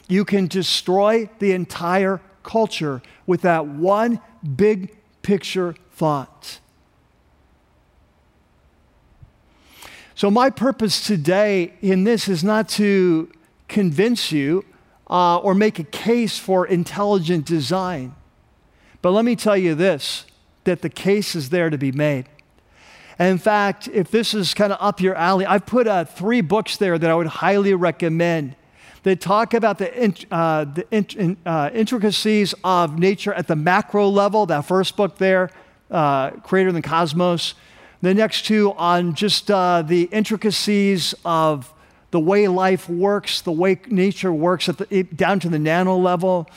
You 0.07 0.25
can 0.25 0.47
destroy 0.47 1.29
the 1.39 1.51
entire 1.51 2.19
culture 2.43 3.01
with 3.27 3.41
that 3.41 3.67
one 3.67 4.19
big 4.55 4.95
picture 5.21 5.75
thought. 5.91 6.59
So, 10.19 10.29
my 10.29 10.49
purpose 10.49 10.99
today 11.07 11.75
in 11.81 12.03
this 12.03 12.27
is 12.27 12.43
not 12.43 12.67
to 12.71 13.31
convince 13.69 14.33
you 14.33 14.65
uh, 15.09 15.37
or 15.37 15.55
make 15.55 15.79
a 15.79 15.85
case 15.85 16.37
for 16.37 16.67
intelligent 16.67 17.45
design. 17.45 18.13
But 19.01 19.11
let 19.11 19.23
me 19.23 19.37
tell 19.37 19.55
you 19.55 19.75
this 19.75 20.25
that 20.65 20.81
the 20.81 20.89
case 20.89 21.37
is 21.37 21.51
there 21.51 21.69
to 21.69 21.77
be 21.77 21.93
made. 21.93 22.25
And 23.17 23.29
in 23.29 23.37
fact, 23.37 23.87
if 23.87 24.11
this 24.11 24.33
is 24.33 24.53
kind 24.53 24.73
of 24.73 24.77
up 24.81 24.99
your 24.99 25.15
alley, 25.15 25.45
I've 25.45 25.65
put 25.65 25.87
uh, 25.87 26.03
three 26.03 26.41
books 26.41 26.75
there 26.75 26.97
that 26.97 27.09
I 27.09 27.15
would 27.15 27.27
highly 27.27 27.73
recommend 27.73 28.57
that 29.03 29.21
talk 29.21 29.53
about 29.53 29.77
the, 29.77 30.25
uh, 30.31 30.65
the 30.65 30.85
in, 30.91 31.37
uh, 31.45 31.69
intricacies 31.73 32.53
of 32.65 32.99
nature 32.99 33.33
at 33.33 33.47
the 33.47 33.55
macro 33.55 34.09
level. 34.09 34.45
That 34.47 34.65
first 34.65 34.97
book 34.97 35.17
there, 35.17 35.49
uh, 35.89 36.31
Creator 36.31 36.67
in 36.67 36.75
the 36.75 36.81
Cosmos. 36.81 37.53
The 38.01 38.13
next 38.13 38.45
two 38.45 38.71
on 38.73 39.13
just 39.13 39.51
uh, 39.51 39.81
the 39.81 40.03
intricacies 40.03 41.13
of 41.25 41.73
the 42.11 42.19
way 42.19 42.47
life 42.47 42.89
works, 42.89 43.41
the 43.41 43.51
way 43.51 43.79
nature 43.87 44.31
works, 44.31 44.69
at 44.69 44.77
the, 44.77 45.03
down 45.03 45.41
to 45.41 45.49
the 45.49 45.59
nano 45.59 45.97
level. 45.97 46.49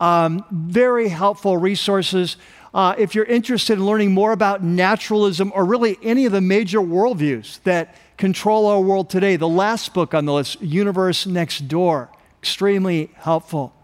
Um, 0.00 0.44
very 0.50 1.08
helpful 1.08 1.58
resources. 1.58 2.38
Uh, 2.72 2.94
if 2.96 3.14
you're 3.14 3.26
interested 3.26 3.74
in 3.74 3.84
learning 3.84 4.12
more 4.12 4.32
about 4.32 4.64
naturalism 4.64 5.52
or 5.54 5.66
really 5.66 5.98
any 6.02 6.24
of 6.24 6.32
the 6.32 6.40
major 6.40 6.78
worldviews 6.78 7.62
that 7.64 7.94
control 8.16 8.66
our 8.66 8.80
world 8.80 9.10
today, 9.10 9.36
the 9.36 9.48
last 9.48 9.92
book 9.92 10.14
on 10.14 10.24
the 10.24 10.32
list, 10.32 10.62
Universe 10.62 11.26
Next 11.26 11.68
Door, 11.68 12.10
extremely 12.40 13.10
helpful. 13.16 13.74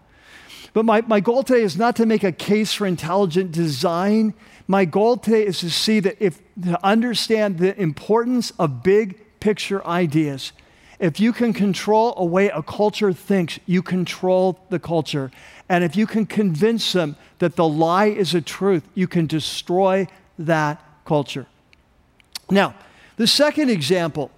But 0.73 0.85
my, 0.85 1.01
my 1.01 1.19
goal 1.19 1.43
today 1.43 1.61
is 1.61 1.77
not 1.77 1.95
to 1.97 2.05
make 2.05 2.23
a 2.23 2.31
case 2.31 2.73
for 2.73 2.87
intelligent 2.87 3.51
design. 3.51 4.33
My 4.67 4.83
goal 4.83 5.17
today 5.17 5.45
is 5.45 5.59
to 5.61 5.69
see 5.69 6.01
that 6.01 6.17
if 6.19 6.41
to 6.61 6.85
understand 6.85 7.57
the 7.57 7.79
importance 7.79 8.51
of 8.59 8.83
big 8.83 9.19
picture 9.39 9.85
ideas. 9.87 10.51
If 10.99 11.19
you 11.19 11.31
can 11.31 11.53
control 11.53 12.13
a 12.17 12.25
way 12.25 12.49
a 12.49 12.63
culture 12.63 13.13
thinks, 13.13 13.59
you 13.65 13.81
control 13.81 14.59
the 14.69 14.79
culture. 14.79 15.31
And 15.69 15.83
if 15.83 15.95
you 15.95 16.07
can 16.07 16.25
convince 16.25 16.91
them 16.91 17.15
that 17.39 17.55
the 17.55 17.67
lie 17.67 18.07
is 18.07 18.33
a 18.33 18.41
truth, 18.41 18.83
you 18.95 19.07
can 19.07 19.27
destroy 19.27 20.07
that 20.39 20.83
culture. 21.05 21.45
Now, 22.49 22.75
the 23.17 23.27
second 23.27 23.69
example 23.69 24.31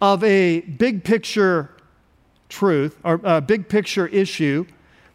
of 0.00 0.24
a 0.24 0.60
big 0.60 1.04
picture 1.04 1.70
truth 2.48 2.98
or 3.04 3.20
a 3.22 3.40
big 3.40 3.68
picture 3.68 4.06
issue 4.06 4.66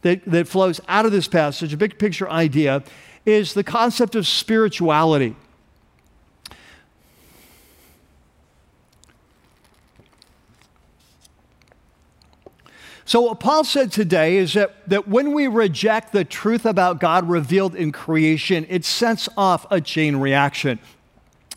that, 0.04 0.24
that 0.26 0.47
flows 0.47 0.80
out 0.88 1.06
of 1.06 1.12
this 1.12 1.28
passage, 1.28 1.74
a 1.74 1.78
big 1.78 1.97
picture 1.97 2.30
idea, 2.30 2.84
is 3.26 3.53
the 3.53 3.63
concept 3.63 4.15
of 4.15 4.28
spirituality. 4.28 5.36
So, 13.09 13.22
what 13.22 13.39
Paul 13.39 13.63
said 13.63 13.91
today 13.91 14.38
is 14.38 14.53
that, 14.53 14.88
that 14.88 15.07
when 15.07 15.34
we 15.34 15.47
reject 15.47 16.13
the 16.13 16.24
truth 16.24 16.63
about 16.63 16.99
God 16.99 17.28
revealed 17.28 17.74
in 17.74 17.91
creation, 17.91 18.67
it 18.70 18.86
sets 18.86 19.28
off 19.36 19.65
a 19.72 19.82
chain 19.82 20.17
reaction. 20.17 20.78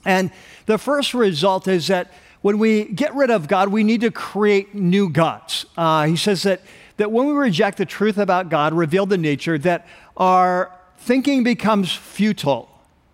And 0.06 0.30
the 0.64 0.78
first 0.78 1.12
result 1.12 1.68
is 1.68 1.88
that 1.88 2.10
when 2.40 2.58
we 2.58 2.84
get 2.84 3.14
rid 3.14 3.30
of 3.30 3.48
God, 3.48 3.68
we 3.68 3.84
need 3.84 4.00
to 4.00 4.10
create 4.10 4.74
new 4.74 5.10
gods. 5.10 5.66
Uh, 5.76 6.06
he 6.06 6.16
says 6.16 6.42
that, 6.44 6.62
that 6.96 7.12
when 7.12 7.26
we 7.26 7.32
reject 7.34 7.76
the 7.76 7.84
truth 7.84 8.16
about 8.16 8.48
God 8.48 8.72
revealed 8.72 9.12
in 9.12 9.20
nature, 9.20 9.58
that 9.58 9.86
our 10.16 10.72
thinking 11.03 11.42
becomes 11.42 11.92
futile. 11.92 12.68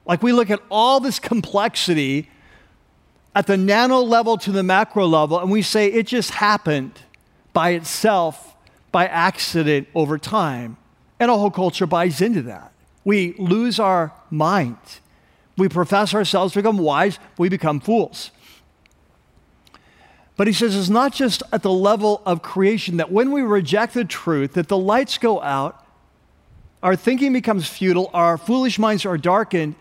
Like 0.07 0.22
we 0.22 0.32
look 0.32 0.51
at 0.51 0.61
all 0.70 1.01
this 1.01 1.18
complexity 1.18 2.30
at 3.34 3.47
the 3.47 3.57
nano 3.57 4.01
level 4.01 4.36
to 4.39 4.53
the 4.53 4.62
macro 4.62 5.07
level, 5.07 5.39
and 5.39 5.51
we 5.51 5.62
say 5.62 5.86
it 5.86 6.07
just 6.07 6.32
happened 6.32 6.93
by 7.53 7.70
itself 7.70 8.55
by 8.93 9.07
accident 9.07 9.89
over 9.95 10.18
time. 10.18 10.76
And 11.20 11.30
a 11.30 11.36
whole 11.36 11.51
culture 11.51 11.86
buys 11.86 12.20
into 12.20 12.43
that. 12.43 12.72
We 13.05 13.34
lose 13.39 13.80
our 13.80 14.12
mind. 14.30 14.76
We 15.57 15.68
profess 15.68 16.14
ourselves 16.14 16.53
to 16.53 16.61
become 16.61 16.78
wise, 16.78 17.18
we 17.36 17.49
become 17.49 17.80
fools. 17.80 18.30
But 20.36 20.47
he 20.47 20.53
says 20.53 20.76
it's 20.76 20.89
not 20.89 21.12
just 21.12 21.43
at 21.53 21.62
the 21.62 21.72
level 21.72 22.22
of 22.24 22.43
creation 22.43 22.97
that 22.99 23.11
when 23.11 23.32
we 23.32 23.43
reject 23.43 23.95
the 23.95 24.05
truth, 24.05 24.53
that 24.53 24.68
the 24.68 24.78
lights 24.78 25.18
go 25.18 25.43
out, 25.43 25.84
our 26.83 26.97
thinking 26.97 27.33
becomes 27.33 27.68
futile, 27.68 28.11
our 28.14 28.39
foolish 28.39 28.79
minds 28.79 29.05
are 29.05 29.18
darkened, 29.18 29.74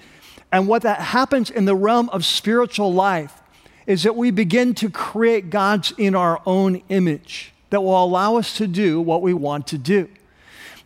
and 0.52 0.68
what 0.68 0.82
that 0.84 1.00
happens 1.00 1.50
in 1.50 1.66
the 1.66 1.76
realm 1.76 2.10
of 2.10 2.26
spiritual 2.26 2.94
life 2.94 3.42
is 3.86 4.04
that 4.04 4.16
we 4.16 4.32
begin 4.32 4.74
to 4.76 4.90
create 4.90 5.50
gods 5.50 5.94
in 5.98 6.16
our 6.16 6.42
own 6.46 6.82
image 6.90 7.54
that 7.70 7.82
will 7.82 8.04
allow 8.04 8.38
us 8.38 8.58
to 8.58 8.68
do 8.68 9.00
what 9.02 9.22
we 9.22 9.34
want 9.34 9.68
to 9.68 9.78
do. 9.78 10.10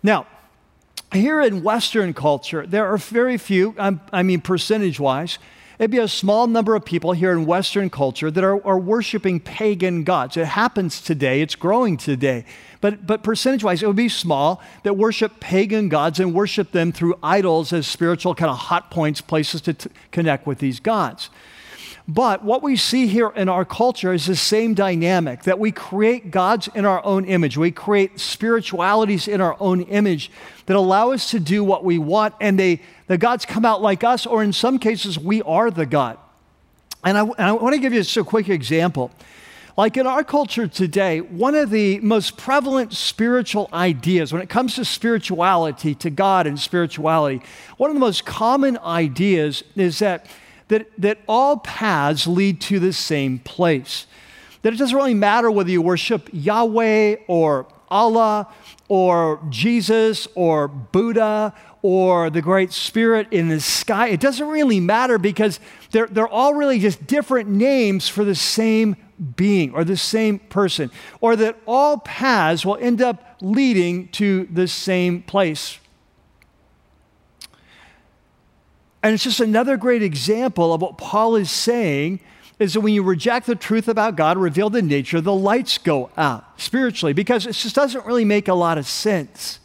Now, 0.03 0.27
here 1.11 1.41
in 1.41 1.63
Western 1.63 2.13
culture, 2.13 2.65
there 2.65 2.87
are 2.87 2.97
very 2.97 3.37
few, 3.37 3.75
um, 3.77 4.01
I 4.13 4.23
mean, 4.23 4.41
percentage 4.41 4.99
wise, 4.99 5.39
it'd 5.81 5.89
be 5.89 5.97
a 5.97 6.07
small 6.07 6.45
number 6.45 6.75
of 6.75 6.85
people 6.85 7.11
here 7.11 7.31
in 7.31 7.47
Western 7.47 7.89
culture 7.89 8.29
that 8.29 8.43
are, 8.43 8.63
are 8.63 8.77
worshiping 8.77 9.39
pagan 9.39 10.03
gods. 10.03 10.37
It 10.37 10.45
happens 10.45 11.01
today, 11.01 11.41
it's 11.41 11.55
growing 11.55 11.97
today. 11.97 12.45
But, 12.81 13.07
but 13.07 13.23
percentage 13.23 13.63
wise, 13.63 13.81
it 13.81 13.87
would 13.87 13.95
be 13.95 14.07
small 14.07 14.61
that 14.83 14.93
worship 14.93 15.39
pagan 15.39 15.89
gods 15.89 16.19
and 16.19 16.35
worship 16.35 16.71
them 16.71 16.91
through 16.91 17.15
idols 17.23 17.73
as 17.73 17.87
spiritual 17.87 18.35
kind 18.35 18.51
of 18.51 18.57
hot 18.57 18.91
points, 18.91 19.21
places 19.21 19.59
to 19.61 19.73
t- 19.73 19.89
connect 20.11 20.45
with 20.45 20.59
these 20.59 20.79
gods. 20.79 21.31
But 22.07 22.43
what 22.43 22.63
we 22.63 22.75
see 22.75 23.07
here 23.07 23.31
in 23.35 23.47
our 23.47 23.63
culture 23.63 24.11
is 24.11 24.25
the 24.25 24.35
same 24.35 24.73
dynamic 24.73 25.43
that 25.43 25.59
we 25.59 25.71
create 25.71 26.31
gods 26.31 26.67
in 26.73 26.85
our 26.85 27.03
own 27.05 27.25
image. 27.25 27.57
We 27.57 27.71
create 27.71 28.19
spiritualities 28.19 29.27
in 29.27 29.39
our 29.39 29.55
own 29.59 29.81
image 29.81 30.31
that 30.65 30.75
allow 30.75 31.11
us 31.11 31.31
to 31.31 31.39
do 31.39 31.63
what 31.63 31.83
we 31.83 31.99
want, 31.99 32.33
and 32.41 32.59
they, 32.59 32.81
the 33.07 33.17
gods 33.17 33.45
come 33.45 33.65
out 33.65 33.81
like 33.81 34.03
us, 34.03 34.25
or 34.25 34.43
in 34.43 34.51
some 34.51 34.79
cases, 34.79 35.19
we 35.19 35.41
are 35.43 35.69
the 35.69 35.85
God. 35.85 36.17
And 37.03 37.17
I, 37.17 37.21
and 37.21 37.39
I 37.39 37.51
want 37.53 37.75
to 37.75 37.79
give 37.79 37.93
you 37.93 38.01
just 38.01 38.17
a 38.17 38.23
quick 38.23 38.49
example. 38.49 39.11
Like 39.77 39.95
in 39.95 40.05
our 40.05 40.23
culture 40.23 40.67
today, 40.67 41.21
one 41.21 41.55
of 41.55 41.69
the 41.69 41.99
most 42.01 42.35
prevalent 42.35 42.93
spiritual 42.93 43.69
ideas 43.71 44.33
when 44.33 44.41
it 44.41 44.49
comes 44.49 44.75
to 44.75 44.85
spirituality, 44.85 45.95
to 45.95 46.09
God 46.09 46.45
and 46.45 46.59
spirituality, 46.59 47.41
one 47.77 47.89
of 47.89 47.95
the 47.95 48.01
most 48.01 48.25
common 48.25 48.77
ideas 48.79 49.63
is 49.75 49.99
that 49.99 50.25
that, 50.71 50.87
that 50.97 51.19
all 51.27 51.57
paths 51.57 52.25
lead 52.25 52.61
to 52.61 52.79
the 52.79 52.93
same 52.93 53.39
place. 53.39 54.07
That 54.61 54.73
it 54.73 54.77
doesn't 54.77 54.95
really 54.95 55.13
matter 55.13 55.51
whether 55.51 55.69
you 55.69 55.81
worship 55.81 56.29
Yahweh 56.31 57.17
or 57.27 57.67
Allah 57.89 58.47
or 58.87 59.45
Jesus 59.49 60.29
or 60.33 60.69
Buddha 60.69 61.53
or 61.81 62.29
the 62.29 62.41
Great 62.41 62.71
Spirit 62.71 63.27
in 63.31 63.49
the 63.49 63.59
sky. 63.59 64.07
It 64.07 64.21
doesn't 64.21 64.47
really 64.47 64.79
matter 64.79 65.17
because 65.17 65.59
they're, 65.91 66.07
they're 66.07 66.25
all 66.25 66.53
really 66.53 66.79
just 66.79 67.05
different 67.05 67.49
names 67.49 68.07
for 68.07 68.23
the 68.23 68.35
same 68.35 68.95
being 69.35 69.73
or 69.73 69.83
the 69.83 69.97
same 69.97 70.39
person, 70.39 70.89
or 71.19 71.35
that 71.35 71.57
all 71.67 71.97
paths 71.97 72.65
will 72.65 72.77
end 72.77 73.01
up 73.01 73.35
leading 73.41 74.07
to 74.09 74.47
the 74.53 74.69
same 74.69 75.21
place. 75.21 75.80
And 79.03 79.13
it's 79.13 79.23
just 79.23 79.39
another 79.39 79.77
great 79.77 80.03
example 80.03 80.73
of 80.73 80.81
what 80.81 80.97
Paul 80.97 81.35
is 81.35 81.49
saying 81.49 82.19
is 82.59 82.73
that 82.73 82.81
when 82.81 82.93
you 82.93 83.01
reject 83.01 83.47
the 83.47 83.55
truth 83.55 83.87
about 83.87 84.15
God, 84.15 84.37
reveal 84.37 84.69
the 84.69 84.83
nature, 84.83 85.19
the 85.19 85.33
lights 85.33 85.79
go 85.79 86.11
out 86.15 86.45
spiritually 86.61 87.13
because 87.13 87.47
it 87.47 87.53
just 87.53 87.75
doesn't 87.75 88.05
really 88.05 88.25
make 88.25 88.47
a 88.47 88.53
lot 88.53 88.77
of 88.77 88.85
sense. 88.85 89.59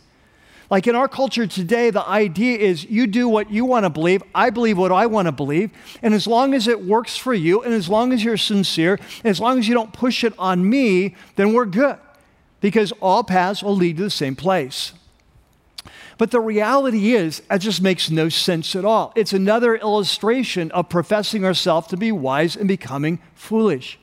Like 0.71 0.87
in 0.87 0.97
our 0.97 1.07
culture 1.07 1.47
today, 1.47 1.91
the 1.91 2.07
idea 2.07 2.59
is 2.59 2.85
you 2.85 3.07
do 3.07 3.29
what 3.29 3.51
you 3.51 3.65
want 3.65 3.85
to 3.85 3.91
believe, 3.91 4.23
I 4.35 4.51
believe 4.51 4.79
what 4.79 4.91
I 4.91 5.07
want 5.07 5.27
to 5.27 5.33
believe, 5.33 5.71
and 6.03 6.13
as 6.13 6.27
long 6.27 6.55
as 6.55 6.67
it 6.67 6.85
works 6.85 7.17
for 7.17 7.35
you, 7.35 7.63
and 7.63 7.73
as 7.73 7.89
long 7.89 8.13
as 8.13 8.25
you're 8.25 8.37
sincere, 8.37 8.99
as 9.23 9.39
long 9.39 9.59
as 9.59 9.69
you 9.69 9.75
don't 9.75 9.93
push 9.93 10.25
it 10.25 10.33
on 10.39 10.69
me, 10.69 11.15
then 11.37 11.53
we're 11.53 11.67
good 11.67 11.99
because 12.61 12.93
all 13.01 13.23
paths 13.23 13.63
will 13.63 13.77
lead 13.77 13.99
to 13.99 14.05
the 14.05 14.11
same 14.11 14.35
place. 14.35 14.93
But 16.19 16.31
the 16.31 16.41
reality 16.41 17.15
is, 17.15 17.43
that 17.51 17.59
just 17.59 17.83
makes 17.83 18.11
no 18.11 18.29
sense 18.29 18.75
at 18.75 18.85
all. 18.85 19.13
It's 19.15 19.35
another 19.35 19.77
illustration 19.77 20.71
of 20.71 20.89
professing 20.89 21.45
ourselves 21.45 21.89
to 21.89 21.97
be 21.97 22.11
wise 22.11 22.57
and 22.57 22.67
becoming 22.67 23.19
foolish. 23.35 23.99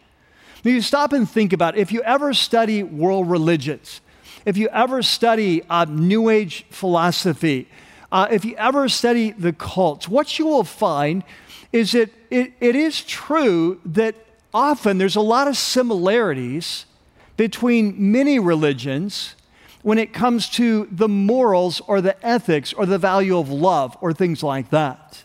Now, 0.63 0.71
you 0.71 0.81
stop 0.81 1.11
and 1.11 1.29
think 1.29 1.53
about 1.53 1.75
it. 1.75 1.81
if 1.81 1.91
you 1.91 2.03
ever 2.03 2.33
study 2.33 2.83
world 2.83 3.29
religions, 3.29 4.01
if 4.45 4.57
you 4.57 4.69
ever 4.69 5.01
study 5.01 5.63
uh, 5.69 5.85
New 5.85 6.29
Age 6.29 6.65
philosophy, 6.69 7.67
uh, 8.11 8.27
if 8.29 8.45
you 8.45 8.55
ever 8.57 8.87
study 8.89 9.31
the 9.31 9.51
cults, 9.51 10.07
what 10.07 10.37
you 10.37 10.45
will 10.45 10.63
find 10.63 11.23
is 11.71 11.93
that 11.93 12.11
it, 12.29 12.53
it 12.59 12.75
is 12.75 13.03
true 13.03 13.81
that 13.83 14.15
often 14.53 14.99
there's 14.99 15.15
a 15.15 15.21
lot 15.21 15.47
of 15.47 15.57
similarities 15.57 16.85
between 17.35 18.11
many 18.11 18.37
religions 18.37 19.35
when 19.83 19.97
it 19.97 20.13
comes 20.13 20.49
to 20.49 20.87
the 20.91 21.09
morals 21.09 21.81
or 21.87 22.01
the 22.01 22.25
ethics 22.25 22.73
or 22.73 22.85
the 22.85 22.97
value 22.97 23.37
of 23.37 23.49
love 23.49 23.95
or 24.01 24.13
things 24.13 24.41
like 24.41 24.69
that. 24.71 25.23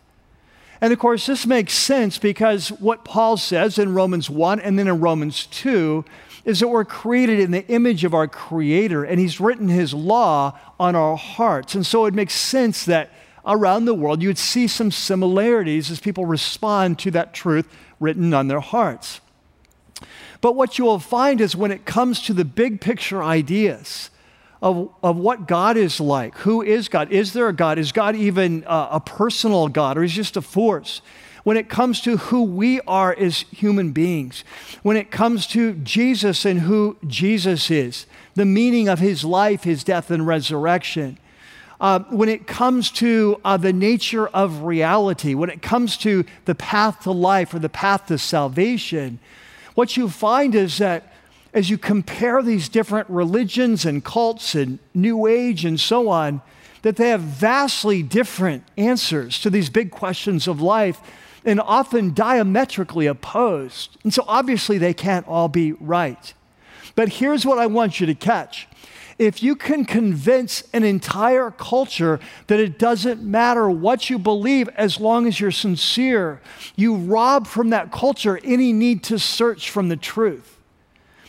And 0.81 0.93
of 0.93 0.99
course, 0.99 1.27
this 1.27 1.47
makes 1.47 1.73
sense 1.73 2.19
because 2.19 2.69
what 2.69 3.05
Paul 3.05 3.37
says 3.37 3.79
in 3.79 3.95
Romans 3.95 4.29
1 4.29 4.61
and 4.61 4.79
then 4.79 4.87
in 4.87 5.01
Romans 5.01 5.47
2 5.47 6.05
is 6.45 6.61
that 6.61 6.69
we're 6.69 6.85
created 6.85 7.41
in 7.41 7.51
the 7.51 7.67
image 7.67 8.05
of 8.05 8.15
our 8.15 8.29
Creator, 8.29 9.05
and 9.05 9.21
He's 9.21 9.41
written 9.41 9.69
His 9.69 9.93
law 9.93 10.59
on 10.79 10.95
our 10.95 11.17
hearts. 11.17 11.75
And 11.75 11.85
so 11.85 12.07
it 12.07 12.15
makes 12.15 12.35
sense 12.35 12.85
that 12.85 13.11
around 13.45 13.85
the 13.85 13.95
world 13.95 14.23
you 14.23 14.29
would 14.29 14.39
see 14.39 14.67
some 14.67 14.91
similarities 14.91 15.91
as 15.91 16.01
people 16.01 16.27
respond 16.27 16.99
to 17.01 17.11
that 17.11 17.35
truth 17.35 17.69
written 18.01 18.33
on 18.33 18.49
their 18.49 18.61
hearts. 18.61 19.21
But 20.41 20.55
what 20.55 20.79
you 20.79 20.85
will 20.85 21.01
find 21.01 21.41
is 21.41 21.57
when 21.57 21.73
it 21.73 21.85
comes 21.85 22.23
to 22.23 22.33
the 22.33 22.45
big 22.45 22.81
picture 22.81 23.23
ideas, 23.23 24.11
of, 24.61 24.91
of 25.03 25.17
what 25.17 25.47
God 25.47 25.77
is 25.77 26.01
like. 26.01 26.37
Who 26.39 26.63
is 26.63 26.89
God? 26.89 27.13
Is 27.13 27.33
there 27.33 27.49
a 27.49 27.53
God? 27.53 27.79
Is 27.79 27.93
God 27.93 28.17
even 28.17 28.65
a 28.67 29.01
personal 29.01 29.69
God 29.69 29.97
or 29.99 30.05
is 30.05 30.13
just 30.13 30.37
a 30.37 30.43
force? 30.43 31.01
when 31.49 31.57
it 31.57 31.71
comes 31.71 32.03
to 32.03 32.19
who 32.19 32.43
we 32.43 32.79
are 32.83 33.17
as 33.19 33.47
human 33.51 33.91
beings, 33.93 34.45
when 34.83 34.99
it 34.99 35.11
comes 35.11 35.47
to 35.47 35.73
Jesus 35.77 36.45
and 36.45 36.61
who 36.61 36.99
Jesus 37.07 37.71
is, 37.71 38.05
the 38.35 38.45
meaning 38.45 38.87
of 38.87 38.99
his 38.99 39.25
life, 39.25 39.65
his 39.65 39.83
death, 39.83 40.11
and 40.11 40.27
resurrection. 40.27 41.17
Uh, 41.81 42.01
when 42.11 42.29
it 42.29 42.47
comes 42.47 42.91
to 42.91 43.41
uh, 43.47 43.57
the 43.57 43.73
nature 43.73 44.29
of 44.29 44.63
reality, 44.65 45.33
when 45.33 45.49
it 45.49 45.63
comes 45.63 45.97
to 45.97 46.23
the 46.45 46.55
path 46.55 47.01
to 47.05 47.13
life 47.13 47.55
or 47.55 47.61
the 47.61 47.71
path 47.71 48.05
to 48.05 48.19
salvation, 48.19 49.19
what 49.75 49.97
you 49.97 50.11
find 50.11 50.55
is 50.55 50.77
that 50.77 51.08
as 51.59 51.69
you 51.69 51.77
compare 51.77 52.41
these 52.41 52.69
different 52.69 53.11
religions 53.11 53.85
and 53.85 54.05
cults 54.05 54.55
and 54.55 54.79
New 54.95 55.27
Age 55.27 55.65
and 55.65 55.81
so 55.81 56.09
on, 56.09 56.41
that 56.83 56.95
they 56.95 57.09
have 57.09 57.21
vastly 57.21 58.01
different 58.01 58.63
answers 58.77 59.41
to 59.41 59.51
these 59.51 59.69
big 59.69 59.91
questions 59.91 60.47
of 60.47 60.61
life 60.61 61.01
and 61.45 61.61
often 61.61 62.15
diametrically 62.15 63.07
opposed. 63.07 63.97
And 64.05 64.15
so 64.15 64.23
obviously 64.29 64.79
they 64.79 64.95
can't 64.95 65.27
all 65.27 65.49
be 65.49 65.73
right. 65.73 66.33
But 66.95 67.09
here's 67.09 67.45
what 67.45 67.59
I 67.59 67.67
want 67.67 67.99
you 67.99 68.07
to 68.07 68.15
catch. 68.15 68.69
If 69.19 69.43
you 69.43 69.57
can 69.57 69.85
convince 69.85 70.63
an 70.73 70.85
entire 70.85 71.51
culture 71.51 72.21
that 72.47 72.61
it 72.61 72.79
doesn't 72.79 73.21
matter 73.21 73.69
what 73.69 74.09
you 74.09 74.17
believe 74.17 74.69
as 74.77 75.01
long 75.01 75.27
as 75.27 75.41
you're 75.41 75.51
sincere, 75.51 76.41
you 76.77 76.95
rob 76.95 77.49
from 77.49 77.71
that 77.71 77.91
culture 77.91 78.39
any 78.45 78.73
need 78.73 79.03
to 79.05 79.19
search 79.19 79.71
from 79.71 79.89
the 79.89 79.97
truth. 79.97 80.58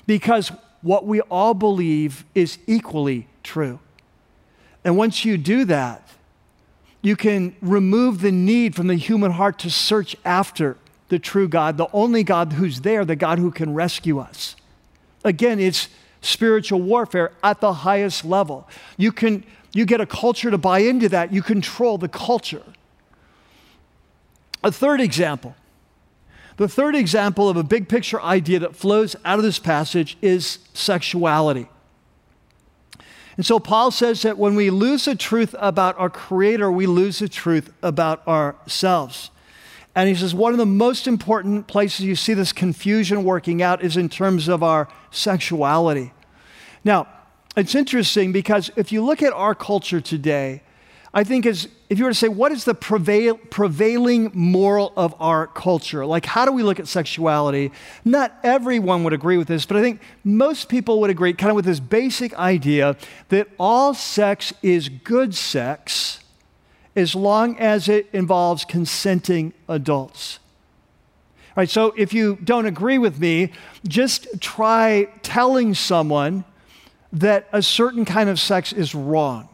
Because 0.10 0.52
what 0.82 1.06
we 1.06 1.22
all 1.22 1.54
believe 1.54 2.26
is 2.34 2.58
equally 2.66 3.28
true. 3.44 3.78
And 4.84 4.98
once 4.98 5.24
you 5.24 5.38
do 5.38 5.66
that, 5.66 6.02
you 7.04 7.16
can 7.16 7.56
remove 7.62 8.22
the 8.22 8.32
need 8.32 8.74
from 8.74 8.88
the 8.88 8.96
human 8.96 9.30
heart 9.30 9.60
to 9.60 9.70
search 9.70 10.16
after 10.26 10.78
the 11.10 11.20
true 11.20 11.48
God, 11.48 11.78
the 11.78 11.90
only 11.94 12.24
God 12.24 12.54
who's 12.54 12.82
there, 12.82 13.06
the 13.06 13.16
God 13.16 13.38
who 13.38 13.52
can 13.52 13.76
rescue 13.76 14.18
us. 14.18 14.56
Again, 15.24 15.60
it's 15.60 15.90
spiritual 16.22 16.82
warfare 16.82 17.32
at 17.44 17.62
the 17.62 17.72
highest 17.72 18.26
level. 18.26 18.68
You 18.98 19.12
can 19.12 19.44
you 19.74 19.86
get 19.86 20.02
a 20.02 20.08
culture 20.08 20.50
to 20.50 20.58
buy 20.58 20.80
into 20.80 21.08
that, 21.10 21.32
you 21.32 21.44
control 21.44 22.00
the 22.00 22.10
culture. 22.10 22.64
A 24.64 24.72
third 24.72 25.02
example. 25.02 25.54
The 26.60 26.68
third 26.68 26.94
example 26.94 27.48
of 27.48 27.56
a 27.56 27.64
big 27.64 27.88
picture 27.88 28.22
idea 28.22 28.60
that 28.60 28.76
flows 28.76 29.16
out 29.24 29.40
of 29.40 29.46
this 29.46 29.60
passage 29.60 30.18
is 30.22 30.60
sexuality. 30.74 31.70
And 33.38 33.46
so 33.46 33.60
Paul 33.60 33.92
says 33.92 34.24
that 34.24 34.38
when 34.38 34.56
we 34.56 34.70
lose 34.70 35.06
the 35.06 35.16
truth 35.16 35.56
about 35.58 35.98
our 35.98 36.10
Creator, 36.10 36.70
we 36.70 36.86
lose 36.86 37.20
the 37.20 37.30
truth 37.30 37.72
about 37.82 38.28
ourselves. 38.28 39.32
And 39.96 40.10
he 40.10 40.16
says 40.16 40.36
one 40.36 40.52
of 40.52 40.58
the 40.58 40.66
most 40.66 41.08
important 41.08 41.68
places 41.68 42.02
you 42.02 42.18
see 42.18 42.34
this 42.34 42.52
confusion 42.52 43.24
working 43.24 43.62
out 43.62 43.82
is 43.82 43.96
in 43.96 44.10
terms 44.10 44.50
of 44.50 44.62
our 44.62 44.90
sexuality. 45.12 46.12
Now, 46.84 47.08
it's 47.56 47.74
interesting 47.74 48.34
because 48.34 48.70
if 48.76 48.92
you 48.92 49.02
look 49.02 49.24
at 49.24 49.32
our 49.32 49.56
culture 49.56 50.02
today, 50.02 50.62
I 51.14 51.24
think 51.24 51.46
is 51.46 51.68
if 51.90 51.98
you 51.98 52.06
were 52.06 52.12
to 52.12 52.16
say, 52.16 52.28
what 52.28 52.52
is 52.52 52.66
the 52.66 52.76
prevail, 52.76 53.36
prevailing 53.36 54.30
moral 54.36 54.94
of 54.96 55.16
our 55.20 55.48
culture? 55.48 56.06
Like, 56.06 56.28
how 56.28 56.46
do 56.46 56.52
we 56.52 56.62
look 56.62 56.80
at 56.80 56.88
sexuality? 56.88 57.72
Not 58.06 58.32
everyone 58.44 59.04
would 59.04 59.14
agree 59.14 59.38
with 59.38 59.48
this, 59.48 59.66
but 59.66 59.76
I 59.76 59.82
think 59.82 60.02
most 60.24 60.70
people 60.70 61.02
would 61.02 61.10
agree 61.10 61.34
kind 61.34 61.50
of 61.50 61.56
with 61.56 61.66
this 61.66 61.80
basic 61.80 62.36
idea 62.36 62.96
that 63.30 63.48
all 63.60 63.96
sex 63.96 64.54
is 64.62 64.88
good 64.88 65.34
sex 65.34 66.20
as 66.96 67.16
long 67.16 67.58
as 67.58 67.90
it 67.90 68.08
involves 68.14 68.64
consenting 68.66 69.54
adults. 69.68 70.38
All 71.50 71.62
right, 71.62 71.70
so 71.70 71.92
if 71.98 72.14
you 72.14 72.38
don't 72.44 72.68
agree 72.68 73.00
with 73.00 73.20
me, 73.20 73.52
just 73.88 74.28
try 74.40 75.10
telling 75.24 75.74
someone 75.74 76.46
that 77.12 77.48
a 77.52 77.64
certain 77.64 78.06
kind 78.06 78.30
of 78.30 78.40
sex 78.40 78.72
is 78.72 78.94
wrong 78.94 79.49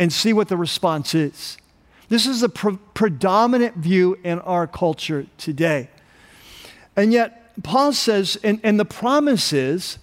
and 0.00 0.10
see 0.10 0.32
what 0.32 0.48
the 0.48 0.56
response 0.56 1.14
is. 1.14 1.58
This 2.08 2.26
is 2.26 2.40
the 2.40 2.48
pre- 2.48 2.78
predominant 2.94 3.76
view 3.76 4.18
in 4.24 4.40
our 4.40 4.66
culture 4.66 5.26
today. 5.36 5.90
And 6.96 7.12
yet, 7.12 7.52
Paul 7.62 7.92
says, 7.92 8.38
and, 8.42 8.58
and 8.64 8.80
the 8.80 8.86
promise 8.86 9.52
is, 9.52 9.98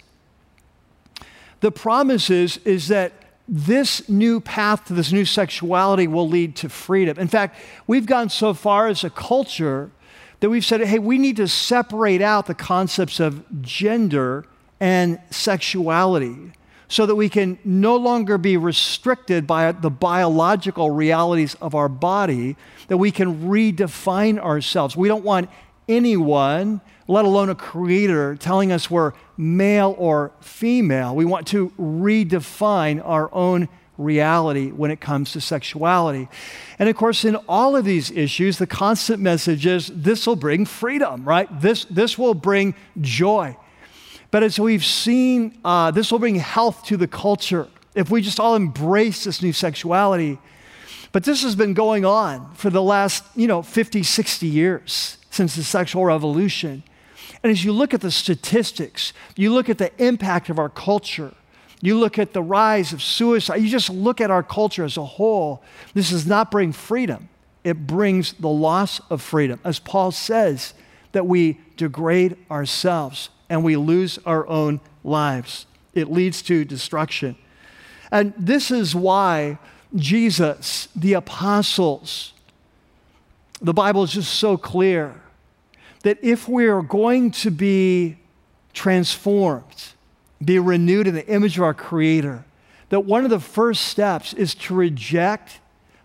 the 1.60 1.72
promise 1.72 2.30
is, 2.30 2.58
is 2.58 2.86
that 2.88 3.12
this 3.48 4.08
new 4.08 4.40
path 4.40 4.84
to 4.86 4.92
this 4.92 5.10
new 5.10 5.24
sexuality 5.24 6.06
will 6.06 6.28
lead 6.28 6.54
to 6.56 6.68
freedom. 6.68 7.18
In 7.18 7.26
fact, 7.26 7.58
we've 7.88 8.06
gone 8.06 8.28
so 8.28 8.54
far 8.54 8.86
as 8.86 9.02
a 9.02 9.10
culture 9.10 9.90
that 10.38 10.48
we've 10.48 10.64
said, 10.64 10.80
hey, 10.82 11.00
we 11.00 11.18
need 11.18 11.36
to 11.38 11.48
separate 11.48 12.22
out 12.22 12.46
the 12.46 12.54
concepts 12.54 13.18
of 13.18 13.62
gender 13.62 14.44
and 14.78 15.18
sexuality 15.30 16.52
so 16.88 17.04
that 17.04 17.14
we 17.14 17.28
can 17.28 17.58
no 17.64 17.96
longer 17.96 18.38
be 18.38 18.56
restricted 18.56 19.46
by 19.46 19.72
the 19.72 19.90
biological 19.90 20.90
realities 20.90 21.54
of 21.60 21.74
our 21.74 21.88
body, 21.88 22.56
that 22.88 22.96
we 22.96 23.10
can 23.10 23.48
redefine 23.48 24.38
ourselves. 24.38 24.96
We 24.96 25.08
don't 25.08 25.24
want 25.24 25.50
anyone, 25.86 26.80
let 27.06 27.26
alone 27.26 27.50
a 27.50 27.54
creator, 27.54 28.36
telling 28.36 28.72
us 28.72 28.90
we're 28.90 29.12
male 29.36 29.94
or 29.98 30.32
female. 30.40 31.14
We 31.14 31.26
want 31.26 31.46
to 31.48 31.70
redefine 31.78 33.02
our 33.04 33.32
own 33.34 33.68
reality 33.98 34.70
when 34.70 34.90
it 34.90 35.00
comes 35.00 35.32
to 35.32 35.40
sexuality. 35.40 36.28
And 36.78 36.88
of 36.88 36.96
course, 36.96 37.24
in 37.24 37.36
all 37.48 37.76
of 37.76 37.84
these 37.84 38.10
issues, 38.10 38.58
the 38.58 38.66
constant 38.66 39.20
message 39.20 39.66
is 39.66 39.88
this 39.88 40.26
will 40.26 40.36
bring 40.36 40.64
freedom, 40.64 41.24
right? 41.24 41.48
This, 41.60 41.84
this 41.86 42.16
will 42.16 42.34
bring 42.34 42.74
joy. 43.00 43.56
But 44.30 44.42
as 44.42 44.60
we've 44.60 44.84
seen, 44.84 45.58
uh, 45.64 45.90
this 45.90 46.12
will 46.12 46.18
bring 46.18 46.36
health 46.36 46.84
to 46.86 46.96
the 46.96 47.08
culture. 47.08 47.68
if 47.94 48.10
we 48.10 48.22
just 48.22 48.38
all 48.38 48.54
embrace 48.54 49.24
this 49.24 49.42
new 49.42 49.52
sexuality. 49.52 50.38
But 51.10 51.24
this 51.24 51.42
has 51.42 51.56
been 51.56 51.74
going 51.74 52.04
on 52.04 52.54
for 52.54 52.70
the 52.70 52.82
last, 52.82 53.24
you 53.34 53.48
know, 53.48 53.60
50, 53.60 54.02
60 54.04 54.46
years 54.46 55.16
since 55.30 55.56
the 55.56 55.64
sexual 55.64 56.04
revolution. 56.04 56.84
And 57.42 57.50
as 57.50 57.64
you 57.64 57.72
look 57.72 57.94
at 57.94 58.00
the 58.00 58.10
statistics, 58.10 59.12
you 59.36 59.52
look 59.52 59.68
at 59.68 59.78
the 59.78 59.90
impact 60.00 60.48
of 60.48 60.58
our 60.58 60.68
culture, 60.68 61.34
you 61.80 61.98
look 61.98 62.18
at 62.18 62.34
the 62.34 62.42
rise 62.42 62.92
of 62.92 63.02
suicide, 63.02 63.56
you 63.56 63.68
just 63.68 63.90
look 63.90 64.20
at 64.20 64.30
our 64.30 64.42
culture 64.42 64.84
as 64.84 64.96
a 64.96 65.04
whole, 65.04 65.62
this 65.94 66.10
does 66.10 66.26
not 66.26 66.50
bring 66.50 66.72
freedom. 66.72 67.28
It 67.64 67.86
brings 67.86 68.34
the 68.34 68.48
loss 68.48 69.00
of 69.10 69.22
freedom. 69.22 69.60
As 69.64 69.78
Paul 69.78 70.12
says, 70.12 70.74
that 71.12 71.26
we 71.26 71.58
degrade 71.76 72.36
ourselves 72.50 73.30
and 73.48 73.64
we 73.64 73.76
lose 73.76 74.18
our 74.26 74.46
own 74.48 74.80
lives. 75.04 75.66
It 75.94 76.10
leads 76.10 76.42
to 76.42 76.64
destruction. 76.64 77.36
And 78.10 78.32
this 78.38 78.70
is 78.70 78.94
why 78.94 79.58
Jesus, 79.94 80.88
the 80.94 81.14
apostles, 81.14 82.32
the 83.60 83.74
Bible 83.74 84.02
is 84.02 84.12
just 84.12 84.34
so 84.34 84.56
clear 84.56 85.20
that 86.02 86.18
if 86.22 86.48
we 86.48 86.66
are 86.66 86.82
going 86.82 87.30
to 87.32 87.50
be 87.50 88.18
transformed, 88.72 89.92
be 90.44 90.58
renewed 90.58 91.06
in 91.06 91.14
the 91.14 91.26
image 91.26 91.56
of 91.56 91.64
our 91.64 91.74
Creator, 91.74 92.44
that 92.90 93.00
one 93.00 93.24
of 93.24 93.30
the 93.30 93.40
first 93.40 93.84
steps 93.84 94.32
is 94.32 94.54
to 94.54 94.74
reject 94.74 95.58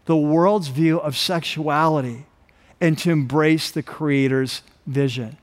the 0.06 0.18
world's 0.18 0.68
view 0.68 1.00
of 1.00 1.16
sexuality 1.16 2.26
and 2.82 2.98
to 2.98 3.12
embrace 3.12 3.72
the 3.72 3.84
Creator's 3.84 4.62
vision. 4.88 5.38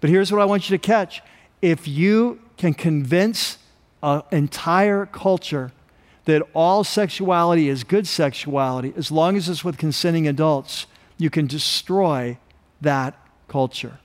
But 0.00 0.10
here's 0.10 0.30
what 0.30 0.40
I 0.40 0.44
want 0.44 0.68
you 0.68 0.76
to 0.76 0.86
catch 0.86 1.22
if 1.64 1.88
you 1.88 2.38
can 2.58 2.74
convince 2.74 3.56
an 4.02 4.20
entire 4.30 5.06
culture 5.06 5.72
that 6.26 6.42
all 6.52 6.84
sexuality 6.84 7.70
is 7.70 7.84
good 7.84 8.06
sexuality, 8.06 8.92
as 8.98 9.10
long 9.10 9.34
as 9.34 9.48
it's 9.48 9.64
with 9.64 9.78
consenting 9.78 10.28
adults, 10.28 10.86
you 11.16 11.30
can 11.30 11.46
destroy 11.46 12.36
that 12.82 13.18
culture. 13.48 13.98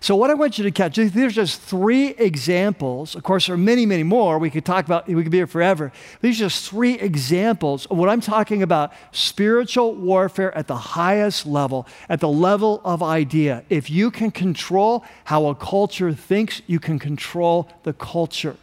So, 0.00 0.14
what 0.14 0.30
I 0.30 0.34
want 0.34 0.58
you 0.58 0.64
to 0.64 0.70
catch, 0.70 0.96
there's 0.96 1.34
just 1.34 1.60
three 1.60 2.08
examples. 2.10 3.16
Of 3.16 3.24
course, 3.24 3.46
there 3.46 3.54
are 3.54 3.58
many, 3.58 3.84
many 3.84 4.04
more. 4.04 4.38
We 4.38 4.50
could 4.50 4.64
talk 4.64 4.84
about, 4.84 5.08
we 5.08 5.22
could 5.22 5.32
be 5.32 5.38
here 5.38 5.46
forever. 5.46 5.90
These 6.20 6.36
are 6.36 6.44
just 6.44 6.70
three 6.70 6.94
examples 6.94 7.86
of 7.86 7.96
what 7.96 8.08
I'm 8.08 8.20
talking 8.20 8.62
about 8.62 8.92
spiritual 9.10 9.94
warfare 9.94 10.56
at 10.56 10.68
the 10.68 10.76
highest 10.76 11.46
level, 11.46 11.86
at 12.08 12.20
the 12.20 12.28
level 12.28 12.80
of 12.84 13.02
idea. 13.02 13.64
If 13.68 13.90
you 13.90 14.10
can 14.10 14.30
control 14.30 15.04
how 15.24 15.46
a 15.46 15.54
culture 15.54 16.12
thinks, 16.12 16.62
you 16.66 16.78
can 16.78 16.98
control 16.98 17.68
the 17.82 17.92
culture. 17.92 18.56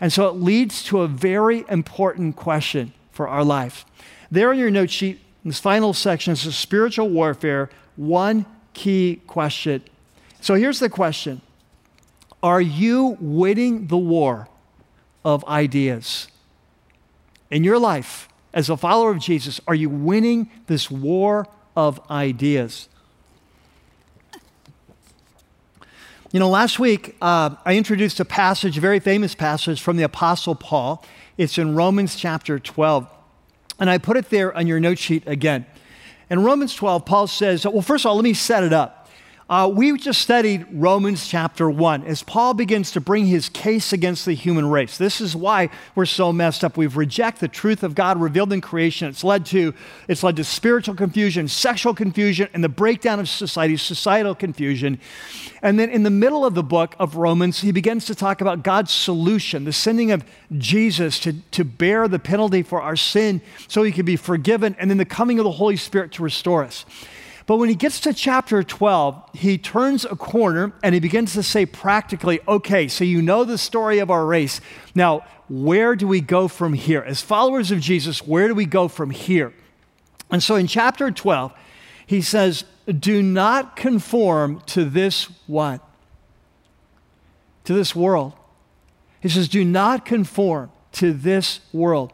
And 0.00 0.12
so 0.12 0.28
it 0.28 0.32
leads 0.32 0.82
to 0.84 1.02
a 1.02 1.08
very 1.08 1.64
important 1.68 2.34
question 2.34 2.92
for 3.12 3.28
our 3.28 3.44
life. 3.44 3.84
There 4.30 4.52
in 4.52 4.58
your 4.58 4.70
note 4.70 4.90
sheet, 4.90 5.20
in 5.44 5.50
this 5.50 5.60
final 5.60 5.92
section, 5.92 6.32
is 6.32 6.56
spiritual 6.56 7.08
warfare, 7.08 7.70
one 7.96 8.46
key 8.74 9.20
question 9.26 9.82
so 10.40 10.54
here's 10.54 10.78
the 10.78 10.88
question 10.88 11.40
Are 12.42 12.60
you 12.60 13.16
winning 13.20 13.86
the 13.88 13.98
war 13.98 14.48
of 15.24 15.44
ideas? 15.46 16.28
In 17.50 17.64
your 17.64 17.78
life, 17.78 18.28
as 18.52 18.68
a 18.68 18.76
follower 18.76 19.10
of 19.10 19.20
Jesus, 19.20 19.60
are 19.66 19.74
you 19.74 19.88
winning 19.88 20.50
this 20.66 20.90
war 20.90 21.46
of 21.76 22.00
ideas? 22.10 22.88
You 26.30 26.40
know, 26.40 26.50
last 26.50 26.78
week 26.78 27.16
uh, 27.22 27.56
I 27.64 27.76
introduced 27.76 28.20
a 28.20 28.24
passage, 28.24 28.76
a 28.76 28.82
very 28.82 29.00
famous 29.00 29.34
passage 29.34 29.80
from 29.80 29.96
the 29.96 30.02
Apostle 30.02 30.54
Paul. 30.54 31.02
It's 31.38 31.56
in 31.56 31.74
Romans 31.74 32.16
chapter 32.16 32.58
12. 32.58 33.08
And 33.80 33.88
I 33.88 33.96
put 33.96 34.18
it 34.18 34.28
there 34.28 34.54
on 34.54 34.66
your 34.66 34.78
note 34.78 34.98
sheet 34.98 35.22
again. 35.26 35.64
In 36.28 36.42
Romans 36.42 36.74
12, 36.74 37.06
Paul 37.06 37.26
says, 37.28 37.64
well, 37.64 37.80
first 37.80 38.04
of 38.04 38.10
all, 38.10 38.16
let 38.16 38.24
me 38.24 38.34
set 38.34 38.62
it 38.62 38.74
up. 38.74 38.97
Uh, 39.50 39.66
we 39.66 39.96
just 39.96 40.20
studied 40.20 40.66
Romans 40.70 41.26
chapter 41.26 41.70
1 41.70 42.04
as 42.04 42.22
Paul 42.22 42.52
begins 42.52 42.90
to 42.90 43.00
bring 43.00 43.24
his 43.24 43.48
case 43.48 43.94
against 43.94 44.26
the 44.26 44.34
human 44.34 44.68
race. 44.68 44.98
This 44.98 45.22
is 45.22 45.34
why 45.34 45.70
we're 45.94 46.04
so 46.04 46.34
messed 46.34 46.64
up. 46.64 46.76
We've 46.76 46.98
rejected 46.98 47.40
the 47.40 47.48
truth 47.48 47.82
of 47.82 47.94
God 47.94 48.20
revealed 48.20 48.52
in 48.52 48.60
creation. 48.60 49.08
It's 49.08 49.24
led 49.24 49.46
to, 49.46 49.72
it's 50.06 50.22
led 50.22 50.36
to 50.36 50.44
spiritual 50.44 50.96
confusion, 50.96 51.48
sexual 51.48 51.94
confusion, 51.94 52.50
and 52.52 52.62
the 52.62 52.68
breakdown 52.68 53.20
of 53.20 53.26
society, 53.26 53.78
societal 53.78 54.34
confusion. 54.34 55.00
And 55.62 55.80
then 55.80 55.88
in 55.88 56.02
the 56.02 56.10
middle 56.10 56.44
of 56.44 56.54
the 56.54 56.62
book 56.62 56.94
of 56.98 57.16
Romans, 57.16 57.62
he 57.62 57.72
begins 57.72 58.04
to 58.04 58.14
talk 58.14 58.42
about 58.42 58.62
God's 58.62 58.92
solution, 58.92 59.64
the 59.64 59.72
sending 59.72 60.12
of 60.12 60.26
Jesus 60.58 61.18
to, 61.20 61.32
to 61.52 61.64
bear 61.64 62.06
the 62.06 62.18
penalty 62.18 62.62
for 62.62 62.82
our 62.82 62.96
sin 62.96 63.40
so 63.66 63.82
he 63.82 63.92
could 63.92 64.04
be 64.04 64.16
forgiven, 64.16 64.76
and 64.78 64.90
then 64.90 64.98
the 64.98 65.06
coming 65.06 65.38
of 65.38 65.44
the 65.44 65.52
Holy 65.52 65.76
Spirit 65.76 66.12
to 66.12 66.22
restore 66.22 66.64
us. 66.64 66.84
But 67.48 67.56
when 67.56 67.70
he 67.70 67.74
gets 67.74 67.98
to 68.00 68.12
chapter 68.12 68.62
12, 68.62 69.30
he 69.32 69.56
turns 69.56 70.04
a 70.04 70.14
corner 70.14 70.74
and 70.82 70.92
he 70.92 71.00
begins 71.00 71.32
to 71.32 71.42
say 71.42 71.64
practically, 71.64 72.40
okay, 72.46 72.88
so 72.88 73.04
you 73.04 73.22
know 73.22 73.42
the 73.42 73.56
story 73.56 74.00
of 74.00 74.10
our 74.10 74.26
race. 74.26 74.60
Now, 74.94 75.24
where 75.48 75.96
do 75.96 76.06
we 76.06 76.20
go 76.20 76.46
from 76.46 76.74
here? 76.74 77.00
As 77.00 77.22
followers 77.22 77.70
of 77.70 77.80
Jesus, 77.80 78.26
where 78.26 78.48
do 78.48 78.54
we 78.54 78.66
go 78.66 78.86
from 78.86 79.08
here? 79.08 79.54
And 80.30 80.42
so 80.42 80.56
in 80.56 80.66
chapter 80.66 81.10
12, 81.10 81.54
he 82.06 82.20
says, 82.20 82.64
do 82.86 83.22
not 83.22 83.76
conform 83.76 84.60
to 84.66 84.84
this 84.84 85.30
what? 85.46 85.80
To 87.64 87.72
this 87.72 87.96
world. 87.96 88.34
He 89.22 89.30
says, 89.30 89.48
do 89.48 89.64
not 89.64 90.04
conform 90.04 90.70
to 90.92 91.14
this 91.14 91.60
world. 91.72 92.12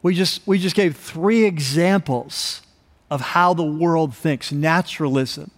We 0.00 0.14
just, 0.14 0.46
we 0.46 0.60
just 0.60 0.76
gave 0.76 0.96
three 0.96 1.44
examples 1.44 2.62
of 3.10 3.20
how 3.20 3.54
the 3.54 3.64
world 3.64 4.14
thinks 4.14 4.52
naturalism, 4.52 5.50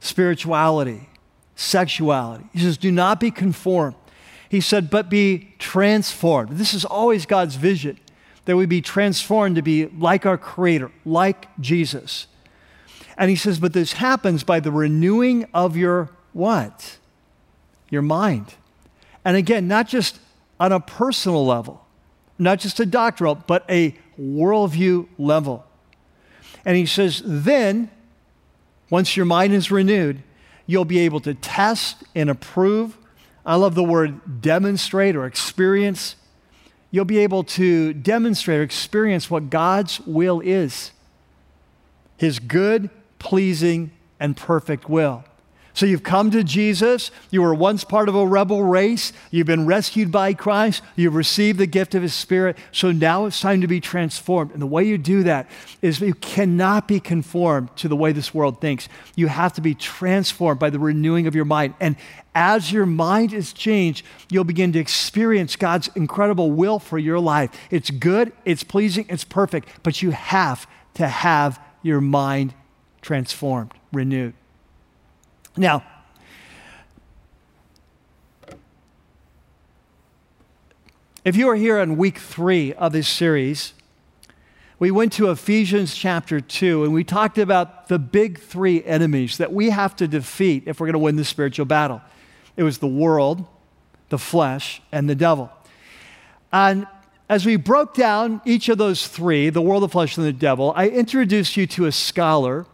spirituality, 0.00 1.08
sexuality. 1.54 2.44
He 2.52 2.60
says, 2.60 2.78
Do 2.78 2.90
not 2.90 3.20
be 3.20 3.30
conformed. 3.30 3.96
He 4.48 4.60
said, 4.60 4.90
But 4.90 5.10
be 5.10 5.54
transformed. 5.58 6.52
This 6.52 6.74
is 6.74 6.84
always 6.84 7.26
God's 7.26 7.56
vision 7.56 7.98
that 8.46 8.56
we 8.56 8.66
be 8.66 8.80
transformed 8.80 9.56
to 9.56 9.62
be 9.62 9.86
like 9.86 10.26
our 10.26 10.38
Creator, 10.38 10.90
like 11.04 11.46
Jesus. 11.60 12.26
And 13.16 13.28
he 13.28 13.36
says, 13.36 13.58
But 13.58 13.74
this 13.74 13.92
happens 13.92 14.42
by 14.42 14.60
the 14.60 14.72
renewing 14.72 15.46
of 15.52 15.76
your 15.76 16.10
what? 16.32 16.96
Your 17.90 18.02
mind. 18.02 18.54
And 19.24 19.36
again, 19.36 19.68
not 19.68 19.88
just 19.88 20.18
on 20.58 20.72
a 20.72 20.80
personal 20.80 21.44
level, 21.44 21.84
not 22.38 22.58
just 22.58 22.80
a 22.80 22.86
doctrinal, 22.86 23.34
but 23.34 23.64
a 23.68 23.94
worldview 24.18 25.06
level. 25.18 25.66
And 26.64 26.76
he 26.76 26.86
says, 26.86 27.22
then, 27.24 27.90
once 28.90 29.16
your 29.16 29.26
mind 29.26 29.52
is 29.52 29.70
renewed, 29.70 30.22
you'll 30.66 30.84
be 30.84 31.00
able 31.00 31.20
to 31.20 31.34
test 31.34 32.02
and 32.14 32.28
approve. 32.28 32.96
I 33.44 33.56
love 33.56 33.74
the 33.74 33.84
word 33.84 34.42
demonstrate 34.42 35.16
or 35.16 35.26
experience. 35.26 36.16
You'll 36.90 37.04
be 37.04 37.18
able 37.18 37.44
to 37.44 37.92
demonstrate 37.94 38.60
or 38.60 38.62
experience 38.62 39.30
what 39.30 39.50
God's 39.50 40.00
will 40.00 40.40
is 40.40 40.92
His 42.16 42.38
good, 42.38 42.90
pleasing, 43.18 43.92
and 44.18 44.36
perfect 44.36 44.88
will. 44.88 45.24
So 45.72 45.86
you've 45.86 46.02
come 46.02 46.30
to 46.32 46.42
Jesus. 46.42 47.10
You 47.30 47.42
were 47.42 47.54
once 47.54 47.84
part 47.84 48.08
of 48.08 48.14
a 48.14 48.26
rebel 48.26 48.62
race. 48.62 49.12
You've 49.30 49.46
been 49.46 49.66
rescued 49.66 50.10
by 50.10 50.34
Christ. 50.34 50.82
You've 50.96 51.14
received 51.14 51.58
the 51.58 51.66
gift 51.66 51.94
of 51.94 52.02
His 52.02 52.14
Spirit. 52.14 52.58
So 52.72 52.92
now 52.92 53.26
it's 53.26 53.40
time 53.40 53.60
to 53.60 53.66
be 53.66 53.80
transformed. 53.80 54.52
And 54.52 54.60
the 54.60 54.66
way 54.66 54.84
you 54.84 54.98
do 54.98 55.22
that 55.22 55.48
is 55.80 56.00
you 56.00 56.14
cannot 56.14 56.88
be 56.88 57.00
conformed 57.00 57.74
to 57.76 57.88
the 57.88 57.96
way 57.96 58.12
this 58.12 58.34
world 58.34 58.60
thinks. 58.60 58.88
You 59.16 59.28
have 59.28 59.52
to 59.54 59.60
be 59.60 59.74
transformed 59.74 60.60
by 60.60 60.70
the 60.70 60.78
renewing 60.78 61.26
of 61.26 61.34
your 61.34 61.44
mind. 61.44 61.74
And 61.80 61.96
as 62.34 62.70
your 62.72 62.86
mind 62.86 63.32
is 63.32 63.52
changed, 63.52 64.04
you'll 64.30 64.44
begin 64.44 64.72
to 64.72 64.78
experience 64.78 65.56
God's 65.56 65.88
incredible 65.94 66.50
will 66.50 66.78
for 66.78 66.98
your 66.98 67.18
life. 67.18 67.50
It's 67.70 67.90
good, 67.90 68.32
it's 68.44 68.62
pleasing, 68.62 69.06
it's 69.08 69.24
perfect, 69.24 69.68
but 69.82 70.02
you 70.02 70.10
have 70.10 70.66
to 70.94 71.08
have 71.08 71.60
your 71.82 72.00
mind 72.00 72.54
transformed, 73.02 73.72
renewed. 73.92 74.34
Now, 75.60 75.82
if 81.22 81.36
you 81.36 81.50
are 81.50 81.54
here 81.54 81.78
on 81.78 81.98
week 81.98 82.16
three 82.16 82.72
of 82.72 82.94
this 82.94 83.06
series, 83.06 83.74
we 84.78 84.90
went 84.90 85.12
to 85.12 85.30
Ephesians 85.30 85.94
chapter 85.94 86.40
2 86.40 86.84
and 86.84 86.94
we 86.94 87.04
talked 87.04 87.36
about 87.36 87.88
the 87.88 87.98
big 87.98 88.40
three 88.40 88.82
enemies 88.84 89.36
that 89.36 89.52
we 89.52 89.68
have 89.68 89.94
to 89.96 90.08
defeat 90.08 90.62
if 90.64 90.80
we're 90.80 90.86
going 90.86 90.94
to 90.94 90.98
win 90.98 91.16
the 91.16 91.26
spiritual 91.26 91.66
battle. 91.66 92.00
It 92.56 92.62
was 92.62 92.78
the 92.78 92.86
world, 92.86 93.46
the 94.08 94.18
flesh, 94.18 94.80
and 94.90 95.10
the 95.10 95.14
devil. 95.14 95.52
And 96.54 96.86
as 97.28 97.44
we 97.44 97.56
broke 97.56 97.92
down 97.92 98.40
each 98.46 98.70
of 98.70 98.78
those 98.78 99.06
three, 99.06 99.50
the 99.50 99.60
world, 99.60 99.82
the 99.82 99.90
flesh, 99.90 100.16
and 100.16 100.24
the 100.24 100.32
devil, 100.32 100.72
I 100.74 100.88
introduced 100.88 101.58
you 101.58 101.66
to 101.66 101.84
a 101.84 101.92
scholar 101.92 102.64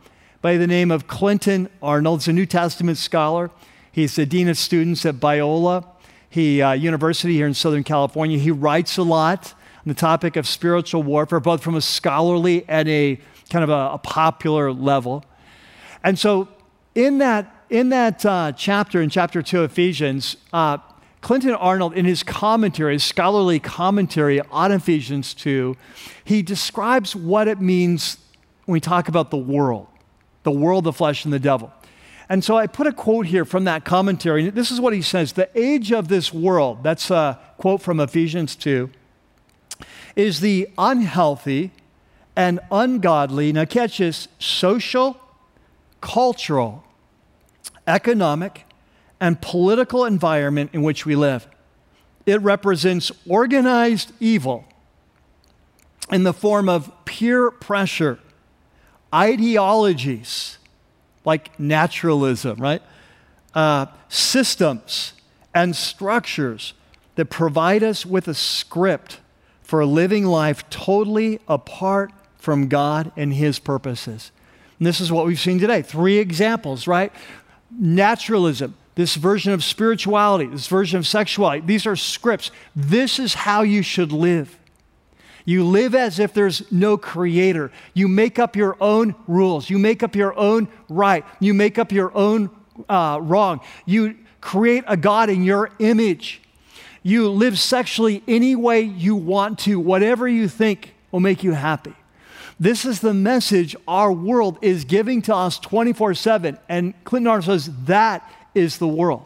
by 0.46 0.56
the 0.56 0.66
name 0.68 0.92
of 0.92 1.08
Clinton 1.08 1.68
Arnold. 1.82 2.20
He's 2.20 2.28
a 2.28 2.32
New 2.32 2.46
Testament 2.46 2.98
scholar. 2.98 3.50
He's 3.90 4.14
the 4.14 4.24
dean 4.24 4.46
of 4.46 4.56
students 4.56 5.04
at 5.04 5.16
Biola. 5.16 5.84
he 6.30 6.62
uh, 6.62 6.70
university 6.70 7.34
here 7.34 7.48
in 7.48 7.54
Southern 7.54 7.82
California. 7.82 8.38
He 8.38 8.52
writes 8.52 8.96
a 8.96 9.02
lot 9.02 9.54
on 9.78 9.82
the 9.86 9.94
topic 9.94 10.36
of 10.36 10.46
spiritual 10.46 11.02
warfare, 11.02 11.40
both 11.40 11.64
from 11.64 11.74
a 11.74 11.80
scholarly 11.80 12.64
and 12.68 12.88
a 12.88 13.18
kind 13.50 13.64
of 13.64 13.70
a, 13.70 13.94
a 13.94 13.98
popular 13.98 14.72
level. 14.72 15.24
And 16.04 16.16
so, 16.16 16.46
in 16.94 17.18
that 17.18 17.52
in 17.68 17.88
that 17.88 18.24
uh, 18.24 18.52
chapter, 18.52 19.02
in 19.02 19.10
chapter 19.10 19.42
two 19.42 19.62
of 19.62 19.72
Ephesians, 19.72 20.36
uh, 20.52 20.78
Clinton 21.22 21.54
Arnold, 21.54 21.92
in 21.94 22.04
his 22.04 22.22
commentary, 22.22 22.92
his 22.92 23.02
scholarly 23.02 23.58
commentary 23.58 24.40
on 24.52 24.70
Ephesians 24.70 25.34
2, 25.34 25.76
he 26.22 26.40
describes 26.40 27.16
what 27.16 27.48
it 27.48 27.60
means 27.60 28.18
when 28.66 28.74
we 28.74 28.80
talk 28.80 29.08
about 29.08 29.32
the 29.32 29.36
world, 29.36 29.88
the 30.46 30.52
world, 30.52 30.84
the 30.84 30.92
flesh, 30.92 31.24
and 31.24 31.34
the 31.34 31.40
devil. 31.40 31.72
And 32.28 32.42
so 32.44 32.56
I 32.56 32.68
put 32.68 32.86
a 32.86 32.92
quote 32.92 33.26
here 33.26 33.44
from 33.44 33.64
that 33.64 33.84
commentary. 33.84 34.48
This 34.48 34.70
is 34.70 34.80
what 34.80 34.92
he 34.92 35.02
says 35.02 35.32
The 35.32 35.50
age 35.54 35.92
of 35.92 36.06
this 36.06 36.32
world, 36.32 36.84
that's 36.84 37.10
a 37.10 37.38
quote 37.58 37.82
from 37.82 37.98
Ephesians 37.98 38.54
2, 38.54 38.88
is 40.14 40.38
the 40.38 40.68
unhealthy 40.78 41.72
and 42.36 42.60
ungodly, 42.70 43.52
now 43.52 43.64
catch 43.64 43.98
this, 43.98 44.28
social, 44.38 45.18
cultural, 46.00 46.84
economic, 47.86 48.66
and 49.20 49.40
political 49.40 50.04
environment 50.04 50.70
in 50.72 50.82
which 50.82 51.04
we 51.04 51.16
live. 51.16 51.48
It 52.24 52.40
represents 52.42 53.10
organized 53.28 54.12
evil 54.20 54.64
in 56.12 56.22
the 56.22 56.32
form 56.32 56.68
of 56.68 56.92
peer 57.04 57.50
pressure, 57.50 58.20
ideologies 59.16 60.58
like 61.24 61.58
naturalism, 61.58 62.60
right? 62.60 62.82
Uh, 63.54 63.86
systems 64.08 65.14
and 65.54 65.74
structures 65.74 66.74
that 67.14 67.30
provide 67.30 67.82
us 67.82 68.04
with 68.04 68.28
a 68.28 68.34
script 68.34 69.20
for 69.62 69.84
living 69.84 70.24
life 70.24 70.68
totally 70.70 71.40
apart 71.48 72.12
from 72.36 72.68
God 72.68 73.10
and 73.16 73.32
His 73.32 73.58
purposes. 73.58 74.30
And 74.78 74.86
this 74.86 75.00
is 75.00 75.10
what 75.10 75.26
we've 75.26 75.40
seen 75.40 75.58
today. 75.58 75.82
Three 75.82 76.18
examples, 76.18 76.86
right? 76.86 77.12
Naturalism, 77.70 78.76
this 78.94 79.16
version 79.16 79.52
of 79.52 79.64
spirituality, 79.64 80.46
this 80.46 80.68
version 80.68 80.98
of 80.98 81.06
sexuality. 81.06 81.66
These 81.66 81.86
are 81.86 81.96
scripts. 81.96 82.50
This 82.76 83.18
is 83.18 83.34
how 83.34 83.62
you 83.62 83.82
should 83.82 84.12
live. 84.12 84.56
You 85.46 85.64
live 85.64 85.94
as 85.94 86.18
if 86.18 86.34
there's 86.34 86.70
no 86.72 86.98
creator. 86.98 87.70
You 87.94 88.08
make 88.08 88.38
up 88.38 88.56
your 88.56 88.76
own 88.80 89.14
rules. 89.26 89.70
You 89.70 89.78
make 89.78 90.02
up 90.02 90.14
your 90.14 90.36
own 90.36 90.68
right. 90.88 91.24
You 91.40 91.54
make 91.54 91.78
up 91.78 91.92
your 91.92 92.14
own 92.14 92.50
uh, 92.88 93.20
wrong. 93.22 93.60
You 93.86 94.16
create 94.40 94.84
a 94.88 94.96
God 94.96 95.30
in 95.30 95.44
your 95.44 95.70
image. 95.78 96.42
You 97.04 97.30
live 97.30 97.58
sexually 97.60 98.24
any 98.26 98.56
way 98.56 98.80
you 98.80 99.14
want 99.14 99.60
to, 99.60 99.78
whatever 99.78 100.26
you 100.26 100.48
think 100.48 100.94
will 101.12 101.20
make 101.20 101.44
you 101.44 101.52
happy. 101.52 101.94
This 102.58 102.84
is 102.84 103.00
the 103.00 103.14
message 103.14 103.76
our 103.86 104.12
world 104.12 104.58
is 104.62 104.84
giving 104.84 105.22
to 105.22 105.34
us 105.34 105.60
24 105.60 106.14
7. 106.14 106.58
And 106.68 106.92
Clinton 107.04 107.28
Arnold 107.28 107.44
says 107.44 107.70
that 107.84 108.28
is 108.52 108.78
the 108.78 108.88
world. 108.88 109.24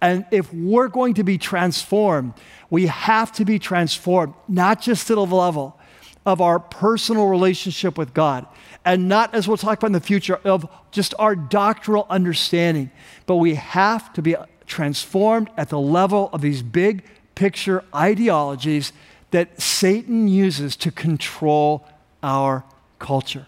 And 0.00 0.26
if 0.30 0.52
we're 0.52 0.88
going 0.88 1.14
to 1.14 1.24
be 1.24 1.38
transformed, 1.38 2.34
we 2.74 2.88
have 2.88 3.30
to 3.30 3.44
be 3.44 3.60
transformed, 3.60 4.34
not 4.48 4.82
just 4.82 5.06
to 5.06 5.14
the 5.14 5.24
level 5.24 5.78
of 6.26 6.40
our 6.40 6.58
personal 6.58 7.28
relationship 7.28 7.96
with 7.96 8.12
God, 8.12 8.48
and 8.84 9.08
not, 9.08 9.32
as 9.32 9.46
we'll 9.46 9.56
talk 9.56 9.78
about 9.78 9.86
in 9.86 9.92
the 9.92 10.00
future, 10.00 10.40
of 10.42 10.68
just 10.90 11.14
our 11.20 11.36
doctrinal 11.36 12.04
understanding, 12.10 12.90
but 13.26 13.36
we 13.36 13.54
have 13.54 14.12
to 14.14 14.22
be 14.22 14.34
transformed 14.66 15.50
at 15.56 15.68
the 15.68 15.78
level 15.78 16.30
of 16.32 16.40
these 16.40 16.64
big 16.64 17.04
picture 17.36 17.84
ideologies 17.94 18.92
that 19.30 19.62
Satan 19.62 20.26
uses 20.26 20.74
to 20.74 20.90
control 20.90 21.86
our 22.24 22.64
culture. 22.98 23.46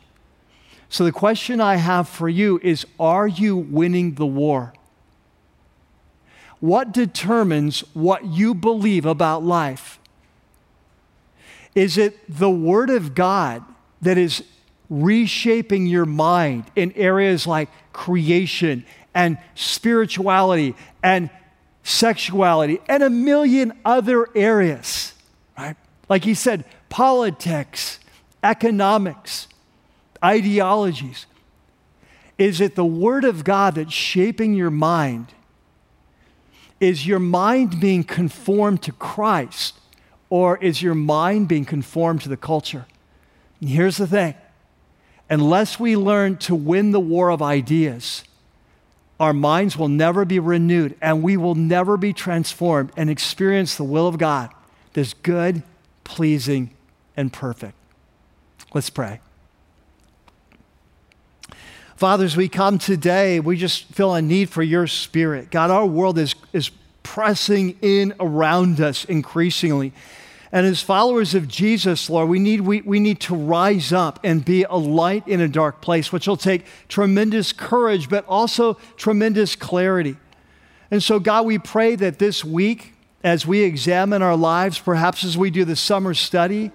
So, 0.88 1.04
the 1.04 1.10
question 1.10 1.60
I 1.60 1.76
have 1.76 2.08
for 2.08 2.28
you 2.28 2.60
is 2.62 2.86
Are 3.00 3.26
you 3.26 3.56
winning 3.56 4.14
the 4.14 4.26
war? 4.26 4.72
What 6.66 6.90
determines 6.90 7.82
what 7.94 8.24
you 8.24 8.52
believe 8.52 9.06
about 9.06 9.44
life? 9.44 10.00
Is 11.76 11.96
it 11.96 12.18
the 12.28 12.50
Word 12.50 12.90
of 12.90 13.14
God 13.14 13.62
that 14.02 14.18
is 14.18 14.42
reshaping 14.90 15.86
your 15.86 16.06
mind 16.06 16.64
in 16.74 16.90
areas 16.96 17.46
like 17.46 17.68
creation 17.92 18.84
and 19.14 19.38
spirituality 19.54 20.74
and 21.04 21.30
sexuality 21.84 22.80
and 22.88 23.00
a 23.04 23.10
million 23.10 23.72
other 23.84 24.28
areas, 24.34 25.14
right? 25.56 25.76
Like 26.08 26.24
he 26.24 26.34
said, 26.34 26.64
politics, 26.88 28.00
economics, 28.42 29.46
ideologies. 30.24 31.26
Is 32.38 32.60
it 32.60 32.74
the 32.74 32.84
Word 32.84 33.22
of 33.22 33.44
God 33.44 33.76
that's 33.76 33.92
shaping 33.92 34.52
your 34.52 34.72
mind? 34.72 35.32
Is 36.80 37.06
your 37.06 37.18
mind 37.18 37.80
being 37.80 38.04
conformed 38.04 38.82
to 38.82 38.92
Christ 38.92 39.74
or 40.28 40.58
is 40.58 40.82
your 40.82 40.94
mind 40.94 41.48
being 41.48 41.64
conformed 41.64 42.22
to 42.22 42.28
the 42.28 42.36
culture? 42.36 42.86
And 43.60 43.70
here's 43.70 43.96
the 43.96 44.06
thing 44.06 44.34
unless 45.28 45.80
we 45.80 45.96
learn 45.96 46.36
to 46.36 46.54
win 46.54 46.92
the 46.92 47.00
war 47.00 47.30
of 47.30 47.42
ideas, 47.42 48.24
our 49.18 49.32
minds 49.32 49.76
will 49.76 49.88
never 49.88 50.24
be 50.24 50.38
renewed 50.38 50.96
and 51.00 51.22
we 51.22 51.36
will 51.36 51.54
never 51.54 51.96
be 51.96 52.12
transformed 52.12 52.92
and 52.96 53.08
experience 53.08 53.76
the 53.76 53.84
will 53.84 54.06
of 54.06 54.18
God 54.18 54.50
that's 54.92 55.14
good, 55.14 55.62
pleasing, 56.04 56.70
and 57.16 57.32
perfect. 57.32 57.74
Let's 58.74 58.90
pray. 58.90 59.20
Fathers, 61.97 62.36
we 62.36 62.49
come 62.49 62.78
today, 62.78 63.40
we 63.40 63.57
just 63.57 63.86
feel 63.86 64.14
a 64.14 64.20
need 64.20 64.51
for 64.51 64.62
your 64.62 64.86
spirit. 64.86 65.51
God, 65.51 65.70
our 65.70 65.86
world 65.86 66.18
is, 66.18 66.34
is 66.53 66.70
pressing 67.03 67.78
in 67.80 68.12
around 68.20 68.82
us 68.82 69.07
increasingly. 69.07 69.94
And 70.53 70.66
as 70.66 70.82
followers 70.82 71.34
of 71.34 71.49
Jesus, 71.49 72.11
Lord, 72.11 72.28
we 72.28 72.38
need, 72.38 72.61
we, 72.61 72.82
we 72.82 73.01
need 73.01 73.20
to 73.20 73.34
rise 73.34 73.94
up 73.94 74.20
and 74.22 74.44
be 74.44 74.64
a 74.64 74.76
light 74.76 75.26
in 75.26 75.40
a 75.40 75.49
dark 75.49 75.80
place, 75.80 76.12
which 76.12 76.26
will 76.26 76.36
take 76.36 76.66
tremendous 76.88 77.55
courage, 77.55 78.11
but 78.11 78.26
also 78.26 78.74
tremendous 78.99 79.57
clarity. 79.57 80.18
And 80.90 81.03
so, 81.03 81.18
God, 81.18 81.47
we 81.47 81.59
pray 81.59 81.97
that 81.97 82.18
this 82.18 82.44
week, 82.44 82.92
as 83.24 83.47
we 83.47 83.62
examine 83.62 84.20
our 84.20 84.36
lives, 84.36 84.78
perhaps 84.78 85.24
as 85.24 85.38
we 85.38 85.51
do 85.51 85.64
the 85.64 85.76
summer 85.76 86.12
study, 86.12 86.72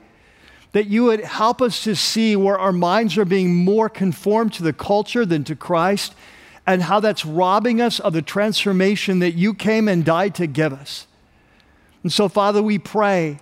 that 0.74 0.88
you 0.88 1.04
would 1.06 1.22
help 1.22 1.62
us 1.62 1.84
to 1.84 1.96
see 1.96 2.36
where 2.36 2.58
our 2.58 2.72
minds 2.72 3.18
are 3.18 3.26
being 3.26 3.56
more 3.56 3.90
conformed 3.90 4.54
to 4.54 4.64
the 4.64 4.74
culture 4.74 5.26
than 5.26 5.44
to 5.44 5.56
Christ, 5.56 6.14
and 6.66 6.84
how 6.84 7.00
that's 7.00 7.26
robbing 7.26 7.82
us 7.82 8.00
of 8.00 8.14
the 8.14 8.22
transformation 8.22 9.20
that 9.20 9.34
you 9.34 9.54
came 9.54 9.88
and 9.88 10.06
died 10.06 10.36
to 10.36 10.48
give 10.48 10.72
us. 10.72 11.08
And 12.04 12.12
so, 12.12 12.30
Father, 12.30 12.62
we 12.62 12.78
pray 12.78 13.40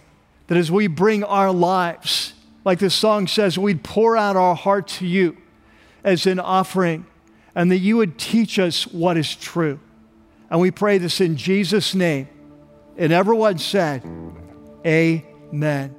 that 0.48 0.58
as 0.58 0.72
we 0.72 0.88
bring 0.88 1.24
our 1.24 1.52
lives, 1.52 2.34
like 2.66 2.80
this 2.80 2.96
song 2.96 3.28
says, 3.28 3.58
we'd 3.58 3.84
pour 3.84 4.18
out 4.18 4.36
our 4.36 4.56
heart 4.56 4.88
to 4.88 5.06
you 5.06 5.38
as 6.04 6.26
an 6.26 6.40
offering, 6.40 7.06
and 7.56 7.72
that 7.72 7.80
you 7.80 7.98
would 7.98 8.18
teach 8.18 8.58
us 8.58 8.88
what 8.88 9.18
is 9.18 9.36
true. 9.36 9.80
And 10.50 10.60
we 10.60 10.72
pray 10.72 10.98
this 10.98 11.22
in 11.22 11.36
Jesus' 11.36 11.94
name. 11.94 12.28
And 12.98 13.14
everyone 13.14 13.60
said, 13.60 14.04
Amen. 14.86 15.99